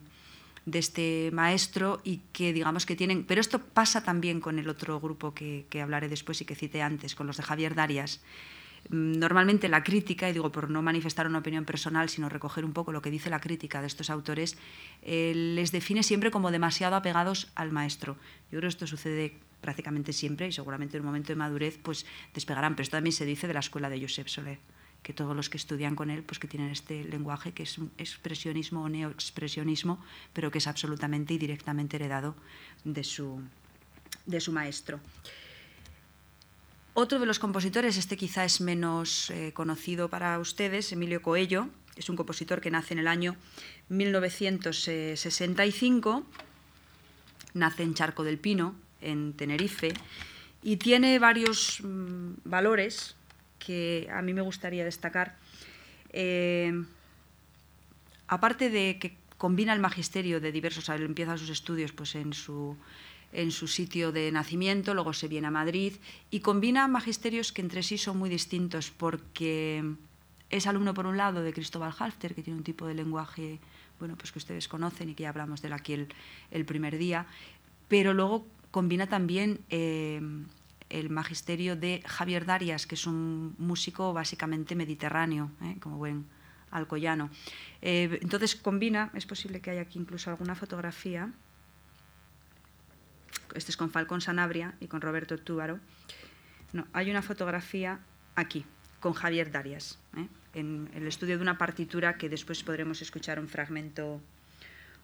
este 0.73 1.29
maestro 1.31 2.01
y 2.03 2.21
que 2.33 2.53
digamos 2.53 2.85
que 2.85 2.95
tienen... 2.95 3.23
Pero 3.23 3.41
esto 3.41 3.59
pasa 3.59 4.03
también 4.03 4.39
con 4.39 4.59
el 4.59 4.67
otro 4.69 4.99
grupo 4.99 5.33
que, 5.33 5.65
hablaré 5.81 6.09
después 6.09 6.41
y 6.41 6.45
que 6.45 6.55
cité 6.55 6.81
antes, 6.81 7.15
con 7.15 7.27
los 7.27 7.37
de 7.37 7.43
Javier 7.43 7.75
Darias. 7.75 8.21
Mm, 8.89 9.19
normalmente 9.19 9.69
la 9.69 9.83
crítica, 9.83 10.29
y 10.29 10.33
digo 10.33 10.51
por 10.51 10.69
no 10.69 10.81
manifestar 10.81 11.27
una 11.27 11.39
opinión 11.39 11.65
personal, 11.65 12.09
sino 12.09 12.29
recoger 12.29 12.65
un 12.65 12.73
poco 12.73 12.91
lo 12.91 13.01
que 13.01 13.11
dice 13.11 13.29
la 13.29 13.39
crítica 13.39 13.81
de 13.81 13.87
estos 13.87 14.09
autores, 14.09 14.57
eh, 15.03 15.33
les 15.35 15.71
define 15.71 16.03
siempre 16.03 16.31
como 16.31 16.51
demasiado 16.51 16.95
apegados 16.95 17.51
al 17.55 17.71
maestro. 17.71 18.17
Yo 18.51 18.59
creo 18.59 18.61
que 18.61 18.67
esto 18.67 18.87
sucede 18.87 19.37
prácticamente 19.65 20.13
siempre 20.13 20.47
y 20.47 20.51
seguramente 20.51 20.97
en 20.97 21.01
un 21.01 21.07
momento 21.07 21.29
de 21.29 21.35
madurez 21.35 21.79
pues 21.81 22.05
despegarán. 22.33 22.75
Pero 22.75 22.83
esto 22.83 22.97
también 22.97 23.13
se 23.13 23.25
dice 23.25 23.47
de 23.47 23.53
la 23.53 23.59
escuela 23.59 23.89
de 23.89 23.99
Josep 23.99 24.27
Soler, 24.27 24.59
que 25.05 25.13
todos 25.13 25.35
los 25.35 25.51
que 25.51 25.57
estudian 25.57 25.95
con 25.95 26.09
él 26.09 26.23
pues 26.23 26.39
que 26.39 26.47
tienen 26.47 26.71
este 26.71 27.03
lenguaje 27.03 27.51
que 27.51 27.61
es 27.61 27.77
un 27.77 27.91
expresionismo 27.99 28.81
o 28.81 28.89
neoexpresionismo, 28.89 30.03
pero 30.33 30.49
que 30.49 30.57
es 30.57 30.65
absolutamente 30.65 31.35
y 31.35 31.37
directamente 31.37 31.97
heredado 31.97 32.33
de 32.83 33.03
su, 33.03 33.39
de 34.25 34.41
su 34.41 34.51
maestro. 34.51 34.99
Otro 36.95 37.19
de 37.19 37.27
los 37.27 37.37
compositores, 37.37 37.97
este 37.97 38.17
quizá 38.17 38.45
es 38.45 38.61
menos 38.61 39.29
eh, 39.29 39.51
conocido 39.53 40.09
para 40.09 40.39
ustedes, 40.39 40.91
Emilio 40.91 41.21
Coello, 41.21 41.69
es 41.95 42.09
un 42.09 42.15
compositor 42.15 42.59
que 42.59 42.71
nace 42.71 42.95
en 42.95 42.99
el 42.99 43.07
año 43.07 43.35
1965, 43.89 46.25
nace 47.53 47.83
en 47.83 47.93
Charco 47.93 48.23
del 48.23 48.39
Pino, 48.39 48.73
en 49.01 49.33
Tenerife 49.33 49.93
y 50.63 50.77
tiene 50.77 51.19
varios 51.19 51.81
mm, 51.83 52.37
valores 52.43 53.15
que 53.65 54.07
a 54.11 54.21
mí 54.21 54.33
me 54.33 54.41
gustaría 54.41 54.85
destacar. 54.85 55.35
Eh, 56.11 56.71
aparte 58.27 58.69
de 58.69 58.97
que 58.99 59.17
combina 59.37 59.73
el 59.73 59.79
magisterio 59.79 60.39
de 60.39 60.51
diversos, 60.51 60.89
él 60.89 61.03
empieza 61.03 61.37
sus 61.37 61.49
estudios 61.49 61.91
pues, 61.91 62.15
en, 62.15 62.33
su, 62.33 62.77
en 63.33 63.51
su 63.51 63.67
sitio 63.67 64.11
de 64.11 64.31
nacimiento, 64.31 64.93
luego 64.93 65.13
se 65.13 65.27
viene 65.27 65.47
a 65.47 65.51
Madrid 65.51 65.93
y 66.29 66.39
combina 66.39 66.87
magisterios 66.87 67.51
que 67.51 67.61
entre 67.61 67.81
sí 67.81 67.97
son 67.97 68.17
muy 68.17 68.29
distintos 68.29 68.91
porque 68.91 69.83
es 70.49 70.67
alumno 70.67 70.93
por 70.93 71.07
un 71.07 71.17
lado 71.17 71.41
de 71.41 71.51
Cristóbal 71.51 71.93
Halfter, 71.97 72.35
que 72.35 72.43
tiene 72.43 72.57
un 72.57 72.63
tipo 72.63 72.85
de 72.85 72.93
lenguaje 72.93 73.59
bueno, 73.99 74.15
pues 74.17 74.31
que 74.31 74.39
ustedes 74.39 74.67
conocen 74.67 75.09
y 75.09 75.15
que 75.15 75.23
ya 75.23 75.29
hablamos 75.29 75.61
de 75.61 75.69
él 75.69 75.73
aquí 75.73 75.93
el, 75.93 76.07
el 76.51 76.65
primer 76.65 76.97
día, 76.97 77.25
pero 77.87 78.13
luego 78.13 78.45
combina 78.71 79.07
también 79.07 79.59
eh, 79.69 80.21
el 80.99 81.09
magisterio 81.09 81.75
de 81.75 82.01
Javier 82.05 82.45
Darias, 82.45 82.87
que 82.87 82.95
es 82.95 83.05
un 83.05 83.55
músico 83.57 84.13
básicamente 84.13 84.75
mediterráneo, 84.75 85.51
¿eh? 85.61 85.77
como 85.79 85.97
buen 85.97 86.25
alcoyano. 86.71 87.29
Eh, 87.81 88.19
entonces 88.21 88.55
combina, 88.55 89.11
es 89.13 89.25
posible 89.25 89.59
que 89.59 89.71
haya 89.71 89.81
aquí 89.81 89.99
incluso 89.99 90.29
alguna 90.29 90.55
fotografía, 90.55 91.31
este 93.53 93.71
es 93.71 93.77
con 93.77 93.91
Falcón 93.91 94.21
Sanabria 94.21 94.75
y 94.79 94.87
con 94.87 95.01
Roberto 95.01 95.37
Túbaro, 95.37 95.79
no, 96.73 96.87
hay 96.93 97.09
una 97.09 97.21
fotografía 97.21 97.99
aquí, 98.35 98.65
con 98.99 99.13
Javier 99.13 99.51
Darias, 99.51 99.99
en 100.53 100.89
el 100.93 101.07
estudio 101.07 101.37
de 101.37 101.41
una 101.41 101.57
partitura 101.57 102.17
que 102.17 102.27
después 102.27 102.63
podremos 102.63 103.01
escuchar 103.01 103.39
un 103.39 103.47
fragmento 103.47 104.21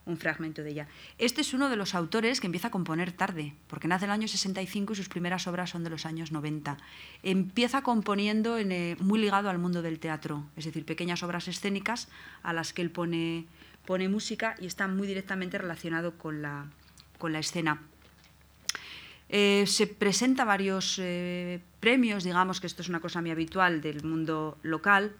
un 0.05 0.17
fragmento 0.17 0.63
de 0.63 0.71
ella. 0.71 0.87
Este 1.17 1.41
es 1.41 1.53
uno 1.53 1.69
de 1.69 1.75
los 1.75 1.93
autores 1.93 2.39
que 2.39 2.47
empieza 2.47 2.69
a 2.69 2.71
componer 2.71 3.11
tarde, 3.11 3.53
porque 3.67 3.87
nace 3.87 4.05
en 4.05 4.11
el 4.11 4.15
año 4.15 4.27
65 4.27 4.93
y 4.93 4.95
sus 4.95 5.09
primeras 5.09 5.47
obras 5.47 5.69
son 5.69 5.83
de 5.83 5.89
los 5.89 6.05
años 6.05 6.31
90. 6.31 6.77
Empieza 7.23 7.83
componiendo 7.83 8.57
eh, 8.57 8.97
muy 8.99 9.19
ligado 9.19 9.49
al 9.49 9.59
mundo 9.59 9.81
del 9.81 9.99
teatro, 9.99 10.45
es 10.55 10.65
decir, 10.65 10.85
pequeñas 10.85 11.23
obras 11.23 11.47
escénicas 11.47 12.07
a 12.43 12.53
las 12.53 12.73
que 12.73 12.81
él 12.81 12.91
pone, 12.91 13.45
música 14.09 14.55
y 14.59 14.67
está 14.67 14.87
muy 14.87 15.05
directamente 15.05 15.57
relacionado 15.57 16.17
con 16.17 16.41
la, 16.41 16.65
con 17.17 17.33
la 17.33 17.39
escena. 17.39 17.81
Eh, 19.27 19.65
se 19.67 19.87
presenta 19.87 20.45
varios 20.45 20.97
eh, 20.99 21.61
premios, 21.79 22.23
digamos 22.23 22.59
que 22.59 22.67
esto 22.67 22.81
es 22.81 22.89
una 22.89 22.99
cosa 22.99 23.21
muy 23.21 23.31
habitual 23.31 23.81
del 23.81 24.03
mundo 24.03 24.57
local. 24.61 25.15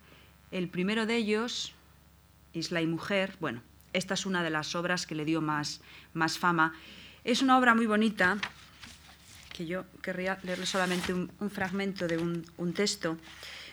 El 0.51 0.67
primero 0.67 1.05
de 1.05 1.15
ellos, 1.15 1.73
Isla 2.53 2.81
y 2.81 2.87
Mujer, 2.87 3.35
bueno, 3.39 3.61
esta 3.93 4.13
es 4.13 4.25
una 4.25 4.43
de 4.43 4.49
las 4.49 4.75
obras 4.75 5.05
que 5.05 5.15
le 5.15 5.25
dio 5.25 5.41
más, 5.41 5.81
más 6.13 6.37
fama. 6.37 6.73
Es 7.23 7.41
una 7.41 7.57
obra 7.57 7.75
muy 7.75 7.85
bonita, 7.85 8.37
que 9.53 9.65
yo 9.65 9.85
querría 10.01 10.39
leerle 10.43 10.65
solamente 10.65 11.13
un, 11.13 11.29
fragmento 11.49 12.07
de 12.07 12.17
un, 12.17 12.73
texto, 12.73 13.17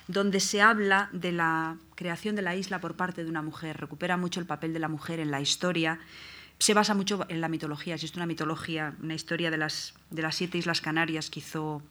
donde 0.06 0.40
se 0.40 0.60
habla 0.60 1.08
de 1.12 1.32
la 1.32 1.76
creación 1.94 2.36
de 2.36 2.42
la 2.42 2.56
isla 2.56 2.80
por 2.80 2.94
parte 2.94 3.24
de 3.24 3.30
una 3.30 3.42
mujer. 3.42 3.76
Recupera 3.78 4.16
mucho 4.16 4.40
el 4.40 4.46
papel 4.46 4.72
de 4.72 4.80
la 4.80 4.88
mujer 4.88 5.20
en 5.20 5.30
la 5.30 5.40
historia. 5.40 5.98
Se 6.58 6.74
basa 6.74 6.94
mucho 6.94 7.24
en 7.28 7.40
la 7.40 7.48
mitología. 7.48 7.94
Existe 7.94 8.18
una 8.18 8.26
mitología, 8.26 8.94
una 9.02 9.14
historia 9.14 9.50
de 9.50 9.58
las, 9.58 9.94
de 10.10 10.22
las 10.22 10.34
siete 10.34 10.58
islas 10.58 10.80
canarias 10.80 11.30
que 11.30 11.40
hizo 11.40 11.82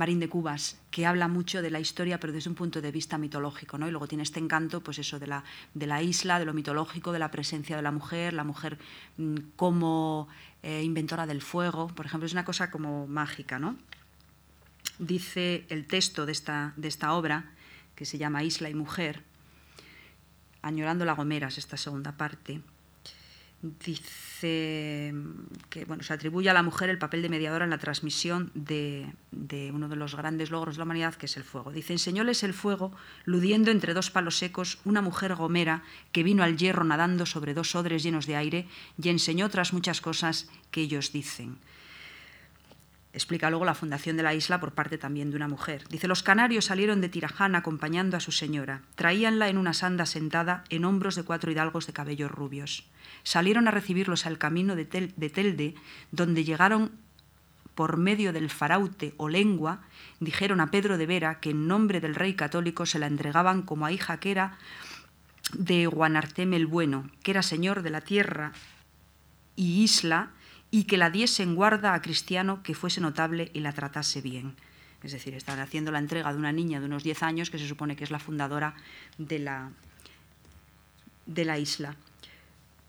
Marín 0.00 0.18
de 0.18 0.30
Cubas, 0.30 0.80
que 0.90 1.04
habla 1.04 1.28
mucho 1.28 1.60
de 1.60 1.68
la 1.68 1.78
historia, 1.78 2.18
pero 2.18 2.32
desde 2.32 2.48
un 2.48 2.56
punto 2.56 2.80
de 2.80 2.90
vista 2.90 3.18
mitológico, 3.18 3.76
¿no? 3.76 3.86
Y 3.86 3.90
luego 3.90 4.08
tiene 4.08 4.22
este 4.22 4.40
encanto, 4.40 4.80
pues 4.80 4.98
eso, 4.98 5.18
de 5.18 5.26
la, 5.26 5.44
de 5.74 5.86
la 5.86 6.00
isla, 6.00 6.38
de 6.38 6.46
lo 6.46 6.54
mitológico, 6.54 7.12
de 7.12 7.18
la 7.18 7.30
presencia 7.30 7.76
de 7.76 7.82
la 7.82 7.92
mujer, 7.92 8.32
la 8.32 8.42
mujer 8.42 8.78
mm, 9.18 9.36
como 9.56 10.26
eh, 10.62 10.82
inventora 10.82 11.26
del 11.26 11.42
fuego, 11.42 11.88
por 11.88 12.06
ejemplo, 12.06 12.24
es 12.24 12.32
una 12.32 12.46
cosa 12.46 12.70
como 12.70 13.06
mágica, 13.06 13.58
¿no? 13.58 13.76
Dice 14.98 15.66
el 15.68 15.86
texto 15.86 16.24
de 16.24 16.32
esta, 16.32 16.72
de 16.78 16.88
esta 16.88 17.12
obra, 17.12 17.52
que 17.94 18.06
se 18.06 18.16
llama 18.16 18.42
Isla 18.42 18.70
y 18.70 18.74
Mujer, 18.74 19.22
Añorando 20.62 21.04
la 21.04 21.12
Gomera, 21.12 21.48
es 21.48 21.58
esta 21.58 21.76
segunda 21.76 22.16
parte, 22.16 22.62
dice 23.62 25.14
que 25.68 25.84
bueno, 25.84 26.02
se 26.02 26.14
atribuye 26.14 26.48
a 26.48 26.54
la 26.54 26.62
mujer 26.62 26.88
el 26.88 26.98
papel 26.98 27.20
de 27.22 27.28
mediadora 27.28 27.64
en 27.64 27.70
la 27.70 27.78
transmisión 27.78 28.50
de, 28.54 29.12
uno 29.72 29.88
de 29.88 29.96
los 29.96 30.14
grandes 30.14 30.50
logros 30.50 30.76
de 30.76 30.78
la 30.78 30.84
humanidad, 30.84 31.14
que 31.14 31.26
es 31.26 31.36
el 31.36 31.44
fuego. 31.44 31.70
Dice, 31.70 31.92
enseñóles 31.92 32.42
el 32.42 32.54
fuego, 32.54 32.92
ludiendo 33.24 33.70
entre 33.70 33.92
dos 33.92 34.10
palos 34.10 34.38
secos 34.38 34.78
una 34.84 35.02
mujer 35.02 35.34
gomera 35.34 35.82
que 36.12 36.22
vino 36.22 36.42
al 36.42 36.56
hierro 36.56 36.84
nadando 36.84 37.26
sobre 37.26 37.54
dos 37.54 37.74
odres 37.74 38.02
llenos 38.02 38.26
de 38.26 38.36
aire 38.36 38.66
y 39.00 39.08
enseñó 39.10 39.46
otras 39.46 39.72
muchas 39.72 40.00
cosas 40.00 40.48
que 40.70 40.80
ellos 40.80 41.12
dicen. 41.12 41.58
Explica 43.12 43.50
luego 43.50 43.64
la 43.64 43.74
fundación 43.74 44.16
de 44.16 44.22
la 44.22 44.34
isla 44.34 44.60
por 44.60 44.72
parte 44.72 44.96
también 44.96 45.30
de 45.30 45.36
una 45.36 45.48
mujer. 45.48 45.82
Dice, 45.88 46.06
los 46.06 46.22
canarios 46.22 46.66
salieron 46.66 47.00
de 47.00 47.08
Tiraján 47.08 47.56
acompañando 47.56 48.16
a 48.16 48.20
su 48.20 48.30
señora. 48.30 48.82
Traíanla 48.94 49.48
en 49.48 49.58
una 49.58 49.74
sanda 49.74 50.06
sentada 50.06 50.62
en 50.68 50.84
hombros 50.84 51.16
de 51.16 51.24
cuatro 51.24 51.50
hidalgos 51.50 51.86
de 51.88 51.92
cabellos 51.92 52.30
rubios. 52.30 52.88
Salieron 53.24 53.66
a 53.66 53.72
recibirlos 53.72 54.26
al 54.26 54.38
camino 54.38 54.76
de, 54.76 54.84
Telde, 54.84 55.74
donde 56.12 56.44
llegaron 56.44 56.92
por 57.74 57.96
medio 57.96 58.32
del 58.32 58.50
faraute 58.50 59.14
o 59.16 59.28
lengua, 59.28 59.80
dijeron 60.20 60.60
a 60.60 60.70
Pedro 60.70 60.96
de 60.96 61.06
Vera 61.06 61.40
que 61.40 61.50
en 61.50 61.66
nombre 61.66 62.00
del 62.00 62.14
rey 62.14 62.34
católico 62.34 62.86
se 62.86 62.98
la 62.98 63.06
entregaban 63.06 63.62
como 63.62 63.86
a 63.86 63.92
hija 63.92 64.20
que 64.20 64.30
era 64.30 64.58
de 65.52 65.86
Guanarteme 65.86 66.56
el 66.56 66.66
Bueno, 66.66 67.10
que 67.22 67.32
era 67.32 67.42
señor 67.42 67.82
de 67.82 67.90
la 67.90 68.02
tierra 68.02 68.52
y 69.56 69.82
isla, 69.82 70.30
y 70.70 70.84
que 70.84 70.96
la 70.96 71.10
diese 71.10 71.42
en 71.42 71.54
guarda 71.54 71.94
a 71.94 72.02
Cristiano 72.02 72.62
que 72.62 72.74
fuese 72.74 73.00
notable 73.00 73.50
y 73.54 73.60
la 73.60 73.72
tratase 73.72 74.20
bien. 74.20 74.54
Es 75.02 75.12
decir, 75.12 75.34
están 75.34 75.58
haciendo 75.60 75.90
la 75.90 75.98
entrega 75.98 76.32
de 76.32 76.38
una 76.38 76.52
niña 76.52 76.78
de 76.80 76.86
unos 76.86 77.02
10 77.02 77.22
años 77.22 77.50
que 77.50 77.58
se 77.58 77.66
supone 77.66 77.96
que 77.96 78.04
es 78.04 78.10
la 78.10 78.18
fundadora 78.18 78.74
de 79.18 79.38
la, 79.38 79.70
de 81.26 81.44
la 81.44 81.58
isla. 81.58 81.96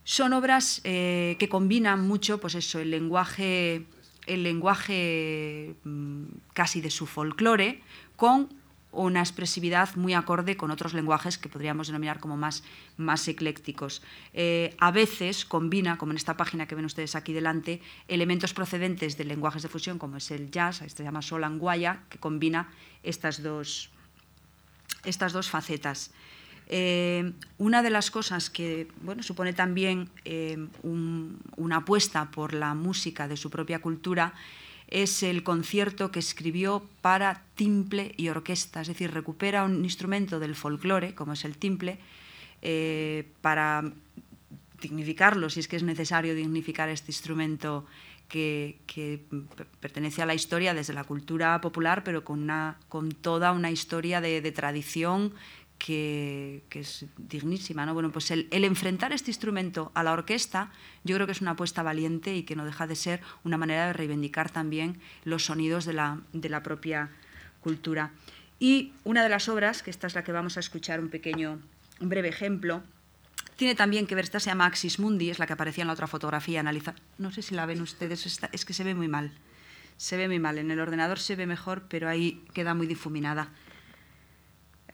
Son 0.04 0.34
obras 0.34 0.82
eh, 0.84 1.38
que 1.40 1.48
combinan 1.48 2.06
mucho 2.06 2.40
pues 2.40 2.56
eso, 2.56 2.80
el 2.80 2.92
lenguaje, 2.92 3.86
el 4.26 4.44
lenguaje 4.44 5.76
mm, 5.84 6.24
casi 6.54 6.82
de 6.82 6.90
su 6.90 7.08
folclore 7.08 7.82
con 8.16 8.50
una 8.92 9.22
expresividad 9.22 9.96
muy 9.96 10.14
acorde 10.14 10.58
con 10.58 10.72
otros 10.72 10.94
lenguajes 10.94 11.38
que 11.38 11.50
podríamos 11.50 11.88
denominar 11.88 12.20
como 12.20 12.36
más, 12.36 12.64
más 12.98 13.28
eclécticos. 13.28 14.02
Eh, 14.34 14.76
a 14.80 14.92
veces 14.92 15.46
combina, 15.46 15.98
como 15.98 16.12
en 16.12 16.18
esta 16.18 16.36
página 16.36 16.68
que 16.68 16.76
ven 16.76 16.86
ustedes 16.86 17.16
aquí 17.16 17.32
delante, 17.32 17.82
elementos 18.08 18.54
procedentes 18.54 19.18
de 19.18 19.26
lenguajes 19.26 19.64
de 19.64 19.70
fusión, 19.70 19.98
como 19.98 20.18
es 20.18 20.30
el 20.32 20.52
jazz, 20.52 20.82
este 20.82 20.98
se 20.98 21.04
llama 21.04 21.22
solanguaya, 21.22 22.04
que 22.10 22.18
combina 22.18 22.70
estas 23.02 23.42
dos, 23.42 23.90
estas 25.06 25.32
dos 25.32 25.50
facetas. 25.50 26.12
Eh, 26.68 27.34
una 27.58 27.84
de 27.84 27.90
las 27.90 28.12
cosas 28.12 28.50
que 28.50 28.88
bueno, 29.02 29.24
supone 29.24 29.52
también 29.52 30.10
eh, 30.24 30.58
una 30.84 31.78
apuesta 31.78 32.32
por 32.32 32.54
la 32.54 32.74
música 32.76 33.28
de 33.28 33.36
su 33.36 33.50
propia 33.50 33.80
cultura 33.80 34.34
es 34.92 35.24
el 35.24 35.42
concierto 35.42 36.12
que 36.12 36.20
escribió 36.20 36.84
para 37.02 37.44
timple 37.56 38.14
y 38.18 38.28
orquesta, 38.28 38.82
es 38.82 38.90
decir, 38.90 39.12
recupera 39.12 39.64
un 39.64 39.84
instrumento 39.84 40.40
del 40.40 40.54
folclore, 40.54 41.16
como 41.16 41.34
es 41.34 41.46
el 41.46 41.58
timple, 41.58 41.98
eh, 42.62 43.28
para 43.42 43.92
dignificarlo, 44.82 45.50
si 45.50 45.62
es 45.62 45.68
que 45.68 45.78
es 45.78 45.84
necesario 45.84 46.36
dignificar 46.36 46.90
este 46.90 47.12
instrumento 47.12 47.86
que, 48.28 48.78
pertenece 49.80 50.22
a 50.22 50.26
la 50.26 50.34
historia 50.34 50.74
desde 50.74 50.94
la 50.94 51.04
cultura 51.04 51.60
popular, 51.62 52.04
pero 52.04 52.24
con, 52.24 52.42
una, 52.42 52.78
con 52.88 53.12
toda 53.12 53.52
una 53.52 53.72
historia 53.72 54.22
de, 54.22 54.42
de 54.42 54.52
tradición 54.52 55.34
que, 55.82 56.64
es 56.72 57.06
dignísima. 57.18 57.86
¿no? 57.86 57.94
Bueno, 57.94 58.12
pues 58.12 58.30
el, 58.30 58.48
enfrentar 58.52 59.14
este 59.14 59.32
instrumento 59.32 59.92
a 59.96 60.04
la 60.04 60.14
orquesta 60.14 60.72
yo 61.04 61.16
creo 61.16 61.26
que 61.26 61.32
es 61.32 61.42
una 61.42 61.52
apuesta 61.52 61.82
valiente 61.82 62.36
y 62.36 62.44
que 62.44 62.56
no 62.56 62.66
deja 62.66 62.86
de 62.86 62.96
ser 62.96 63.22
una 63.44 63.58
manera 63.58 63.88
de 63.88 63.94
reivindicar 63.94 64.52
también 64.52 65.00
los 65.24 65.46
sonidos 65.46 65.86
de 65.86 65.94
la, 65.94 66.20
de 66.34 66.50
la 66.50 66.62
propia 66.62 67.10
cultura. 67.62 68.12
Y 68.60 68.94
una 69.04 69.24
de 69.24 69.30
las 69.30 69.50
obras, 69.50 69.82
que 69.82 69.90
esta 69.90 70.06
es 70.06 70.14
la 70.14 70.24
que 70.24 70.32
vamos 70.32 70.58
a 70.58 70.60
escuchar 70.60 71.00
un 71.00 71.10
pequeño, 71.10 71.60
un 72.00 72.10
breve 72.10 72.30
ejemplo, 72.30 72.84
tiene 73.56 73.74
también 73.74 74.06
que 74.06 74.14
ver, 74.14 74.26
esta 74.26 74.40
se 74.40 74.52
llama 74.52 74.68
Axis 74.68 75.00
Mundi, 75.00 75.32
es 75.32 75.40
la 75.40 75.48
que 75.48 75.54
aparecía 75.54 75.82
en 75.82 75.88
la 75.88 75.94
otra 75.94 76.08
fotografía 76.08 76.60
analizada. 76.60 76.98
No 77.18 77.32
sé 77.32 77.42
si 77.42 77.56
la 77.56 77.66
ven 77.66 77.82
ustedes, 77.82 78.40
es 78.52 78.66
que 78.66 78.74
se 78.74 78.84
ve 78.84 78.94
muy 78.94 79.08
mal. 79.08 79.32
Se 79.98 80.18
ve 80.18 80.28
muy 80.28 80.40
mal. 80.40 80.60
En 80.60 80.70
el 80.70 80.80
ordenador 80.80 81.20
se 81.20 81.36
ve 81.36 81.48
mejor, 81.48 81.84
pero 81.90 82.08
ahí 82.08 82.44
queda 82.54 82.74
muy 82.74 82.88
difuminada. 82.88 83.50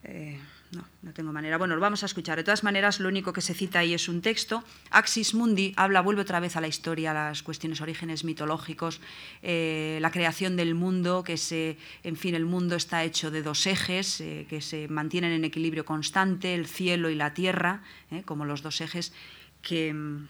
Eh, 0.03 0.39
no, 0.71 0.83
no 1.01 1.13
tengo 1.13 1.31
manera. 1.31 1.57
Bueno, 1.57 1.75
lo 1.75 1.81
vamos 1.81 2.03
a 2.03 2.05
escuchar. 2.05 2.37
De 2.37 2.43
todas 2.43 2.63
maneras, 2.63 2.99
lo 2.99 3.07
único 3.07 3.31
que 3.31 3.41
se 3.41 3.53
cita 3.53 3.79
ahí 3.79 3.93
es 3.93 4.09
un 4.09 4.21
texto. 4.21 4.63
Axis 4.91 5.33
Mundi 5.33 5.73
habla, 5.77 6.01
vuelve 6.01 6.21
otra 6.21 6.39
vez 6.39 6.55
a 6.55 6.61
la 6.61 6.67
historia, 6.67 7.11
a 7.11 7.29
las 7.29 7.43
cuestiones, 7.43 7.79
orígenes 7.79 8.23
mitológicos, 8.23 8.99
eh, 9.41 9.97
la 10.01 10.11
creación 10.11 10.55
del 10.55 10.75
mundo, 10.75 11.23
que 11.23 11.37
se, 11.37 11.77
en 12.03 12.17
fin, 12.17 12.35
el 12.35 12.45
mundo 12.45 12.75
está 12.75 13.03
hecho 13.03 13.31
de 13.31 13.41
dos 13.41 13.65
ejes 13.65 14.19
eh, 14.21 14.45
que 14.49 14.61
se 14.61 14.87
mantienen 14.87 15.31
en 15.31 15.45
equilibrio 15.45 15.85
constante, 15.85 16.53
el 16.53 16.67
cielo 16.67 17.09
y 17.09 17.15
la 17.15 17.33
tierra, 17.33 17.81
eh, 18.11 18.23
como 18.25 18.45
los 18.45 18.61
dos 18.61 18.81
ejes 18.81 19.13
que 19.61 19.93
mm, 19.93 20.27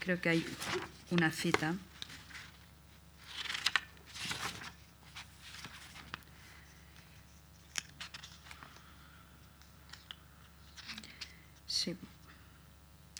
creo 0.00 0.20
que 0.20 0.28
hay 0.28 0.46
una 1.10 1.30
cita. 1.30 1.74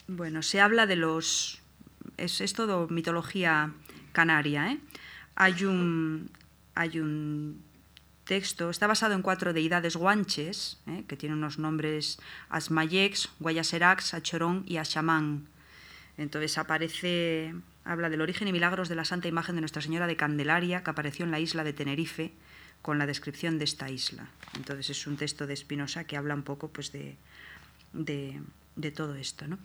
Bueno, 0.07 0.41
se 0.41 0.61
habla 0.61 0.85
de 0.85 0.95
los... 0.95 1.61
Es, 2.17 2.53
todo 2.53 2.87
mitología 2.87 3.73
canaria. 4.11 4.71
¿eh? 4.71 4.79
Hay, 5.35 5.65
un, 5.65 6.29
hay 6.75 6.99
un 6.99 7.61
texto, 8.23 8.69
está 8.69 8.87
basado 8.87 9.13
en 9.13 9.21
cuatro 9.21 9.53
deidades 9.53 9.95
guanches, 9.95 10.79
¿eh? 10.87 11.03
que 11.07 11.17
tienen 11.17 11.39
unos 11.39 11.59
nombres 11.59 12.19
Asmayex, 12.49 13.29
Guayaserax, 13.39 14.13
Achorón 14.13 14.63
y 14.67 14.77
Achamán. 14.77 15.47
Entonces 16.17 16.57
aparece, 16.57 17.53
habla 17.83 18.09
del 18.09 18.21
origen 18.21 18.47
y 18.47 18.53
milagros 18.53 18.87
de 18.87 18.95
la 18.95 19.05
santa 19.05 19.27
imagen 19.27 19.55
de 19.55 19.61
Nuestra 19.61 19.81
Señora 19.81 20.07
de 20.07 20.15
Candelaria, 20.15 20.83
que 20.83 20.91
apareció 20.91 21.25
en 21.25 21.31
la 21.31 21.39
isla 21.39 21.63
de 21.63 21.73
Tenerife, 21.73 22.31
con 22.81 22.99
la 22.99 23.07
descripción 23.07 23.57
de 23.57 23.65
esta 23.65 23.89
isla. 23.89 24.27
Entonces 24.55 24.91
es 24.91 25.07
un 25.07 25.17
texto 25.17 25.47
de 25.47 25.55
Espinosa 25.55 26.03
que 26.03 26.17
habla 26.17 26.35
un 26.35 26.43
poco 26.43 26.69
pues, 26.69 26.91
de, 26.91 27.17
de 27.93 28.39
todo 28.91 29.15
esto. 29.15 29.47
¿no? 29.47 29.57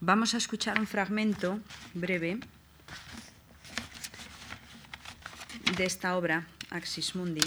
Vamos 0.00 0.34
a 0.34 0.38
escuchar 0.38 0.78
un 0.78 0.86
fragmento 0.86 1.60
breve 1.94 2.40
de 5.76 5.84
esta 5.84 6.16
obra, 6.16 6.46
Axis 6.70 7.14
Mundi. 7.14 7.42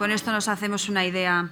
Con 0.00 0.12
esto 0.12 0.32
nos 0.32 0.48
hacemos 0.48 0.88
una 0.88 1.04
idea 1.04 1.50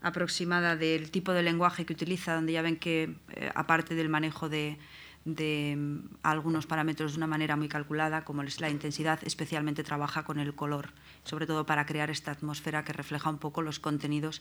aproximada 0.00 0.74
del 0.74 1.10
tipo 1.10 1.32
de 1.32 1.42
lenguaje 1.42 1.84
que 1.84 1.92
utiliza, 1.92 2.34
donde 2.34 2.54
ya 2.54 2.62
ven 2.62 2.78
que, 2.78 3.14
eh, 3.32 3.50
aparte 3.54 3.94
del 3.94 4.08
manejo 4.08 4.48
de, 4.48 4.78
mm, 5.26 5.98
algunos 6.22 6.64
parámetros 6.64 7.12
de 7.12 7.18
una 7.18 7.26
manera 7.26 7.56
muy 7.56 7.68
calculada, 7.68 8.24
como 8.24 8.42
es 8.42 8.58
la 8.62 8.70
intensidad, 8.70 9.18
especialmente 9.26 9.84
trabaja 9.84 10.24
con 10.24 10.38
el 10.38 10.54
color, 10.54 10.94
sobre 11.24 11.46
todo 11.46 11.66
para 11.66 11.84
crear 11.84 12.08
esta 12.08 12.30
atmósfera 12.30 12.84
que 12.84 12.94
refleja 12.94 13.28
un 13.28 13.36
poco 13.36 13.60
los 13.60 13.80
contenidos 13.80 14.40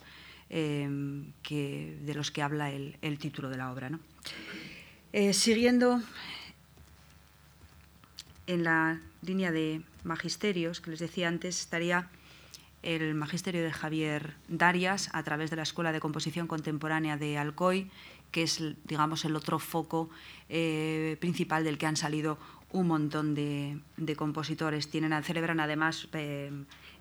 eh, 0.49 0.87
de 1.49 2.13
los 2.15 2.31
que 2.31 2.43
habla 2.43 2.71
el, 2.71 3.17
título 3.19 3.49
de 3.49 3.57
la 3.57 3.73
obra. 3.73 3.91
Eh, 5.11 5.33
siguiendo 5.33 6.01
en 8.47 8.63
la 8.63 9.01
línea 9.21 9.51
de 9.51 9.81
magisterios 10.05 10.79
que 10.79 10.91
les 10.91 10.99
decía 10.99 11.27
antes, 11.27 11.59
estaría 11.59 12.09
el 12.83 13.15
magisterio 13.15 13.63
de 13.63 13.71
Javier 13.71 14.35
Darias 14.47 15.09
a 15.13 15.23
través 15.23 15.49
de 15.49 15.55
la 15.55 15.63
Escuela 15.63 15.91
de 15.91 15.99
Composición 15.99 16.47
Contemporánea 16.47 17.17
de 17.17 17.37
Alcoy, 17.37 17.89
que 18.31 18.43
es 18.43 18.61
digamos, 18.85 19.25
el 19.25 19.35
otro 19.35 19.59
foco 19.59 20.09
eh, 20.49 21.17
principal 21.19 21.63
del 21.63 21.77
que 21.77 21.85
han 21.85 21.97
salido 21.97 22.37
un 22.71 22.87
montón 22.87 23.35
de, 23.35 23.79
compositores. 24.17 24.89
Tienen, 24.89 25.23
celebran 25.23 25.59
además 25.59 26.07
eh, 26.13 26.51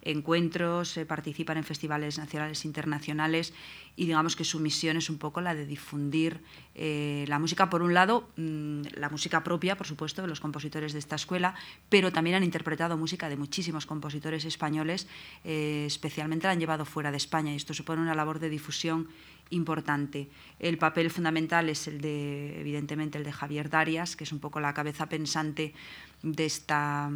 encuentros, 0.02 0.96
eh, 0.96 1.06
participan 1.06 1.56
en 1.56 1.64
festivales 1.64 2.18
nacionales 2.18 2.64
e 2.64 2.68
internacionales 2.68 3.54
y 3.94 4.06
digamos 4.06 4.36
que 4.36 4.44
su 4.44 4.58
misión 4.58 4.96
es 4.96 5.10
un 5.10 5.18
poco 5.18 5.40
la 5.40 5.54
de 5.54 5.66
difundir 5.66 6.40
eh, 6.74 7.24
la 7.28 7.38
música, 7.38 7.70
por 7.70 7.82
un 7.82 7.94
lado, 7.94 8.28
mm, 8.36 8.82
la 8.94 9.08
música 9.10 9.44
propia, 9.44 9.76
por 9.76 9.86
supuesto, 9.86 10.22
de 10.22 10.28
los 10.28 10.40
compositores 10.40 10.92
de 10.92 10.98
esta 10.98 11.16
escuela, 11.16 11.54
pero 11.88 12.12
también 12.12 12.36
han 12.36 12.44
interpretado 12.44 12.96
música 12.96 13.28
de 13.28 13.36
muchísimos 13.36 13.86
compositores 13.86 14.44
españoles, 14.44 15.06
eh, 15.44 15.84
especialmente 15.86 16.46
la 16.46 16.54
han 16.54 16.60
llevado 16.60 16.84
fuera 16.84 17.10
de 17.10 17.18
España 17.18 17.52
y 17.52 17.56
esto 17.56 17.74
supone 17.74 18.02
una 18.02 18.14
labor 18.14 18.38
de 18.38 18.48
difusión 18.48 19.08
importante. 19.50 20.28
El 20.58 20.78
papel 20.78 21.10
fundamental 21.10 21.68
es 21.68 21.86
el 21.86 22.00
de, 22.00 22.60
evidentemente, 22.60 23.18
el 23.18 23.24
de 23.24 23.32
Javier 23.32 23.68
Darias, 23.68 24.16
que 24.16 24.24
es 24.24 24.32
un 24.32 24.40
poco 24.40 24.60
la 24.60 24.72
cabeza 24.72 25.08
pensante 25.08 25.74
de 26.22 26.46
esta 26.46 27.10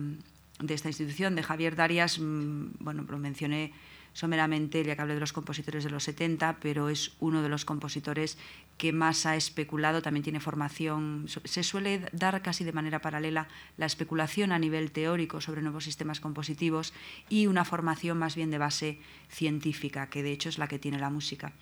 de 0.60 0.74
esta 0.74 0.88
institución, 0.88 1.34
de 1.34 1.42
Javier 1.42 1.76
Darias, 1.76 2.18
mm, 2.18 2.78
bueno, 2.80 3.04
lo 3.08 3.18
mencioné 3.18 3.72
someramente, 4.16 4.82
ya 4.82 4.96
que 4.96 5.02
hablé 5.02 5.12
de 5.12 5.20
los 5.20 5.34
compositores 5.34 5.84
de 5.84 5.90
los 5.90 6.04
70, 6.04 6.56
pero 6.60 6.88
es 6.88 7.12
uno 7.20 7.42
de 7.42 7.50
los 7.50 7.66
compositores 7.66 8.38
que 8.78 8.90
más 8.90 9.26
ha 9.26 9.36
especulado, 9.36 10.00
también 10.00 10.24
tiene 10.24 10.40
formación, 10.40 11.26
se 11.44 11.62
suele 11.62 12.08
dar 12.12 12.40
casi 12.40 12.64
de 12.64 12.72
manera 12.72 13.02
paralela 13.02 13.46
la 13.76 13.84
especulación 13.84 14.52
a 14.52 14.58
nivel 14.58 14.90
teórico 14.90 15.42
sobre 15.42 15.60
nuevos 15.60 15.84
sistemas 15.84 16.20
compositivos 16.20 16.94
y 17.28 17.46
una 17.46 17.66
formación 17.66 18.16
más 18.16 18.36
bien 18.36 18.50
de 18.50 18.56
base 18.56 19.00
científica, 19.28 20.08
que 20.08 20.22
de 20.22 20.32
hecho 20.32 20.48
es 20.48 20.56
la 20.56 20.66
que 20.66 20.78
tiene 20.78 20.98
la 20.98 21.10
música 21.10 21.52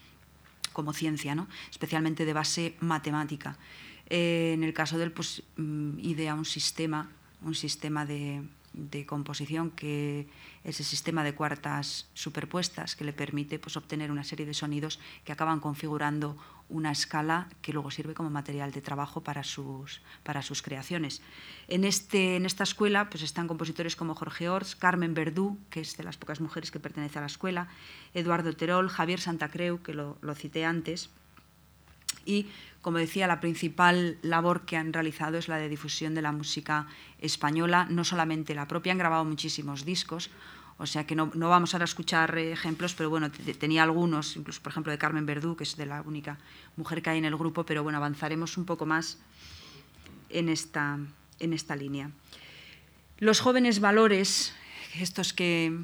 como 0.73 0.93
ciencia, 0.93 1.35
¿no? 1.35 1.49
especialmente 1.73 2.25
de 2.25 2.35
base 2.35 2.77
matemática. 2.79 3.59
Eh, 4.11 4.53
en 4.55 4.63
el 4.63 4.73
caso 4.73 4.97
del 4.97 5.11
pues, 5.11 5.43
mm, 5.57 5.99
idea 5.99 6.35
un 6.35 6.45
sistema, 6.45 7.11
un 7.43 7.57
sistema 7.57 8.07
de, 8.07 8.43
de 8.75 9.07
composición 9.07 9.71
que 9.71 10.29
es 10.65 10.81
el 10.81 10.87
sistema 10.87 11.25
de 11.25 11.35
cuartas 11.35 12.09
superpuestas 12.13 12.97
que 12.97 13.05
le 13.05 13.13
permite 13.13 13.59
pues, 13.59 13.77
obtener 13.77 14.11
una 14.11 14.25
serie 14.25 14.47
de 14.47 14.55
sonidos 14.55 15.01
que 15.25 15.33
acaban 15.33 15.61
configurando 15.61 16.37
una 16.69 16.91
escala 16.91 17.49
que 17.63 17.73
luego 17.73 17.91
sirve 17.91 18.15
como 18.15 18.31
material 18.31 18.73
de 18.73 18.81
trabajo 18.81 19.23
para 19.23 19.45
sus, 19.45 20.03
para 20.23 20.43
sus 20.43 20.63
creaciones. 20.63 21.23
En, 21.69 21.85
este, 21.85 22.37
en 22.37 22.47
esta 22.47 22.65
escuela 22.65 23.09
pues, 23.11 23.23
están 23.23 23.49
compositores 23.49 23.97
como 23.97 24.15
Jorge 24.15 24.49
Ors, 24.49 24.75
Carmen 24.75 25.15
Verdú, 25.15 25.59
que 25.71 25.81
es 25.81 25.97
de 25.97 26.05
las 26.05 26.17
pocas 26.17 26.41
mujeres 26.41 26.71
que 26.71 26.81
pertenece 26.81 27.19
a 27.19 27.23
la 27.23 27.27
escuela, 27.27 27.69
Eduardo 28.13 28.53
Terol, 28.55 28.89
Javier 28.89 29.21
Santacreu, 29.21 29.83
que 29.83 29.95
lo, 29.95 30.19
lo 30.21 30.35
cité 30.35 30.65
antes, 30.65 31.11
y 32.25 32.47
como 32.83 32.99
decía, 32.99 33.27
la 33.27 33.41
principal 33.41 34.19
labor 34.21 34.67
que 34.67 34.77
han 34.77 34.93
realizado 34.93 35.39
es 35.39 35.49
la 35.49 35.57
de 35.57 35.71
difusión 35.71 36.15
de 36.15 36.21
la 36.21 36.33
música 36.33 36.87
española, 37.19 37.87
no 37.89 38.05
solamente 38.05 38.55
la 38.55 38.69
propia, 38.69 38.93
han 38.93 38.99
grabado 38.99 39.25
muchísimos 39.25 39.87
discos, 39.87 40.31
o 40.77 40.87
sea 40.87 41.07
que 41.07 41.15
no, 41.15 41.31
vamos 41.35 41.75
a 41.75 41.83
escuchar 41.83 42.37
ejemplos, 42.37 42.95
pero 42.95 43.09
bueno, 43.09 43.31
tenía 43.31 43.85
algunos, 43.85 44.37
incluso 44.37 44.61
por 44.61 44.73
ejemplo 44.73 44.93
de 44.93 44.99
Carmen 44.99 45.25
Verdú, 45.25 45.57
que 45.57 45.65
es 45.65 45.77
de 45.77 45.87
la 45.87 46.03
única 46.03 46.37
mujer 46.77 47.01
que 47.01 47.11
hay 47.11 47.19
en 47.19 47.25
el 47.25 47.37
grupo, 47.37 47.65
pero 47.65 47.83
bueno, 47.83 47.97
avanzaremos 47.97 48.59
un 48.59 48.67
poco 48.67 48.85
más 48.85 49.19
en 50.29 50.51
esta, 50.51 50.99
en 51.39 51.53
esta 51.55 51.77
línea. 51.77 52.11
Los 53.19 53.41
jóvenes 53.41 53.81
valores, 53.81 54.53
estos 54.99 55.33
que 55.33 55.79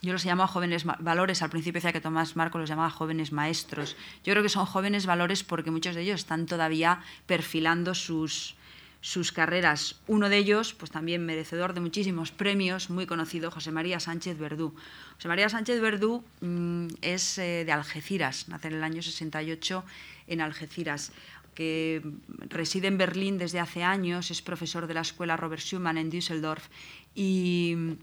yo 0.00 0.12
los 0.12 0.22
llamaba 0.22 0.46
jóvenes 0.46 0.84
valores, 0.84 1.42
al 1.42 1.50
principio 1.50 1.78
decía 1.78 1.92
que 1.92 2.00
Tomás 2.00 2.36
Marco 2.36 2.58
los 2.58 2.68
llamaba 2.68 2.90
jóvenes 2.90 3.32
maestros. 3.32 3.96
Yo 4.24 4.32
creo 4.32 4.42
que 4.42 4.48
son 4.48 4.66
jóvenes 4.66 5.06
valores 5.06 5.42
porque 5.42 5.70
muchos 5.70 5.94
de 5.94 6.02
ellos 6.02 6.20
están 6.20 6.46
todavía 6.46 7.00
perfilando 7.26 7.94
sus, 7.94 8.54
sus 9.00 9.32
carreras. 9.32 9.96
Uno 10.06 10.28
de 10.28 10.36
ellos, 10.36 10.72
pues 10.74 10.92
también 10.92 11.26
merecedor 11.26 11.74
de 11.74 11.80
muchísimos 11.80 12.30
premios, 12.30 12.90
muy 12.90 13.06
conocido, 13.06 13.50
José 13.50 13.72
María 13.72 13.98
Sánchez 13.98 14.38
Verdú. 14.38 14.72
José 15.16 15.28
María 15.28 15.48
Sánchez 15.48 15.80
Verdú 15.80 16.22
mm, 16.42 16.86
es 17.02 17.38
eh, 17.38 17.64
de 17.64 17.72
Algeciras, 17.72 18.48
nace 18.48 18.68
en 18.68 18.74
el 18.74 18.84
año 18.84 19.02
68 19.02 19.84
en 20.28 20.40
Algeciras 20.40 21.12
que 21.58 22.02
reside 22.50 22.86
en 22.86 22.98
Berlín 22.98 23.36
desde 23.36 23.58
hace 23.58 23.82
años, 23.82 24.30
es 24.30 24.42
profesor 24.42 24.86
de 24.86 24.94
la 24.94 25.00
escuela 25.00 25.36
Robert 25.36 25.60
Schumann 25.60 25.98
en 25.98 26.08
Düsseldorf 26.08 26.68
y 27.16 27.96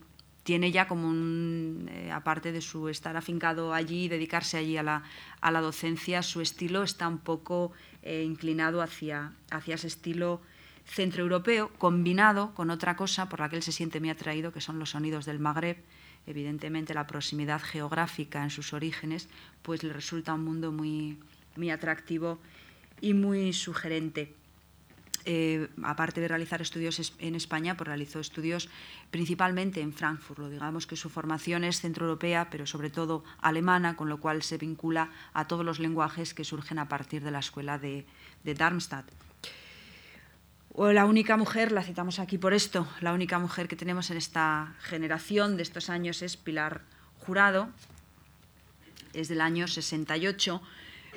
tiene 0.46 0.72
ya 0.72 0.88
como 0.88 1.10
un, 1.10 1.90
eh, 1.92 2.12
aparte 2.12 2.52
de 2.52 2.62
su 2.62 2.88
estar 2.88 3.18
afincado 3.18 3.74
allí 3.74 4.06
y 4.06 4.10
dedicarse 4.10 4.58
allí 4.58 4.78
a 4.78 4.84
la, 4.84 5.02
a 5.42 5.50
la, 5.50 5.60
docencia, 5.60 6.22
su 6.22 6.40
estilo 6.40 6.84
está 6.84 7.08
un 7.08 7.18
poco 7.18 7.72
eh, 8.04 8.24
inclinado 8.24 8.84
hacia, 8.84 9.34
hacia 9.50 9.74
ese 9.74 9.88
estilo 9.88 10.40
centroeuropeo, 10.86 11.72
combinado 11.80 12.54
con 12.54 12.70
otra 12.70 12.96
cosa 12.96 13.28
por 13.28 13.40
la 13.40 13.50
que 13.50 13.56
él 13.56 13.64
se 13.64 13.72
siente 13.72 14.00
muy 14.00 14.12
atraído, 14.12 14.54
que 14.54 14.62
son 14.62 14.78
los 14.78 14.92
sonidos 14.92 15.26
del 15.26 15.40
Magreb. 15.40 15.78
Evidentemente 16.28 16.94
la 16.94 17.08
proximidad 17.08 17.60
geográfica 17.60 18.44
en 18.44 18.52
sus 18.52 18.72
orígenes, 18.72 19.30
pues 19.64 19.82
le 19.82 19.94
resulta 19.94 20.36
un 20.36 20.44
mundo 20.44 20.72
muy, 20.72 21.18
muy 21.56 21.72
atractivo 21.72 22.38
y 23.02 23.16
muy 23.16 23.52
sugerente. 23.52 24.36
Eh, 25.28 25.70
aparte 25.82 26.22
de 26.22 26.28
realizar 26.28 26.62
estudios 26.62 27.14
en 27.18 27.34
España, 27.34 27.76
pues 27.76 27.88
realizó 27.88 28.20
estudios 28.20 28.70
principalmente 29.10 29.82
en 29.82 29.92
Frankfurt. 29.92 30.52
Digamos 30.52 30.86
que 30.86 30.96
su 30.96 31.10
formación 31.10 31.64
es 31.64 31.82
centroeuropea, 31.82 32.52
pero 32.52 32.68
sobre 32.68 32.92
todo 32.92 33.24
alemana, 33.42 33.96
con 33.96 34.08
lo 34.08 34.20
cual 34.20 34.44
se 34.44 34.60
vincula 34.60 35.10
a 35.34 35.48
todos 35.48 35.66
los 35.66 35.80
lenguajes 35.80 36.36
que 36.36 36.44
surgen 36.44 36.78
a 36.78 36.88
partir 36.88 37.24
de 37.24 37.32
la 37.32 37.40
escuela 37.40 37.80
de, 37.80 38.06
Darmstadt. 38.44 39.10
la 40.78 41.06
única 41.06 41.38
mujer, 41.38 41.72
la 41.72 41.82
citamos 41.82 42.20
aquí 42.20 42.38
por 42.38 42.54
esto, 42.54 42.88
la 43.02 43.12
única 43.12 43.40
mujer 43.40 43.68
que 43.68 43.76
tenemos 43.76 44.12
en 44.12 44.18
esta 44.18 44.76
generación 44.82 45.58
de 45.58 45.64
estos 45.64 45.90
años 45.90 46.22
es 46.22 46.38
Pilar 46.38 46.82
Jurado, 47.26 47.70
es 49.14 49.28
del 49.28 49.42
año 49.42 49.68
68 49.68 50.62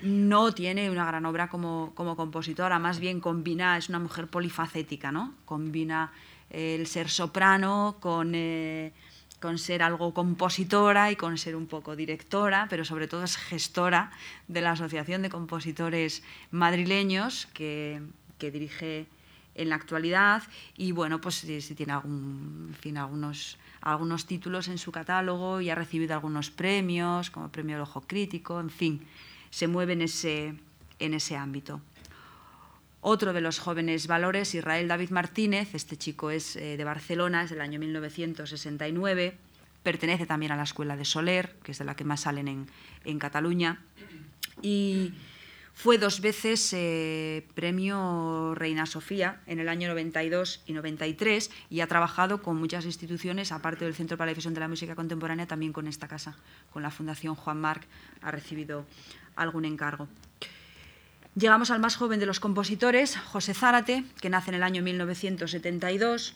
no 0.03 0.53
tiene 0.53 0.91
una 0.91 1.05
gran 1.07 1.27
obra 1.27 1.49
como, 1.49 1.93
compositora, 1.95 2.79
más 2.79 3.01
bien 3.01 3.21
combina, 3.21 3.77
es 3.77 3.89
una 3.89 3.99
mujer 3.99 4.29
polifacética, 4.29 5.13
¿no? 5.13 5.35
Combina 5.45 6.13
el 6.51 6.87
ser 6.87 7.09
soprano 7.11 7.97
con, 8.01 8.33
eh, 8.35 8.93
con 9.41 9.59
ser 9.59 9.83
algo 9.83 10.15
compositora 10.15 11.11
y 11.11 11.17
con 11.17 11.39
ser 11.39 11.55
un 11.57 11.67
poco 11.67 11.97
directora, 11.97 12.67
pero 12.69 12.85
sobre 12.85 13.07
todo 13.09 13.25
es 13.25 13.37
gestora 13.37 14.11
de 14.49 14.61
la 14.61 14.73
Asociación 14.73 15.23
de 15.23 15.31
Compositores 15.31 16.23
Madrileños 16.51 17.47
que, 17.53 18.03
dirige 18.39 19.07
en 19.55 19.71
la 19.71 19.75
actualidad 19.75 20.43
y 20.77 20.93
bueno, 20.93 21.21
pues 21.21 21.37
si, 21.37 21.75
tiene 21.75 21.93
algunos, 21.93 23.59
algunos 23.81 24.27
títulos 24.27 24.69
en 24.69 24.79
su 24.79 24.93
catálogo 24.93 25.61
y 25.61 25.71
ha 25.71 25.75
recibido 25.75 26.15
algunos 26.15 26.51
premios, 26.51 27.31
como 27.31 27.49
Premio 27.49 27.77
del 27.77 27.83
Ojo 27.83 28.03
Crítico, 28.03 28.61
en 28.61 28.71
fin, 28.71 29.07
se 29.51 29.67
mueve 29.67 29.95
en 29.95 30.03
ese, 30.03 30.55
en 30.99 31.15
ese 31.15 31.37
ámbito. 31.37 31.81
Otro 33.01 33.33
de 33.33 33.41
los 33.41 33.59
jóvenes 33.59 34.07
valores, 34.07 34.55
Israel 34.55 34.89
David 34.89 35.11
Martínez, 35.11 35.75
este 35.75 35.97
chico 35.97 36.31
es 36.31 36.57
eh, 36.57 36.77
de 36.77 36.85
Barcelona, 36.85 37.45
es 37.45 37.51
del 37.51 37.61
año 37.61 37.79
1969, 37.79 39.37
pertenece 39.83 40.27
también 40.27 40.53
a 40.53 40.57
la 40.57 40.65
escuela 40.65 40.97
de 40.97 41.05
Soler, 41.05 41.55
que 41.63 41.73
es 41.73 41.79
de 41.79 41.85
la 41.85 41.95
que 41.95 42.05
más 42.05 42.23
salen 42.23 42.49
en, 42.49 42.67
en 43.05 43.19
Cataluña, 43.19 43.81
y 44.63 45.13
fue 45.79 45.97
dos 45.97 46.21
veces 46.21 46.73
eh, 46.73 47.47
premio 47.55 48.53
Reina 48.57 48.85
Sofía 48.85 49.41
en 49.47 49.61
el 49.61 49.69
año 49.69 49.87
92 49.87 50.61
y 50.67 50.73
93 50.73 51.53
y 51.71 51.83
ha 51.83 51.87
trabajado 51.87 52.43
con 52.43 52.57
muchas 52.57 52.85
instituciones, 52.85 53.53
aparte 53.53 53.85
del 53.85 53.95
Centro 53.95 54.19
para 54.19 54.27
la 54.27 54.31
Difusión 54.31 54.55
de 54.55 54.61
la 54.61 54.67
Música 54.67 54.97
Contemporánea, 54.97 55.47
también 55.47 55.73
con 55.73 55.87
esta 55.87 56.09
casa, 56.09 56.37
con 56.73 56.83
la 56.83 56.91
Fundación 56.91 57.37
Juan 57.37 57.61
Marc, 57.61 57.87
ha 58.23 58.33
recibido 58.33 58.87
algún 59.43 59.65
encargo. 59.65 60.09
Llegamos 61.35 61.71
al 61.71 61.79
más 61.79 61.97
joven 61.97 62.19
de 62.19 62.27
los 62.27 62.41
compositores, 62.41 63.17
José 63.17 63.55
Zárate, 63.55 64.05
que 64.21 64.29
nace 64.29 64.51
en 64.51 64.57
el 64.57 64.63
año 64.63 64.83
1972. 64.83 66.35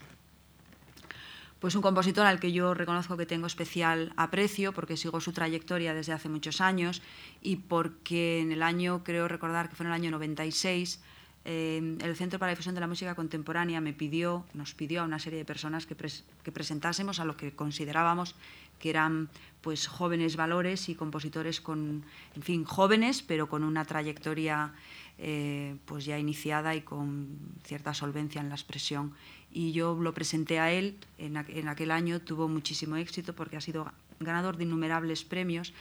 pues 1.59 1.76
un 1.76 1.82
compositor 1.82 2.26
al 2.26 2.40
que 2.40 2.53
yo 2.53 2.74
reconozco 2.74 3.16
que 3.16 3.24
tengo 3.24 3.46
especial 3.46 4.12
aprecio 4.16 4.72
porque 4.72 4.96
sigo 4.96 5.20
su 5.20 5.32
trayectoria 5.32 5.94
desde 5.94 6.12
hace 6.12 6.28
muchos 6.28 6.61
años 6.61 7.03
y 7.40 7.57
porque 7.57 8.40
en 8.40 8.50
el 8.50 8.62
año, 8.62 9.03
creo 9.05 9.28
recordar 9.28 9.68
que 9.68 9.76
fue 9.76 9.86
en 9.86 9.92
el 9.92 9.94
año 9.94 10.11
96, 10.11 11.00
eh, 11.45 11.99
el 12.01 12.16
Centro 12.16 12.38
para 12.38 12.51
la 12.51 12.55
Difusión 12.55 12.74
de 12.74 12.80
la 12.80 12.86
Música 12.86 13.14
Contemporánea 13.14 13.80
me 13.80 13.93
pidió, 13.93 14.45
nos 14.55 14.74
pidió 14.74 15.03
a 15.03 15.05
una 15.05 15.18
serie 15.18 15.38
de 15.38 15.45
personas 15.45 15.86
que, 15.86 15.97
que 15.97 16.53
presentásemos 16.53 17.20
a 17.20 17.24
lo 17.24 17.36
que 17.36 17.53
considerábamos 17.53 18.34
que 18.78 18.90
eran 18.90 19.28
pues 19.61 19.86
jóvenes 19.86 20.34
valores 20.34 20.88
y 20.88 20.97
compositores 20.97 21.61
con, 21.61 22.03
en 22.34 22.43
fin, 22.43 22.64
jóvenes, 22.64 23.22
pero 23.22 23.49
con 23.49 23.62
una 23.62 23.84
trayectoria 23.84 24.72
eh, 25.18 25.76
pues 25.86 26.05
ya 26.05 26.18
iniciada 26.18 26.74
y 26.74 26.82
con 26.82 27.38
cierta 27.64 27.95
solvencia 27.95 28.40
en 28.40 28.49
la 28.49 28.57
expresión 28.57 29.14
y 29.53 29.72
yo 29.72 29.95
lo 29.95 30.12
presenté 30.14 30.59
a 30.59 30.72
él 30.72 30.97
en, 31.18 31.36
aquel 31.36 31.90
año, 31.90 32.20
tuvo 32.20 32.49
muchísimo 32.49 32.97
éxito 32.97 33.34
porque 33.34 33.57
ha 33.57 33.61
sido 33.61 33.90
ganador 34.18 34.57
de 34.57 34.64
innumerables 34.64 35.24
premios. 35.24 35.74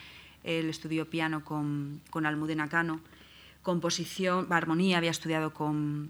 Él 0.44 0.70
estudió 0.70 1.10
piano 1.10 1.46
con, 1.46 2.02
con 2.10 2.26
Almudena 2.26 2.68
Cano, 2.68 3.00
composición, 3.62 4.48
armonía, 4.52 4.98
había 4.98 5.12
estudiado 5.12 5.54
con, 5.54 6.10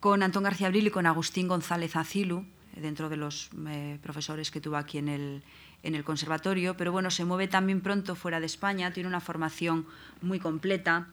con 0.00 0.22
Antón 0.22 0.44
García 0.44 0.68
Abril 0.68 0.86
y 0.86 0.90
con 0.90 1.06
Agustín 1.06 1.48
González 1.48 1.96
Acilu, 1.96 2.44
dentro 2.76 3.08
de 3.08 3.16
los 3.16 3.50
eh, 3.68 3.98
profesores 4.02 4.50
que 4.50 4.60
tuvo 4.60 4.76
aquí 4.76 4.98
en 4.98 5.08
el, 5.08 5.42
en 5.82 5.94
el 5.94 6.04
conservatorio, 6.04 6.76
pero 6.76 6.92
bueno, 6.92 7.10
se 7.10 7.24
mueve 7.24 7.48
también 7.48 7.80
pronto 7.80 8.14
fuera 8.14 8.40
de 8.40 8.46
España, 8.46 8.92
tiene 8.92 9.08
una 9.08 9.20
formación 9.20 9.86
muy 10.20 10.38
completa. 10.38 11.08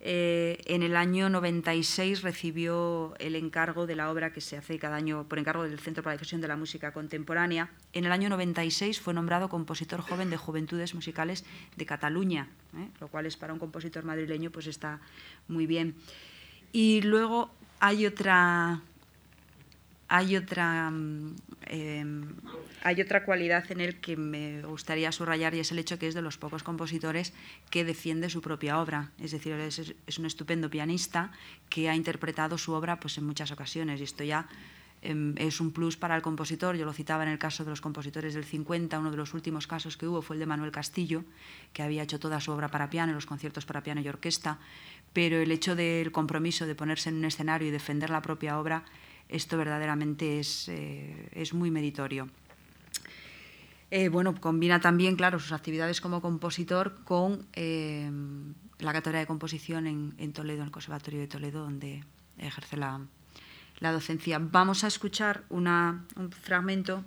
Eh, 0.00 0.60
en 0.66 0.82
el 0.82 0.96
año 0.96 1.30
96 1.30 2.22
recibió 2.22 3.14
el 3.18 3.36
encargo 3.36 3.86
de 3.86 3.96
la 3.96 4.10
obra 4.10 4.32
que 4.32 4.40
se 4.40 4.56
hace 4.56 4.78
cada 4.78 4.96
año 4.96 5.26
por 5.28 5.38
encargo 5.38 5.62
del 5.62 5.78
Centro 5.78 6.02
para 6.02 6.14
la 6.14 6.18
Difusión 6.18 6.40
de 6.40 6.48
la 6.48 6.56
Música 6.56 6.92
Contemporánea. 6.92 7.70
En 7.92 8.04
el 8.04 8.12
año 8.12 8.28
96 8.28 9.00
fue 9.00 9.14
nombrado 9.14 9.48
compositor 9.48 10.00
joven 10.00 10.28
de 10.28 10.36
Juventudes 10.36 10.94
Musicales 10.94 11.44
de 11.76 11.86
Cataluña, 11.86 12.48
¿eh? 12.76 12.88
lo 13.00 13.08
cual 13.08 13.26
es 13.26 13.36
para 13.36 13.52
un 13.52 13.58
compositor 13.58 14.04
madrileño 14.04 14.50
pues 14.50 14.66
está 14.66 15.00
muy 15.48 15.66
bien. 15.66 15.94
Y 16.72 17.00
luego 17.02 17.50
hay 17.80 18.06
otra 18.06 18.82
hay 20.08 20.36
otra, 20.36 20.90
mm, 20.90 21.36
em, 21.66 22.34
hay 22.82 23.00
otra 23.00 23.24
cualidad 23.24 23.70
en 23.70 23.80
él 23.80 24.00
que 24.00 24.16
me 24.16 24.62
gustaría 24.62 25.10
subrayar 25.12 25.54
y 25.54 25.60
es 25.60 25.72
el 25.72 25.78
hecho 25.78 25.98
que 25.98 26.06
es 26.06 26.14
de 26.14 26.22
los 26.22 26.36
pocos 26.36 26.62
compositores 26.62 27.32
que 27.70 27.84
defiende 27.84 28.28
su 28.28 28.40
propia 28.42 28.80
obra. 28.80 29.10
Es 29.18 29.32
decir, 29.32 29.54
es, 29.54 30.18
un 30.18 30.26
estupendo 30.26 30.68
pianista 30.68 31.32
que 31.68 31.88
ha 31.88 31.96
interpretado 31.96 32.58
su 32.58 32.72
obra 32.72 33.00
pues, 33.00 33.16
en 33.18 33.24
muchas 33.24 33.50
ocasiones 33.50 34.00
y 34.00 34.04
esto 34.04 34.24
ya 34.24 34.46
em, 35.00 35.34
es 35.38 35.60
un 35.60 35.70
plus 35.70 35.96
para 35.96 36.16
el 36.16 36.22
compositor. 36.22 36.76
Yo 36.76 36.84
lo 36.84 36.92
citaba 36.92 37.22
en 37.22 37.30
el 37.30 37.38
caso 37.38 37.64
de 37.64 37.70
los 37.70 37.80
compositores 37.80 38.34
del 38.34 38.44
50, 38.44 38.98
uno 38.98 39.10
de 39.10 39.16
los 39.16 39.32
últimos 39.32 39.66
casos 39.66 39.96
que 39.96 40.06
hubo 40.06 40.20
fue 40.20 40.36
el 40.36 40.40
de 40.40 40.46
Manuel 40.46 40.70
Castillo, 40.70 41.24
que 41.72 41.82
había 41.82 42.02
hecho 42.02 42.18
toda 42.18 42.40
su 42.40 42.52
obra 42.52 42.68
para 42.68 42.90
piano, 42.90 43.12
los 43.12 43.26
conciertos 43.26 43.64
para 43.64 43.82
piano 43.82 44.02
y 44.02 44.08
orquesta, 44.08 44.58
pero 45.14 45.38
el 45.38 45.50
hecho 45.50 45.74
del 45.76 46.12
compromiso 46.12 46.66
de 46.66 46.74
ponerse 46.74 47.08
en 47.08 47.16
un 47.16 47.24
escenario 47.24 47.68
y 47.68 47.70
defender 47.70 48.10
la 48.10 48.20
propia 48.20 48.58
obra 48.58 48.84
esto 49.34 49.58
verdaderamente 49.58 50.38
es, 50.38 50.68
eh, 50.68 51.28
es 51.32 51.54
muy 51.54 51.70
meritorio. 51.70 52.28
Eh, 53.90 54.08
bueno, 54.08 54.34
combina 54.40 54.80
también, 54.80 55.16
claro, 55.16 55.38
sus 55.38 55.52
actividades 55.52 56.00
como 56.00 56.20
compositor 56.20 57.02
con 57.04 57.46
eh, 57.52 58.10
la 58.78 58.92
cátedra 58.92 59.18
de 59.18 59.26
composición 59.26 59.86
en, 59.86 60.32
Toledo, 60.32 60.60
en 60.60 60.66
el 60.66 60.70
Conservatorio 60.70 61.20
de 61.20 61.28
Toledo, 61.28 61.62
donde 61.62 62.04
ejerce 62.38 62.76
la, 62.76 63.00
docencia. 63.80 64.38
Vamos 64.40 64.82
a 64.84 64.86
escuchar 64.86 65.44
un 65.48 66.00
fragmento 66.30 67.04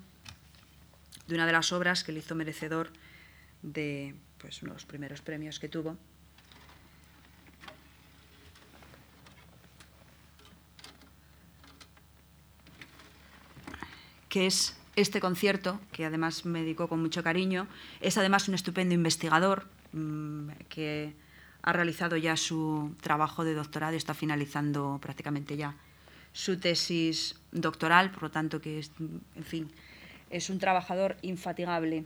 de 1.28 1.36
una 1.36 1.46
de 1.46 1.52
las 1.52 1.72
obras 1.74 2.04
que 2.04 2.12
le 2.12 2.20
hizo 2.20 2.36
merecedor 2.36 2.92
de 3.64 4.16
pues, 4.38 4.62
uno 4.62 4.72
de 4.72 4.76
los 4.76 4.86
primeros 4.86 5.22
premios 5.22 5.60
que 5.60 5.70
tuvo, 5.70 5.98
que 14.38 14.46
es 14.46 14.78
este 14.96 15.20
concierto, 15.20 15.80
que 15.92 16.06
además 16.06 16.46
me 16.46 16.62
dedicó 16.62 16.88
con 16.88 17.02
mucho 17.02 17.24
cariño. 17.24 17.68
Es 18.02 18.20
además 18.20 18.48
un 18.48 18.54
estupendo 18.54 18.94
investigador 18.94 19.66
mm, 19.94 20.50
que 20.70 21.16
ha 21.64 21.74
realizado 21.74 22.18
ya 22.18 22.38
su 22.38 22.96
trabajo 23.02 23.44
de 23.44 23.56
doctorado 23.56 23.96
y 23.96 23.98
está 23.98 24.14
finalizando 24.14 25.00
prácticamente 25.02 25.58
ya 25.58 25.76
su 26.34 26.60
tesis 26.60 27.36
doctoral, 27.52 28.12
por 28.12 28.24
lo 28.24 28.30
tanto 28.30 28.62
que 28.62 28.78
es, 28.78 28.92
en 29.00 29.44
fin, 29.44 29.72
es 30.30 30.52
un 30.52 30.60
trabajador 30.60 31.18
infatigable. 31.24 32.06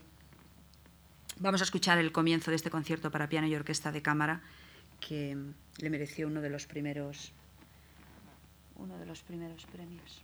Vamos 1.37 1.59
a 1.59 1.65
escuchar 1.65 1.97
el 1.97 2.13
comienzo 2.13 2.49
de 2.49 2.55
este 2.55 2.69
concierto 2.69 3.11
para 3.11 3.27
piano 3.27 3.47
y 3.47 3.55
orquesta 3.55 3.91
de 3.91 4.01
cámara 4.01 4.41
que 5.01 5.35
le 5.79 5.89
mereció 5.89 6.27
uno 6.27 6.39
de 6.39 6.49
los 6.49 6.65
primeros 6.65 7.33
uno 8.77 8.97
de 8.97 9.05
los 9.05 9.21
primeros 9.21 9.65
premios. 9.65 10.23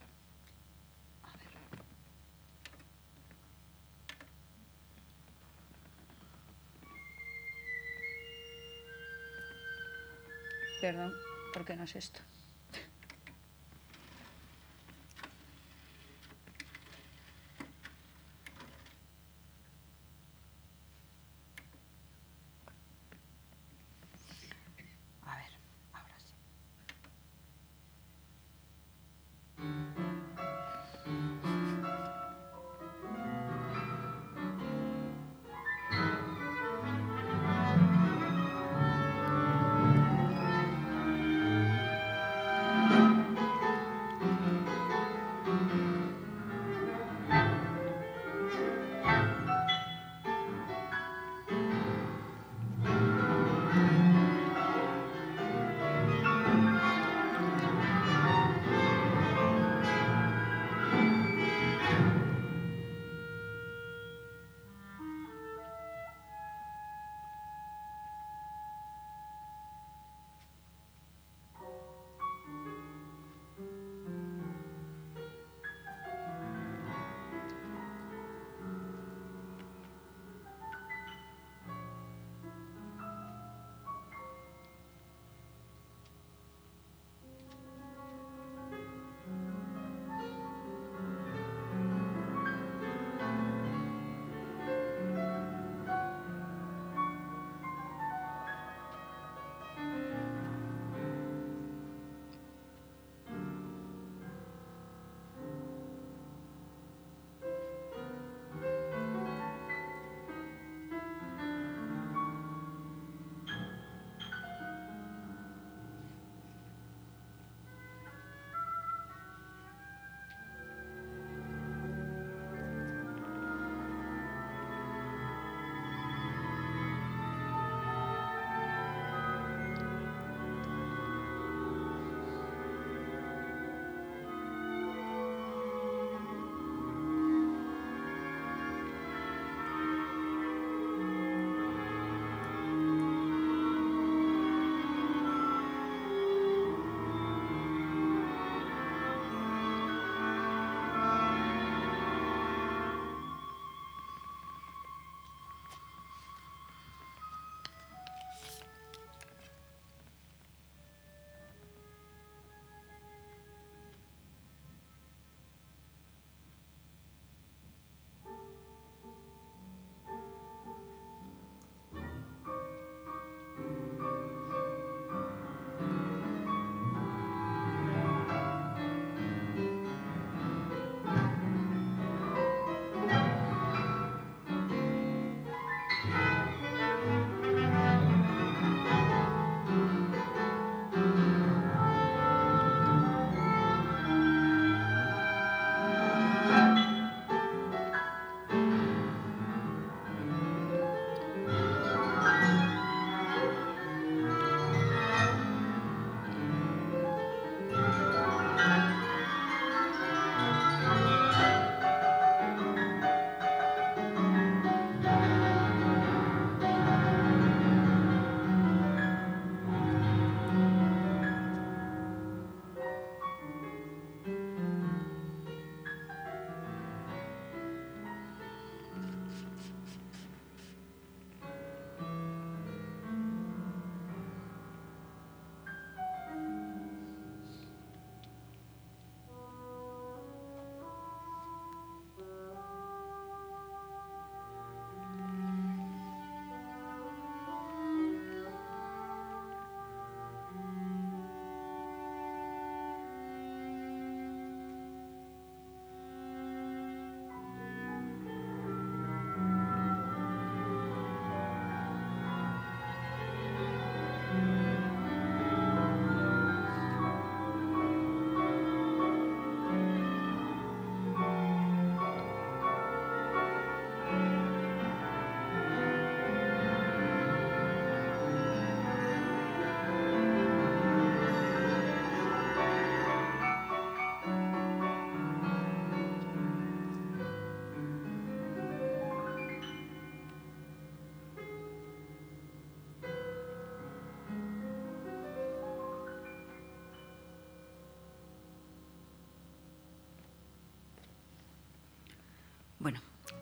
Perdón, 10.79 11.13
¿por 11.53 11.65
qué 11.65 11.75
no 11.75 11.83
es 11.83 11.95
esto? 11.95 12.19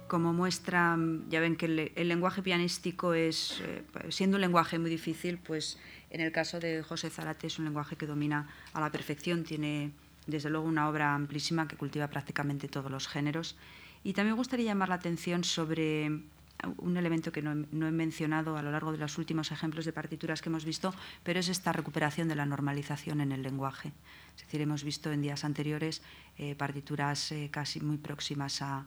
Como 0.07 0.33
muestra, 0.33 0.97
ya 1.29 1.39
ven 1.39 1.55
que 1.55 1.91
el, 1.95 2.07
lenguaje 2.07 2.41
pianístico 2.41 3.13
es, 3.13 3.61
eh, 3.61 3.83
siendo 4.09 4.37
un 4.37 4.41
lenguaje 4.41 4.77
muy 4.77 4.89
difícil, 4.89 5.37
pues 5.37 5.79
en 6.09 6.21
el 6.21 6.31
caso 6.31 6.59
de 6.59 6.83
José 6.83 7.09
Zarate 7.09 7.47
es 7.47 7.59
un 7.59 7.65
lenguaje 7.65 7.95
que 7.95 8.05
domina 8.05 8.47
a 8.73 8.81
la 8.81 8.91
perfección, 8.91 9.43
tiene 9.43 9.91
desde 10.27 10.49
luego 10.49 10.67
una 10.67 10.89
obra 10.89 11.13
amplísima 11.13 11.67
que 11.67 11.75
cultiva 11.75 12.07
prácticamente 12.07 12.67
todos 12.67 12.91
los 12.91 13.07
géneros. 13.07 13.55
Y 14.03 14.13
también 14.13 14.33
me 14.33 14.37
gustaría 14.37 14.65
llamar 14.65 14.89
la 14.89 14.95
atención 14.95 15.43
sobre 15.43 16.11
un 16.77 16.97
elemento 16.97 17.31
que 17.31 17.41
no 17.41 17.51
he, 17.51 17.91
mencionado 17.91 18.57
a 18.57 18.61
lo 18.61 18.71
largo 18.71 18.91
de 18.91 18.97
los 18.97 19.17
últimos 19.17 19.51
ejemplos 19.51 19.85
de 19.85 19.93
partituras 19.93 20.41
que 20.41 20.49
hemos 20.49 20.65
visto, 20.65 20.93
pero 21.23 21.39
es 21.39 21.49
esta 21.49 21.71
recuperación 21.73 22.27
de 22.27 22.35
la 22.35 22.45
normalización 22.45 23.21
en 23.21 23.31
el 23.31 23.43
lenguaje. 23.43 23.91
Es 24.35 24.43
decir, 24.43 24.61
hemos 24.61 24.83
visto 24.83 25.11
en 25.11 25.21
días 25.21 25.43
anteriores 25.43 26.01
eh, 26.37 26.55
partituras 26.55 27.31
eh, 27.31 27.49
casi 27.51 27.81
muy 27.81 27.97
próximas 27.97 28.61
a, 28.61 28.85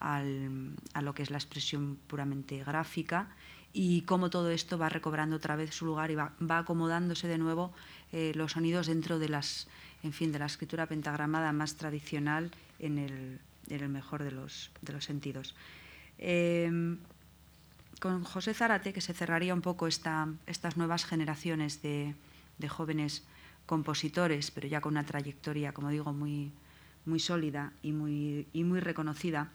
lo 0.00 1.14
que 1.14 1.22
es 1.22 1.30
la 1.30 1.38
expresión 1.38 1.98
puramente 2.06 2.62
gráfica 2.64 3.28
y 3.72 4.02
cómo 4.02 4.30
todo 4.30 4.50
esto 4.50 4.78
va 4.78 4.88
recobrando 4.88 5.36
otra 5.36 5.56
vez 5.56 5.74
su 5.74 5.86
lugar 5.86 6.10
y 6.10 6.16
va, 6.16 6.32
acomodándose 6.48 7.28
de 7.28 7.38
nuevo 7.38 7.72
eh, 8.12 8.32
los 8.34 8.52
sonidos 8.52 8.88
dentro 8.88 9.18
de 9.18 9.28
las, 9.28 9.68
en 10.02 10.12
fin, 10.12 10.32
de 10.32 10.38
la 10.38 10.46
escritura 10.46 10.86
pentagramada 10.86 11.52
más 11.52 11.76
tradicional 11.76 12.50
en 12.78 12.98
el, 12.98 13.88
mejor 13.88 14.24
de 14.24 14.32
los, 14.32 14.70
de 14.82 14.92
los 14.92 15.04
sentidos. 15.04 15.54
Em, 16.18 16.98
con 18.00 18.24
José 18.24 18.54
Zárate, 18.54 18.92
que 18.92 19.00
se 19.00 19.14
cerraría 19.14 19.54
un 19.54 19.60
poco 19.60 19.86
esta, 19.86 20.28
estas 20.46 20.76
nuevas 20.76 21.04
generaciones 21.04 21.82
de, 21.82 22.14
jóvenes 22.68 23.24
compositores, 23.66 24.50
pero 24.50 24.66
ya 24.66 24.80
con 24.80 24.94
una 24.94 25.04
trayectoria, 25.04 25.72
como 25.72 25.90
digo, 25.90 26.12
muy, 26.12 26.50
muy 27.06 27.20
sólida 27.20 27.72
y 27.82 27.92
muy, 27.92 28.48
y 28.52 28.64
muy 28.64 28.80
reconocida, 28.80 29.50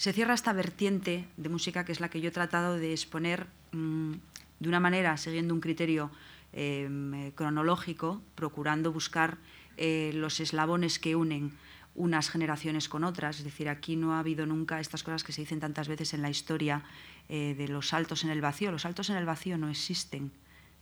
se 0.00 0.14
cierra 0.14 0.32
esta 0.32 0.54
vertiente 0.54 1.26
de 1.36 1.50
música 1.50 1.84
que 1.84 1.92
es 1.92 2.00
la 2.00 2.08
que 2.08 2.22
yo 2.22 2.28
he 2.28 2.32
tratado 2.32 2.76
de 2.76 2.92
exponer 2.92 3.48
mm, 3.72 4.12
de 4.58 4.68
una 4.70 4.80
manera, 4.80 5.18
siguiendo 5.18 5.52
un 5.52 5.60
criterio 5.60 6.10
em, 6.54 7.32
cronológico, 7.32 8.22
procurando 8.34 8.94
buscar 8.94 9.36
eh, 9.76 10.12
los 10.14 10.40
eslabones 10.40 10.98
que 10.98 11.16
unen 11.16 11.52
unas 11.94 12.30
generaciones 12.30 12.88
con 12.88 13.04
otras. 13.04 13.40
Es 13.40 13.44
decir, 13.44 13.68
aquí 13.68 13.94
no 13.94 14.14
ha 14.14 14.20
habido 14.20 14.46
nunca 14.46 14.80
estas 14.80 15.02
cosas 15.02 15.22
que 15.22 15.32
se 15.32 15.42
dicen 15.42 15.60
tantas 15.60 15.86
veces 15.86 16.14
en 16.14 16.22
la 16.22 16.30
historia 16.30 16.82
eh, 17.28 17.54
de 17.58 17.68
los 17.68 17.88
saltos 17.88 18.24
en 18.24 18.30
el 18.30 18.40
vacío. 18.40 18.72
Los 18.72 18.82
saltos 18.82 19.10
en 19.10 19.16
el 19.16 19.26
vacío 19.26 19.58
no 19.58 19.68
existen. 19.68 20.32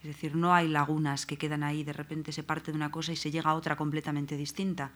Es 0.00 0.06
decir, 0.06 0.36
no 0.36 0.54
hay 0.54 0.68
lagunas 0.68 1.26
que 1.26 1.36
quedan 1.36 1.64
ahí, 1.64 1.82
de 1.82 1.92
repente 1.92 2.30
se 2.30 2.44
parte 2.44 2.70
de 2.70 2.76
una 2.76 2.92
cosa 2.92 3.10
y 3.10 3.16
se 3.16 3.32
llega 3.32 3.50
a 3.50 3.54
otra 3.54 3.74
completamente 3.74 4.36
distinta. 4.36 4.92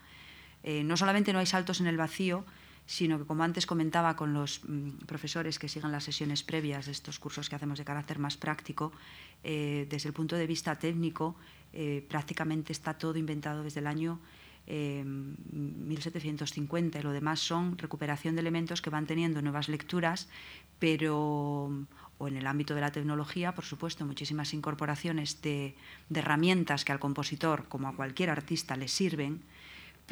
Eh, 0.63 0.85
no 0.85 0.97
solamente 0.97 1.33
no 1.33 1.41
hay 1.41 1.47
saltos 1.47 1.81
en 1.81 1.89
el 1.89 1.97
vacío, 1.97 2.45
sino 2.87 3.19
que, 3.19 3.25
como 3.25 3.45
antes 3.45 3.67
comentaba 3.67 4.17
con 4.17 4.35
los 4.35 4.61
mm, 4.65 5.07
profesores 5.07 5.59
que 5.59 5.69
siguen 5.69 5.93
las 5.93 6.05
sesiones 6.05 6.43
previas 6.43 6.87
de 6.87 6.93
estos 6.93 7.19
cursos 7.19 7.49
que 7.49 7.57
hacemos 7.57 7.79
de 7.79 7.85
carácter 7.85 8.19
más 8.19 8.37
práctico, 8.37 8.93
eh, 9.45 9.87
desde 9.89 10.09
el 10.09 10.15
punto 10.15 10.37
de 10.37 10.47
vista 10.47 10.79
técnico, 10.79 11.37
prácticamente 12.07 12.71
está 12.71 12.99
todo 12.99 13.17
inventado 13.17 13.63
desde 13.63 13.81
el 13.81 13.87
año 13.87 14.21
1750 14.67 16.99
y 16.99 17.03
lo 17.03 17.13
demás 17.13 17.41
son 17.41 17.79
recuperación 17.79 18.37
de 18.37 18.43
elementos 18.43 18.83
que 18.83 18.91
van 18.91 19.07
teniendo 19.07 19.41
nuevas 19.41 19.71
lecturas, 19.71 20.29
pero 20.79 21.71
o 22.23 22.29
en 22.29 22.37
el 22.37 22.47
ámbito 22.47 22.77
de 22.77 22.81
la 22.81 22.93
tecnología, 22.93 23.53
por 23.53 23.65
supuesto, 23.65 24.07
muchísimas 24.07 24.55
incorporaciones 24.55 25.43
de, 25.43 25.75
herramientas 26.15 26.85
que 26.85 26.93
al 26.93 27.01
compositor, 27.01 27.65
como 27.69 27.89
a 27.89 27.97
cualquier 27.97 28.31
artista, 28.31 28.77
le 28.77 28.87
sirven, 28.87 29.43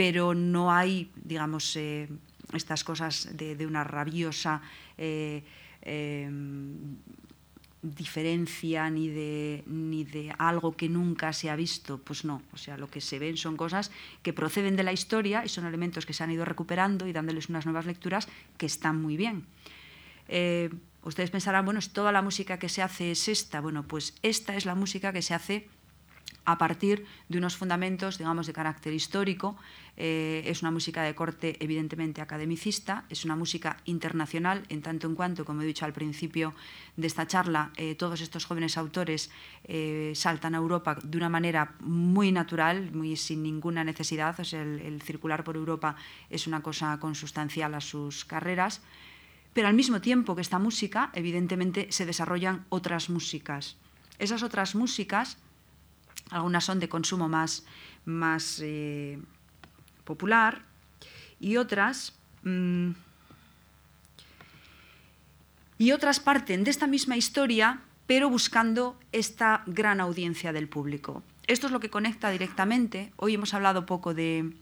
pero 0.00 0.32
no 0.32 0.72
hay, 0.72 1.12
digamos, 1.14 1.76
eh, 1.76 2.08
estas 2.54 2.84
cosas 2.84 3.36
de, 3.36 3.66
una 3.66 3.84
rabiosa 3.84 4.62
eh, 4.96 5.44
em, 5.82 6.96
diferencia 7.82 8.88
ni 8.88 9.08
de, 9.08 9.62
ni 9.66 10.04
de 10.04 10.34
algo 10.38 10.72
que 10.72 10.88
nunca 10.88 11.34
se 11.34 11.50
ha 11.50 11.54
visto, 11.54 11.98
pues 11.98 12.24
no. 12.24 12.40
O 12.54 12.56
sea, 12.56 12.78
lo 12.78 12.88
que 12.88 13.02
se 13.02 13.18
ven 13.18 13.36
son 13.36 13.58
cosas 13.58 13.92
que 14.22 14.32
proceden 14.32 14.74
de 14.74 14.84
la 14.84 14.94
historia 14.94 15.44
y 15.44 15.50
son 15.50 15.66
elementos 15.66 16.06
que 16.06 16.14
se 16.14 16.24
han 16.24 16.30
ido 16.30 16.46
recuperando 16.46 17.06
y 17.06 17.12
dándoles 17.12 17.50
unas 17.50 17.66
nuevas 17.66 17.84
lecturas 17.84 18.26
que 18.56 18.64
están 18.64 19.02
muy 19.02 19.18
bien. 19.18 19.44
Eh, 20.28 20.70
ustedes 21.02 21.30
pensarán, 21.30 21.66
bueno, 21.66 21.80
toda 21.92 22.10
la 22.10 22.22
música 22.22 22.58
que 22.58 22.70
se 22.70 22.80
hace 22.80 23.10
es 23.10 23.28
esta. 23.28 23.60
Bueno, 23.60 23.86
pues 23.86 24.14
esta 24.22 24.56
es 24.56 24.64
la 24.64 24.74
música 24.74 25.12
que 25.12 25.20
se 25.20 25.34
hace 25.34 25.68
a 26.44 26.58
partir 26.58 27.06
de 27.28 27.38
unos 27.38 27.56
fundamentos, 27.56 28.18
digamos, 28.18 28.46
de 28.46 28.52
carácter 28.52 28.92
histórico. 28.92 29.56
Eh, 29.96 30.42
es 30.46 30.62
una 30.62 30.70
música 30.70 31.02
de 31.02 31.14
corte 31.14 31.56
evidentemente 31.60 32.20
academicista, 32.20 33.04
es 33.10 33.24
una 33.24 33.36
música 33.36 33.76
internacional, 33.84 34.64
en 34.68 34.80
tanto 34.82 35.06
en 35.06 35.14
cuanto, 35.14 35.44
como 35.44 35.62
he 35.62 35.66
dicho 35.66 35.84
al 35.84 35.92
principio 35.92 36.54
de 36.96 37.06
esta 37.06 37.26
charla, 37.26 37.70
eh, 37.76 37.94
todos 37.94 38.20
estos 38.20 38.46
jóvenes 38.46 38.78
autores 38.78 39.30
eh, 39.64 40.12
saltan 40.14 40.54
a 40.54 40.58
Europa 40.58 40.96
de 41.02 41.18
una 41.18 41.28
manera 41.28 41.74
muy 41.80 42.32
natural, 42.32 42.90
muy 42.92 43.16
sin 43.16 43.42
ninguna 43.42 43.84
necesidad. 43.84 44.34
O 44.38 44.42
el, 44.56 45.02
circular 45.02 45.44
por 45.44 45.56
Europa 45.56 45.96
es 46.30 46.46
una 46.46 46.62
cosa 46.62 46.98
consustancial 46.98 47.74
a 47.74 47.80
sus 47.80 48.24
carreras. 48.24 48.80
Pero 49.52 49.68
al 49.68 49.74
mismo 49.74 50.00
tiempo 50.00 50.34
que 50.34 50.42
esta 50.42 50.58
música, 50.58 51.10
evidentemente, 51.12 51.88
se 51.90 52.06
desarrollan 52.06 52.64
otras 52.68 53.10
músicas. 53.10 53.76
Esas 54.18 54.42
otras 54.42 54.74
músicas 54.74 55.38
algunas 56.30 56.64
son 56.64 56.80
de 56.80 56.88
consumo 56.88 57.28
más, 57.28 57.64
más 58.04 58.60
eh, 58.62 59.18
popular 60.04 60.62
y 61.38 61.56
otras, 61.56 62.14
mm, 62.44 62.90
y 65.78 65.92
otras 65.92 66.20
parten 66.20 66.64
de 66.64 66.70
esta 66.70 66.86
misma 66.86 67.16
historia, 67.16 67.80
pero 68.06 68.28
buscando 68.28 68.98
esta 69.12 69.62
gran 69.66 70.00
audiencia 70.00 70.52
del 70.52 70.68
público. 70.68 71.22
Esto 71.46 71.66
es 71.66 71.72
lo 71.72 71.80
que 71.80 71.90
conecta 71.90 72.30
directamente. 72.30 73.12
Hoy 73.16 73.34
hemos 73.34 73.54
hablado 73.54 73.86
poco 73.86 74.14
de, 74.14 74.52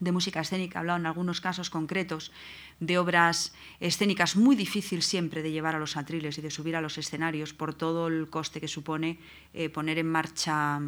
de 0.00 0.12
música 0.12 0.40
escénica, 0.40 0.78
he 0.78 0.80
hablado 0.80 0.98
en 0.98 1.06
algunos 1.06 1.40
casos 1.40 1.70
concretos 1.70 2.32
de 2.80 2.98
obras 2.98 3.52
escénicas 3.78 4.34
muy 4.34 4.56
difícil 4.56 5.02
siempre 5.02 5.42
de 5.42 5.52
llevar 5.52 5.76
a 5.76 5.78
los 5.78 5.96
atriles 5.96 6.38
y 6.38 6.40
de 6.40 6.50
subir 6.50 6.74
a 6.74 6.80
los 6.80 6.96
escenarios 6.96 7.52
por 7.52 7.74
todo 7.74 8.08
el 8.08 8.28
coste 8.28 8.60
que 8.60 8.68
supone 8.68 9.18
eh, 9.52 9.68
poner 9.68 9.98
en 9.98 10.10
marcha 10.10 10.80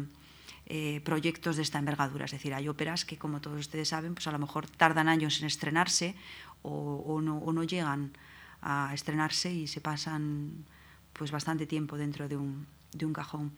eh, 0.65 1.01
proyectos 1.05 1.57
de 1.57 1.61
esta 1.61 1.77
envergadura. 1.77 2.25
Es 2.25 2.31
decir, 2.31 2.53
hay 2.53 2.67
óperas 2.67 3.05
que, 3.05 3.17
como 3.17 3.39
todos 3.39 3.59
ustedes 3.59 3.89
saben, 3.89 4.15
pues 4.15 4.27
a 4.27 4.31
lo 4.31 4.39
mejor 4.39 4.67
tardan 4.67 5.07
años 5.07 5.39
en 5.39 5.45
estrenarse 5.45 6.15
o, 6.63 7.21
no, 7.21 7.63
llegan 7.63 8.13
a 8.61 8.91
estrenarse 8.93 9.53
y 9.53 9.67
se 9.67 9.81
pasan 9.81 10.65
pues 11.11 11.31
bastante 11.31 11.67
tiempo 11.67 11.97
dentro 11.97 12.27
de 12.27 12.37
un, 12.37 12.65
de 12.93 13.05
un 13.05 13.13
cajón. 13.13 13.51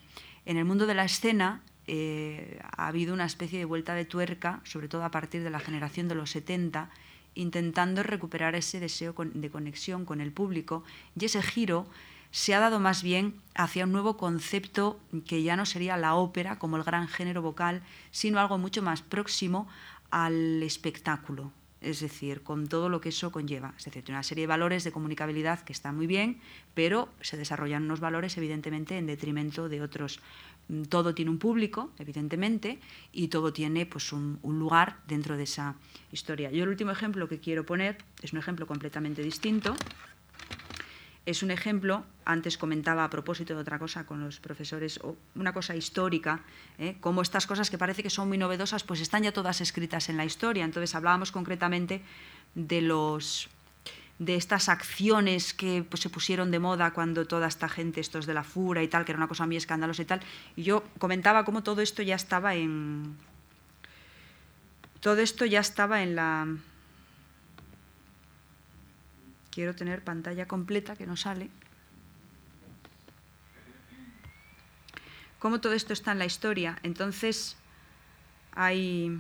En 0.45 0.57
el 0.57 0.65
mundo 0.65 0.85
de 0.85 0.95
la 0.95 1.05
escena 1.05 1.61
eh, 1.87 2.59
ha 2.63 2.87
habido 2.87 3.13
una 3.13 3.25
especie 3.25 3.59
de 3.59 3.65
vuelta 3.65 3.93
de 3.93 4.05
tuerca, 4.05 4.61
sobre 4.63 4.87
todo 4.87 5.03
a 5.03 5.11
partir 5.11 5.43
de 5.43 5.49
la 5.49 5.59
generación 5.59 6.07
de 6.07 6.15
los 6.15 6.31
70, 6.31 6.89
intentando 7.35 8.01
recuperar 8.01 8.55
ese 8.55 8.79
deseo 8.79 9.13
de 9.17 9.49
conexión 9.49 10.05
con 10.05 10.21
el 10.21 10.31
público. 10.31 10.83
Y 11.19 11.25
ese 11.25 11.41
giro 11.41 11.87
se 12.31 12.53
ha 12.53 12.59
dado 12.59 12.79
más 12.79 13.03
bien 13.03 13.39
hacia 13.53 13.85
un 13.85 13.91
nuevo 13.91 14.17
concepto 14.17 14.99
que 15.25 15.43
ya 15.43 15.55
no 15.55 15.65
sería 15.65 15.95
la 15.97 16.15
ópera 16.15 16.59
como 16.59 16.77
el 16.77 16.83
gran 16.83 17.07
género 17.07 17.41
vocal, 17.41 17.81
sino 18.11 18.39
algo 18.39 18.57
mucho 18.57 18.81
más 18.81 19.01
próximo 19.01 19.67
al 20.11 20.63
espectáculo, 20.63 21.51
es 21.85 21.99
decir, 21.99 22.41
con 22.41 22.67
todo 22.67 22.89
lo 22.89 22.99
que 22.99 23.09
eso 23.09 23.31
conlleva. 23.31 23.73
Es 23.77 23.85
decir, 23.85 24.03
una 24.09 24.23
serie 24.23 24.43
de 24.43 24.47
valores 24.47 24.83
de 24.83 24.91
comunicabilidad 24.91 25.61
que 25.61 25.73
están 25.73 25.95
muy 25.95 26.07
bien, 26.07 26.39
pero 26.73 27.09
se 27.21 27.37
desarrollan 27.37 27.83
unos 27.83 27.99
valores 27.99 28.35
evidentemente 28.37 28.97
en 28.97 29.05
detrimento 29.05 29.69
de 29.69 29.81
otros 29.81 30.19
todo 30.89 31.13
tiene 31.13 31.31
un 31.31 31.37
público, 31.37 31.91
evidentemente, 31.99 32.79
y 33.11 33.27
todo 33.27 33.53
tiene 33.53 33.85
pues, 33.85 34.11
un, 34.11 34.39
lugar 34.43 34.97
dentro 35.07 35.37
de 35.37 35.43
esa 35.43 35.75
historia. 36.11 36.49
Yo 36.51 36.63
el 36.63 36.69
último 36.69 36.91
ejemplo 36.91 37.27
que 37.27 37.39
quiero 37.39 37.65
poner 37.65 37.97
es 38.21 38.33
un 38.33 38.39
ejemplo 38.39 38.65
completamente 38.65 39.21
distinto. 39.21 39.75
Es 41.25 41.41
un 41.41 41.49
ejemplo, 41.49 42.05
antes 42.23 42.57
comentaba 42.57 43.03
a 43.03 43.09
propósito 43.09 43.55
de 43.55 43.61
otra 43.61 43.79
cosa 43.79 44.05
con 44.05 44.23
los 44.23 44.39
profesores, 44.39 44.99
una 45.33 45.53
cosa 45.53 45.75
histórica, 45.75 46.41
¿eh? 46.77 46.97
como 47.01 47.23
estas 47.23 47.47
cosas 47.47 47.71
que 47.71 47.79
parece 47.79 48.03
que 48.03 48.11
son 48.11 48.27
muy 48.27 48.37
novedosas, 48.37 48.83
pues 48.83 49.01
están 49.01 49.23
ya 49.23 49.31
todas 49.31 49.59
escritas 49.59 50.09
en 50.09 50.17
la 50.17 50.25
historia. 50.25 50.63
Entonces 50.63 50.93
hablábamos 50.93 51.31
concretamente 51.31 52.03
de 52.53 52.81
los 52.81 53.49
de 54.19 54.35
estas 54.35 54.69
acciones 54.69 55.53
que 55.53 55.83
pues, 55.87 56.01
se 56.01 56.09
pusieron 56.09 56.49
de 56.51 56.59
moda 56.59 56.93
cuando 56.93 57.25
toda 57.27 57.47
esta 57.47 57.67
gente, 57.67 57.99
estos 57.99 58.25
de 58.25 58.33
la 58.33 58.43
fura 58.43 58.81
y 58.81 58.87
tal, 58.87 59.03
que 59.03 59.11
era 59.11 59.17
una 59.17 59.27
cosa 59.27 59.45
muy 59.45 59.57
escandalosa 59.57 60.03
y 60.03 60.05
tal, 60.05 60.21
y 60.55 60.63
yo 60.63 60.83
comentaba 60.99 61.43
cómo 61.43 61.63
todo 61.63 61.81
esto 61.81 62.01
ya 62.01 62.15
estaba 62.15 62.55
en... 62.55 63.17
Todo 65.01 65.19
esto 65.19 65.45
ya 65.45 65.59
estaba 65.59 66.01
en 66.01 66.15
la... 66.15 66.47
Quiero 69.55 69.73
tener 69.73 70.03
pantalla 70.03 70.49
completa 70.49 70.97
que 70.97 71.07
no 71.07 71.15
sale. 71.15 71.49
Cómo 75.39 75.61
todo 75.61 75.71
esto 75.71 75.93
está 75.93 76.11
en 76.11 76.19
la 76.19 76.25
historia. 76.25 76.77
Entonces, 76.83 77.55
hay... 78.51 79.17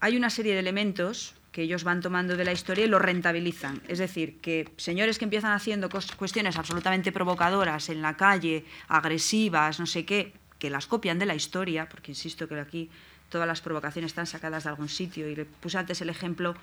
Hay 0.00 0.16
una 0.16 0.30
serie 0.30 0.54
de 0.54 0.60
elementos 0.60 1.34
que 1.52 1.62
ellos 1.62 1.84
van 1.84 2.00
tomando 2.00 2.34
de 2.34 2.46
la 2.46 2.52
historia 2.52 2.86
y 2.86 2.88
lo 2.88 2.98
rentabilizan. 2.98 3.82
Es 3.88 3.98
decir, 3.98 4.40
que 4.40 4.72
señores 4.78 5.18
que 5.18 5.24
empiezan 5.24 5.52
haciendo 5.52 5.90
cuestiones 5.90 6.56
absolutamente 6.56 7.12
provocadoras 7.12 7.90
en 7.90 8.00
la 8.00 8.16
calle, 8.16 8.64
agresivas, 8.88 9.78
no 9.80 9.86
sé 9.86 10.06
qué, 10.06 10.32
que 10.64 10.70
las 10.70 10.86
copian 10.86 11.18
de 11.18 11.26
la 11.26 11.34
historia, 11.34 11.90
porque 11.90 12.10
insisto 12.12 12.48
que 12.48 12.58
aquí 12.58 12.88
todas 13.28 13.46
las 13.46 13.60
provocaciones 13.60 14.12
están 14.12 14.26
sacadas 14.26 14.64
de 14.64 14.70
algún 14.70 14.88
sitio, 14.88 15.28
y 15.28 15.36
le 15.36 15.44
puse 15.44 15.76
antes 15.76 16.00
el 16.00 16.08
ejemplo 16.08 16.54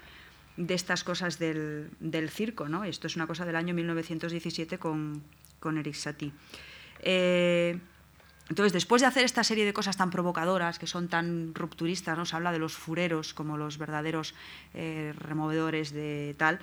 de 0.58 0.74
estas 0.74 1.04
cosas 1.04 1.38
del, 1.38 1.92
circo, 2.32 2.68
¿no? 2.68 2.84
Esto 2.84 3.06
es 3.06 3.16
una 3.16 3.28
cosa 3.28 3.46
del 3.46 3.56
año 3.56 3.76
1917 3.76 4.80
con, 4.80 5.22
con 5.60 5.78
Eric 5.78 5.94
Satie. 5.94 6.32
Eh, 7.02 7.78
entonces, 8.50 8.74
después 8.74 9.04
de 9.04 9.08
hacer 9.08 9.24
esta 9.24 9.44
serie 9.44 9.66
de 9.66 9.72
cosas 9.72 9.98
tan 9.98 10.10
provocadoras, 10.10 10.80
que 10.80 10.88
son 10.88 11.08
tan 11.08 11.54
rupturistas, 11.54 12.18
nos 12.18 12.34
habla 12.34 12.52
de 12.52 12.58
los 12.58 12.74
fureros 12.74 13.36
como 13.36 13.56
los 13.56 13.78
verdaderos 13.78 14.34
eh, 14.74 15.14
removedores 15.16 15.94
de 15.94 16.34
tal, 16.40 16.58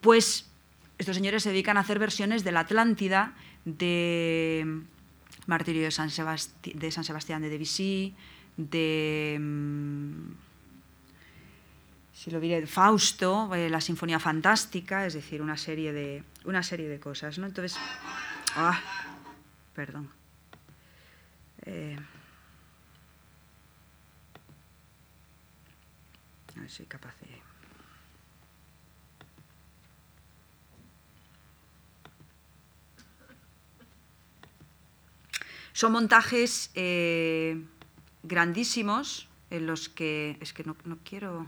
pues 0.00 0.50
estos 0.98 1.14
señores 1.14 1.44
se 1.44 1.50
dedican 1.50 1.76
a 1.76 1.80
hacer 1.82 2.00
versiones 2.00 2.42
de 2.42 2.50
la 2.50 2.60
Atlántida, 2.60 3.34
de 3.64 4.82
Martirio 5.46 5.82
de 5.82 5.90
San, 5.90 6.10
Sebastián 6.10 7.42
de 7.42 7.48
Debussy, 7.48 8.14
de... 8.56 9.38
Mm, 9.40 10.32
si 12.14 12.30
lo 12.30 12.38
diré, 12.38 12.66
Fausto, 12.66 13.52
eh, 13.52 13.68
la 13.68 13.80
Sinfonía 13.80 14.20
Fantástica, 14.20 15.06
es 15.06 15.14
decir, 15.14 15.42
una 15.42 15.56
serie 15.56 15.92
de, 15.92 16.22
una 16.44 16.62
serie 16.62 16.88
de 16.88 17.00
cosas. 17.00 17.38
¿no? 17.38 17.46
Entonces, 17.46 17.76
ah, 18.54 18.80
perdón. 19.74 20.08
Eh, 21.66 21.98
a 26.56 26.60
ver 26.60 26.70
si 26.70 26.76
soy 26.76 26.86
capaz 26.86 27.18
de... 27.20 27.41
Son 35.72 35.92
montajes 35.92 36.70
eh, 36.74 37.62
grandísimos 38.22 39.28
en 39.50 39.66
los 39.66 39.88
que... 39.88 40.36
Es 40.40 40.52
que 40.52 40.64
no, 40.64 40.76
no, 40.84 40.98
quiero... 41.04 41.46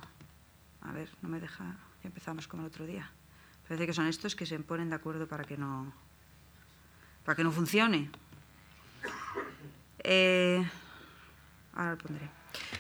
A 0.83 0.93
ver, 0.93 1.11
no 1.23 1.29
me 1.29 1.41
deja... 1.41 1.65
Ya 2.03 2.09
empezamos 2.09 2.49
como 2.49 2.63
el 2.63 2.69
otro 2.69 2.87
día. 2.87 3.11
Parece 3.69 3.87
que 3.87 3.93
son 3.93 4.07
estos 4.07 4.37
que 4.37 4.47
se 4.47 4.59
ponen 4.61 4.91
de 4.91 4.97
acuerdo 4.97 5.27
para 5.27 5.45
que 5.45 5.57
no... 5.57 5.93
Para 7.25 7.37
que 7.37 7.45
no 7.45 7.53
funcione. 7.53 8.11
Eh, 10.01 10.63
ahora 11.75 11.93
lo 11.93 11.99
pondré. 11.99 12.31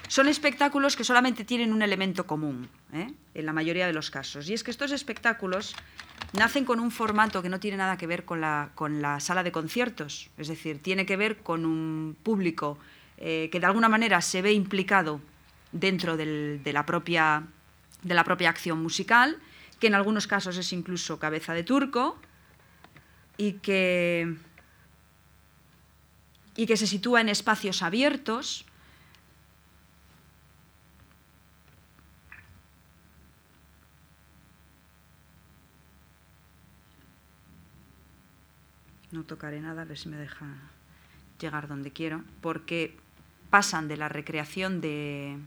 Son 0.09 0.28
espectáculos 0.28 0.97
que 0.97 1.05
solamente 1.05 1.45
tienen 1.45 1.72
un 1.72 1.82
elemento 1.82 2.26
común, 2.26 2.68
¿eh? 2.92 3.12
en 3.34 3.47
la 3.47 3.53
mayoría 3.53 3.86
de 3.86 3.92
los 3.92 4.11
casos, 4.11 4.49
y 4.49 4.55
es 4.55 4.62
que 4.62 4.70
estos 4.70 4.92
espectáculos 4.92 5.74
nacen 6.33 6.64
con 6.64 6.81
un 6.81 6.91
formato 6.91 7.43
que 7.43 7.49
no 7.49 7.61
tiene 7.61 7.77
nada 7.77 7.97
que 7.97 8.07
ver 8.07 8.25
con 8.25 8.41
la, 8.41 8.70
con 8.75 9.03
la 9.03 9.20
sala 9.20 9.43
de 9.43 9.53
conciertos, 9.53 10.31
es 10.37 10.49
decir, 10.49 10.81
tiene 10.83 11.07
que 11.07 11.16
ver 11.16 11.39
con 11.39 11.64
un 11.64 12.16
público 12.22 12.79
eh, 13.18 13.49
que 13.53 13.61
de 13.61 13.66
alguna 13.66 13.89
manera 13.89 14.20
se 14.20 14.43
ve 14.43 14.53
implicado 14.53 15.20
dentro 15.72 16.17
de, 16.17 16.61
la 16.72 16.87
propia, 16.87 17.45
de 18.03 18.14
la 18.14 18.25
propia 18.25 18.51
acción 18.51 18.83
musical, 18.83 19.38
que 19.79 19.87
en 19.87 19.95
algunos 19.95 20.26
casos 20.26 20.57
es 20.57 20.72
incluso 20.72 21.18
cabeza 21.18 21.53
de 21.55 21.63
turco, 21.63 22.18
y 23.37 23.55
que 23.55 24.37
y 26.57 26.67
que 26.67 26.76
se 26.76 26.87
sitúa 26.87 27.21
en 27.21 27.29
espacios 27.29 27.83
abiertos, 27.83 28.64
no 39.14 39.24
tocaré 39.24 39.61
nada, 39.61 39.82
a 39.82 39.84
ver 39.86 39.96
si 39.96 40.08
me 40.08 40.18
deja 40.18 40.46
llegar 41.41 41.68
donde 41.68 41.92
quiero, 41.92 42.22
porque 42.42 42.96
pasan 43.49 43.88
de 43.88 43.96
la 43.96 44.08
recreación 44.08 44.80
de, 44.80 45.38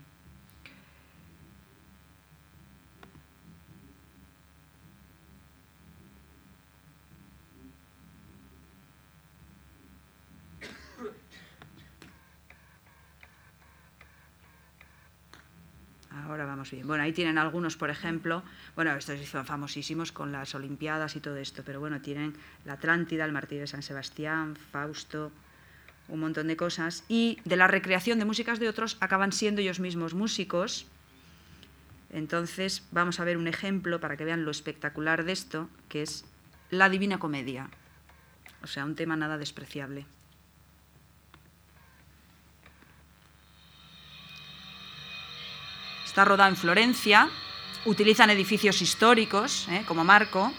ahora 16.28 16.44
vamos 16.46 16.70
bien. 16.70 16.86
Bueno, 16.86 17.02
ahí 17.02 17.12
tienen 17.12 17.38
algunos, 17.38 17.76
por 17.76 17.90
ejemplo, 17.90 18.42
bueno, 18.74 18.94
estos 18.94 19.20
son 19.26 19.44
famosísimos 19.44 20.12
con 20.12 20.32
las 20.32 20.54
Olimpiadas 20.54 21.16
y 21.16 21.20
todo 21.20 21.36
esto, 21.36 21.62
pero 21.64 21.80
bueno, 21.80 22.00
tienen 22.00 22.34
la 22.64 22.74
Atlántida, 22.74 23.24
el 23.24 23.32
Martillo 23.32 23.62
de 23.62 23.66
San 23.66 23.82
Sebastián, 23.82 24.56
Fausto, 24.56 25.32
un 26.08 26.20
montón 26.20 26.48
de 26.48 26.56
cosas. 26.56 27.04
Y 27.08 27.38
de 27.44 27.56
la 27.56 27.66
recreación 27.66 28.18
de 28.18 28.24
músicas 28.24 28.58
de 28.58 28.68
otros 28.68 28.96
acaban 29.00 29.32
siendo 29.32 29.60
ellos 29.60 29.80
mismos 29.80 30.14
músicos. 30.14 30.86
Entonces, 32.10 32.86
vamos 32.90 33.20
a 33.20 33.24
ver 33.24 33.36
un 33.36 33.48
ejemplo 33.48 34.00
para 34.00 34.16
que 34.16 34.24
vean 34.24 34.44
lo 34.44 34.50
espectacular 34.50 35.24
de 35.24 35.32
esto, 35.32 35.68
que 35.88 36.02
es 36.02 36.24
la 36.70 36.88
Divina 36.88 37.18
Comedia. 37.18 37.68
O 38.62 38.66
sea, 38.66 38.84
un 38.84 38.94
tema 38.94 39.16
nada 39.16 39.38
despreciable. 39.38 40.06
Está 46.18 46.24
rodada 46.24 46.48
en 46.48 46.56
Florencia, 46.56 47.30
utilizan 47.84 48.28
edificios 48.30 48.82
históricos 48.82 49.68
¿eh? 49.70 49.84
como 49.86 50.02
marco. 50.02 50.52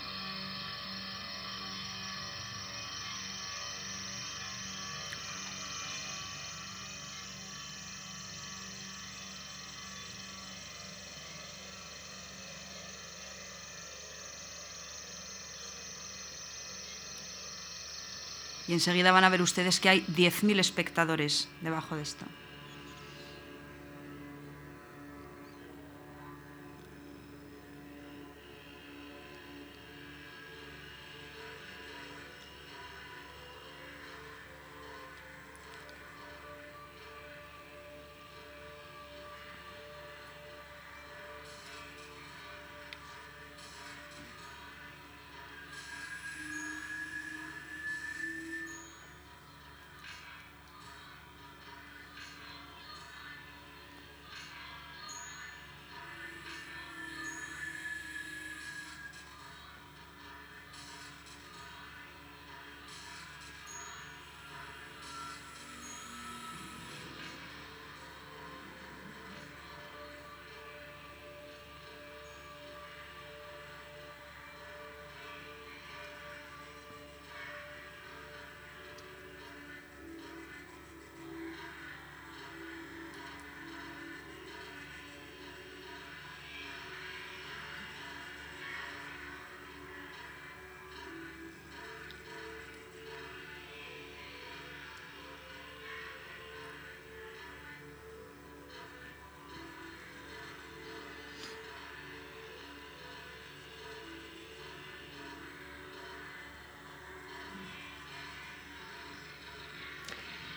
Y 18.65 18.72
enseguida 18.72 19.11
van 19.11 19.26
a 19.26 19.30
ver 19.30 19.41
ustedes 19.41 19.81
que 19.81 19.90
hay 19.90 20.06
10.000 20.06 20.57
espectadores 20.61 21.49
debajo 21.60 21.98
de 21.98 22.03
esto. 22.03 22.26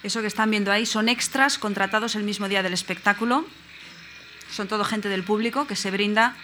Eso 0.02 0.20
que 0.20 0.26
están 0.26 0.50
viendo 0.50 0.72
ahí 0.72 0.84
son 0.84 1.08
extras 1.08 1.58
contratados 1.58 2.16
el 2.16 2.24
mismo 2.24 2.48
día 2.48 2.62
del 2.62 2.72
espectáculo. 2.72 3.46
son 4.50 4.68
todo 4.68 4.84
gente 4.84 5.08
del 5.08 5.22
público 5.22 5.66
que 5.66 5.76
se 5.76 5.90
brinda 5.90 6.36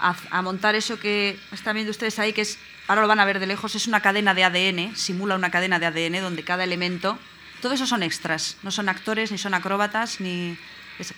a, 0.00 0.42
montar 0.42 0.74
eso 0.74 0.98
que 1.00 1.38
están 1.52 1.74
viendo 1.74 1.90
ustedes 1.90 2.18
ahí, 2.18 2.32
que 2.32 2.42
es, 2.42 2.58
ahora 2.86 3.02
lo 3.02 3.08
van 3.08 3.20
a 3.20 3.24
ver 3.24 3.40
de 3.40 3.46
lejos, 3.46 3.74
es 3.74 3.86
una 3.86 4.00
cadena 4.00 4.34
de 4.34 4.44
ADN, 4.44 4.96
simula 4.96 5.34
una 5.34 5.50
cadena 5.50 5.78
de 5.78 5.86
ADN 5.86 6.22
donde 6.22 6.44
cada 6.44 6.64
elemento, 6.64 7.18
todo 7.60 7.72
eso 7.72 7.86
son 7.86 8.02
extras, 8.02 8.56
no 8.62 8.70
son 8.70 8.88
actores, 8.88 9.32
ni 9.32 9.38
son 9.38 9.54
acróbatas, 9.54 10.20
ni... 10.20 10.56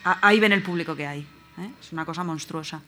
ahí 0.05 0.41
ven 0.41 0.53
el 0.53 0.63
público 0.63 0.97
que 0.97 1.07
hay. 1.07 1.21
¿eh? 1.59 1.71
Es 1.81 1.93
una 1.93 2.07
cosa 2.07 2.25
monstruosa. 2.25 2.81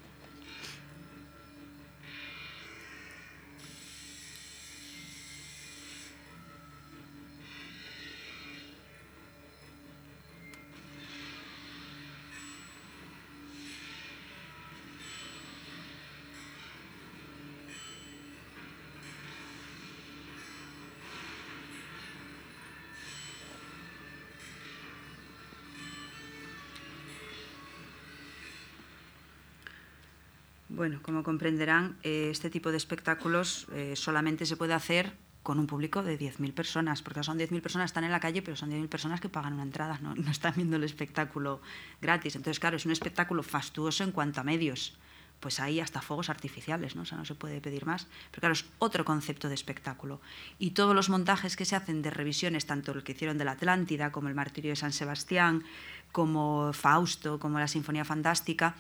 Bueno, 30.82 30.98
como 31.00 31.22
comprenderán, 31.22 31.96
eh, 32.02 32.26
este 32.32 32.50
tipo 32.50 32.72
de 32.72 32.76
espectáculos 32.76 33.68
eh, 33.72 33.94
solamente 33.94 34.46
se 34.46 34.56
puede 34.56 34.74
hacer 34.74 35.12
con 35.44 35.60
un 35.60 35.68
público 35.68 36.02
de 36.02 36.18
10.000 36.18 36.52
personas, 36.54 37.02
porque 37.02 37.22
son 37.22 37.38
10.000 37.38 37.62
personas 37.62 37.90
están 37.90 38.02
en 38.02 38.10
la 38.10 38.18
calle, 38.18 38.42
pero 38.42 38.56
son 38.56 38.68
10.000 38.68 38.88
personas 38.88 39.20
que 39.20 39.28
pagan 39.28 39.52
una 39.52 39.62
entrada, 39.62 40.00
no, 40.02 40.16
no, 40.16 40.28
están 40.28 40.54
viendo 40.56 40.74
el 40.74 40.82
espectáculo 40.82 41.60
gratis. 42.00 42.34
Entonces, 42.34 42.58
claro, 42.58 42.78
es 42.78 42.84
un 42.84 42.90
espectáculo 42.90 43.44
fastuoso 43.44 44.02
en 44.02 44.10
cuanto 44.10 44.40
a 44.40 44.42
medios. 44.42 44.98
Pues 45.38 45.60
ahí 45.60 45.78
hasta 45.78 46.00
fuegos 46.00 46.30
artificiales, 46.30 46.96
¿no? 46.96 47.02
O 47.02 47.04
sea, 47.04 47.16
no 47.16 47.24
se 47.24 47.36
puede 47.36 47.60
pedir 47.60 47.86
más. 47.86 48.08
Pero 48.32 48.40
claro, 48.40 48.54
es 48.54 48.64
otro 48.80 49.04
concepto 49.04 49.48
de 49.48 49.54
espectáculo. 49.54 50.20
Y 50.58 50.72
todos 50.72 50.96
los 50.96 51.08
montajes 51.08 51.54
que 51.54 51.64
se 51.64 51.76
hacen 51.76 52.02
de 52.02 52.10
revisiones, 52.10 52.66
tanto 52.66 52.90
el 52.90 53.04
que 53.04 53.12
hicieron 53.12 53.38
de 53.38 53.44
la 53.44 53.52
Atlántida, 53.52 54.10
como 54.10 54.26
el 54.26 54.34
Martirio 54.34 54.72
de 54.72 54.76
San 54.76 54.92
Sebastián, 54.92 55.62
como 56.10 56.72
Fausto, 56.72 57.38
como 57.38 57.60
la 57.60 57.68
Sinfonía 57.68 58.04
Fantástica, 58.04 58.74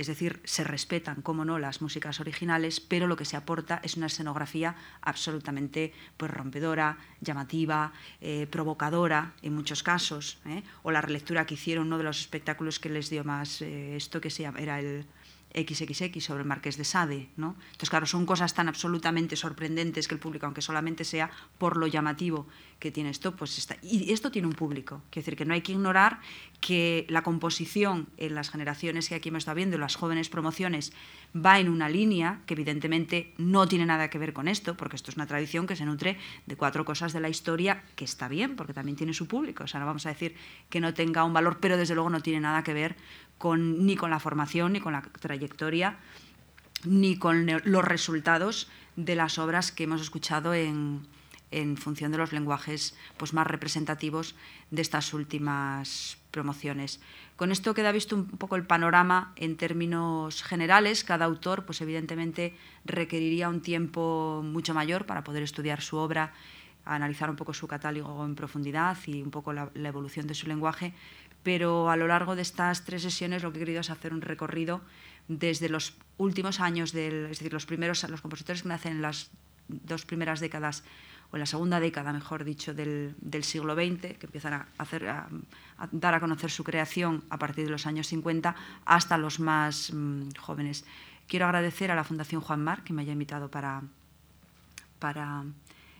es 0.00 0.06
decir, 0.06 0.40
se 0.44 0.64
respetan, 0.64 1.20
como 1.20 1.44
no, 1.44 1.58
las 1.58 1.82
músicas 1.82 2.20
originales, 2.20 2.80
pero 2.80 3.06
lo 3.06 3.16
que 3.16 3.26
se 3.26 3.36
aporta 3.36 3.82
es 3.84 3.98
una 3.98 4.06
escenografía 4.06 4.74
absolutamente 5.02 5.92
pues, 6.16 6.30
rompedora, 6.30 6.96
llamativa, 7.20 7.92
eh, 8.22 8.46
provocadora 8.50 9.34
en 9.42 9.54
muchos 9.54 9.82
casos. 9.82 10.38
¿eh? 10.46 10.62
O 10.84 10.90
la 10.90 11.02
relectura 11.02 11.44
que 11.44 11.52
hicieron, 11.52 11.88
uno 11.88 11.98
de 11.98 12.04
los 12.04 12.18
espectáculos 12.18 12.80
que 12.80 12.88
les 12.88 13.10
dio 13.10 13.24
más 13.24 13.60
eh, 13.60 13.94
esto, 13.94 14.22
que 14.22 14.30
se 14.30 14.44
llama, 14.44 14.60
era 14.60 14.80
el 14.80 15.04
XXX 15.54 16.22
sobre 16.22 16.42
el 16.42 16.48
Marqués 16.48 16.76
de 16.76 16.84
Sade. 16.84 17.28
¿no? 17.36 17.56
Entonces, 17.72 17.90
claro, 17.90 18.06
son 18.06 18.26
cosas 18.26 18.54
tan 18.54 18.68
absolutamente 18.68 19.36
sorprendentes 19.36 20.08
que 20.08 20.14
el 20.14 20.20
público, 20.20 20.46
aunque 20.46 20.62
solamente 20.62 21.04
sea 21.04 21.30
por 21.58 21.76
lo 21.76 21.86
llamativo 21.86 22.46
que 22.78 22.90
tiene 22.90 23.10
esto, 23.10 23.36
pues 23.36 23.58
está. 23.58 23.76
Y 23.82 24.12
esto 24.12 24.30
tiene 24.30 24.48
un 24.48 24.54
público. 24.54 25.02
Quiere 25.10 25.24
decir 25.24 25.36
que 25.36 25.44
no 25.44 25.54
hay 25.54 25.60
que 25.60 25.72
ignorar 25.72 26.20
que 26.60 27.06
la 27.08 27.22
composición 27.22 28.08
en 28.16 28.34
las 28.34 28.50
generaciones 28.50 29.08
que 29.08 29.14
aquí 29.14 29.28
hemos 29.28 29.40
estado 29.40 29.56
viendo, 29.56 29.78
las 29.78 29.96
jóvenes 29.96 30.28
promociones, 30.28 30.92
va 31.34 31.60
en 31.60 31.68
una 31.68 31.88
línea 31.88 32.40
que 32.46 32.54
evidentemente 32.54 33.34
no 33.38 33.68
tiene 33.68 33.86
nada 33.86 34.10
que 34.10 34.18
ver 34.18 34.32
con 34.32 34.48
esto, 34.48 34.76
porque 34.76 34.96
esto 34.96 35.10
es 35.10 35.16
una 35.16 35.26
tradición 35.26 35.66
que 35.66 35.76
se 35.76 35.84
nutre 35.84 36.16
de 36.46 36.56
cuatro 36.56 36.84
cosas 36.84 37.12
de 37.12 37.20
la 37.20 37.28
historia, 37.28 37.82
que 37.96 38.04
está 38.04 38.28
bien, 38.28 38.56
porque 38.56 38.74
también 38.74 38.96
tiene 38.96 39.12
su 39.14 39.26
público. 39.26 39.64
O 39.64 39.66
sea, 39.66 39.80
no 39.80 39.86
vamos 39.86 40.06
a 40.06 40.10
decir 40.10 40.34
que 40.68 40.80
no 40.80 40.94
tenga 40.94 41.24
un 41.24 41.32
valor, 41.32 41.58
pero 41.60 41.76
desde 41.76 41.94
luego 41.94 42.10
no 42.10 42.20
tiene 42.20 42.40
nada 42.40 42.62
que 42.62 42.74
ver 42.74 42.96
ni 43.42 43.96
con 43.96 44.10
la 44.10 44.20
formación, 44.20 44.72
ni 44.72 44.80
con 44.80 44.92
la 44.92 45.02
trayectoria, 45.02 45.96
ni 46.84 47.16
con 47.16 47.46
los 47.64 47.84
resultados 47.84 48.68
de 48.96 49.14
las 49.14 49.38
obras 49.38 49.72
que 49.72 49.84
hemos 49.84 50.00
escuchado 50.00 50.54
en, 50.54 51.06
función 51.76 52.12
de 52.12 52.18
los 52.18 52.32
lenguajes 52.32 52.94
pues, 53.16 53.32
más 53.32 53.46
representativos 53.46 54.36
de 54.70 54.82
estas 54.82 55.12
últimas 55.14 56.18
promociones. 56.30 57.00
Con 57.36 57.50
esto 57.50 57.74
queda 57.74 57.90
visto 57.92 58.14
un 58.14 58.26
poco 58.26 58.56
el 58.56 58.66
panorama 58.66 59.32
en 59.36 59.56
términos 59.56 60.42
generales. 60.42 61.02
Cada 61.02 61.24
autor, 61.24 61.64
pues 61.64 61.80
evidentemente, 61.80 62.54
requeriría 62.84 63.48
un 63.48 63.62
tiempo 63.62 64.42
mucho 64.44 64.74
mayor 64.74 65.06
para 65.06 65.24
poder 65.24 65.42
estudiar 65.42 65.80
su 65.80 65.96
obra, 65.96 66.32
analizar 66.84 67.30
un 67.30 67.36
poco 67.36 67.52
su 67.52 67.66
catálogo 67.66 68.24
en 68.24 68.34
profundidad 68.34 68.96
y 69.06 69.22
un 69.22 69.30
poco 69.30 69.52
la 69.52 69.70
evolución 69.74 70.26
de 70.26 70.34
su 70.34 70.46
lenguaje 70.46 70.94
pero 71.42 71.90
a 71.90 71.96
lo 71.96 72.06
largo 72.06 72.36
de 72.36 72.42
estas 72.42 72.84
tres 72.84 73.02
sesiones 73.02 73.42
lo 73.42 73.52
que 73.52 73.58
he 73.58 73.60
querido 73.60 73.80
es 73.80 73.90
hacer 73.90 74.12
un 74.12 74.20
recorrido 74.20 74.82
desde 75.28 75.68
los 75.68 75.94
últimos 76.18 76.60
años, 76.60 76.92
del, 76.92 77.26
es 77.26 77.38
decir, 77.38 77.52
los 77.52 77.66
primeros, 77.66 78.02
los 78.08 78.20
compositores 78.20 78.62
que 78.62 78.68
nacen 78.68 78.92
en 78.92 79.02
las 79.02 79.30
dos 79.68 80.04
primeras 80.04 80.40
décadas, 80.40 80.82
o 81.30 81.36
en 81.36 81.40
la 81.40 81.46
segunda 81.46 81.78
década, 81.78 82.12
mejor 82.12 82.42
dicho, 82.42 82.74
del, 82.74 83.14
siglo 83.42 83.74
XX, 83.74 84.18
que 84.18 84.26
empiezan 84.26 84.54
a, 84.54 85.28
dar 85.92 86.14
a 86.14 86.20
conocer 86.20 86.50
su 86.50 86.64
creación 86.64 87.22
a 87.30 87.38
partir 87.38 87.64
de 87.64 87.70
los 87.70 87.86
años 87.86 88.08
50, 88.08 88.56
hasta 88.84 89.16
los 89.16 89.38
más 89.38 89.92
mm, 89.92 90.30
jóvenes. 90.38 90.84
Quiero 91.28 91.46
agradecer 91.46 91.92
a 91.92 91.94
la 91.94 92.02
Fundación 92.02 92.40
Juan 92.40 92.64
Mar 92.64 92.82
que 92.82 92.92
me 92.92 93.02
haya 93.02 93.12
invitado 93.12 93.48
para 93.48 93.84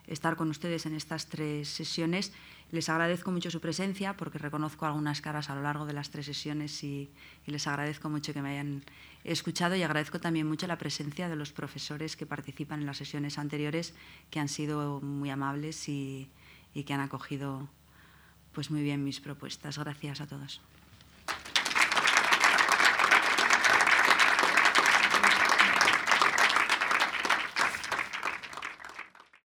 estar 0.09 0.35
con 0.35 0.51
ustedes 0.51 0.85
en 0.87 0.95
estas 0.95 1.29
tres 1.29 1.69
sesiones 1.69 2.33
les 2.71 2.89
agradezco 2.89 3.31
mucho 3.31 3.51
su 3.51 3.61
presencia 3.61 4.17
porque 4.17 4.39
reconozco 4.39 4.87
algunas 4.87 5.21
caras 5.21 5.51
a 5.51 5.55
lo 5.55 5.63
largo 5.63 5.87
de 5.87 5.93
las 5.93 6.11
tres 6.11 6.27
sesiones 6.27 6.83
y, 6.85 7.11
les 7.47 7.67
agradezco 7.67 8.09
mucho 8.09 8.33
que 8.33 8.43
me 8.43 8.51
hayan 8.51 8.85
escuchado 9.25 9.75
y 9.75 9.83
agradezco 9.83 10.21
también 10.21 10.47
mucho 10.47 10.67
la 10.67 10.79
presencia 10.79 11.29
de 11.29 11.37
los 11.37 11.53
profesores 11.53 12.17
que 12.17 12.27
participan 12.27 12.81
en 12.81 12.87
las 12.87 12.99
sesiones 12.99 13.39
anteriores 13.39 13.95
que 14.31 14.39
han 14.39 14.49
sido 14.49 15.01
muy 15.01 15.31
amables 15.31 15.89
y, 15.89 16.31
y 16.73 16.85
que 16.85 16.95
han 16.95 17.01
acogido 17.01 17.69
pues 18.53 18.71
muy 18.71 18.83
bien 18.83 19.05
mis 19.05 19.21
propuestas. 19.21 19.79
Gracias 19.79 20.21
a 20.21 20.27
todos. 20.27 20.61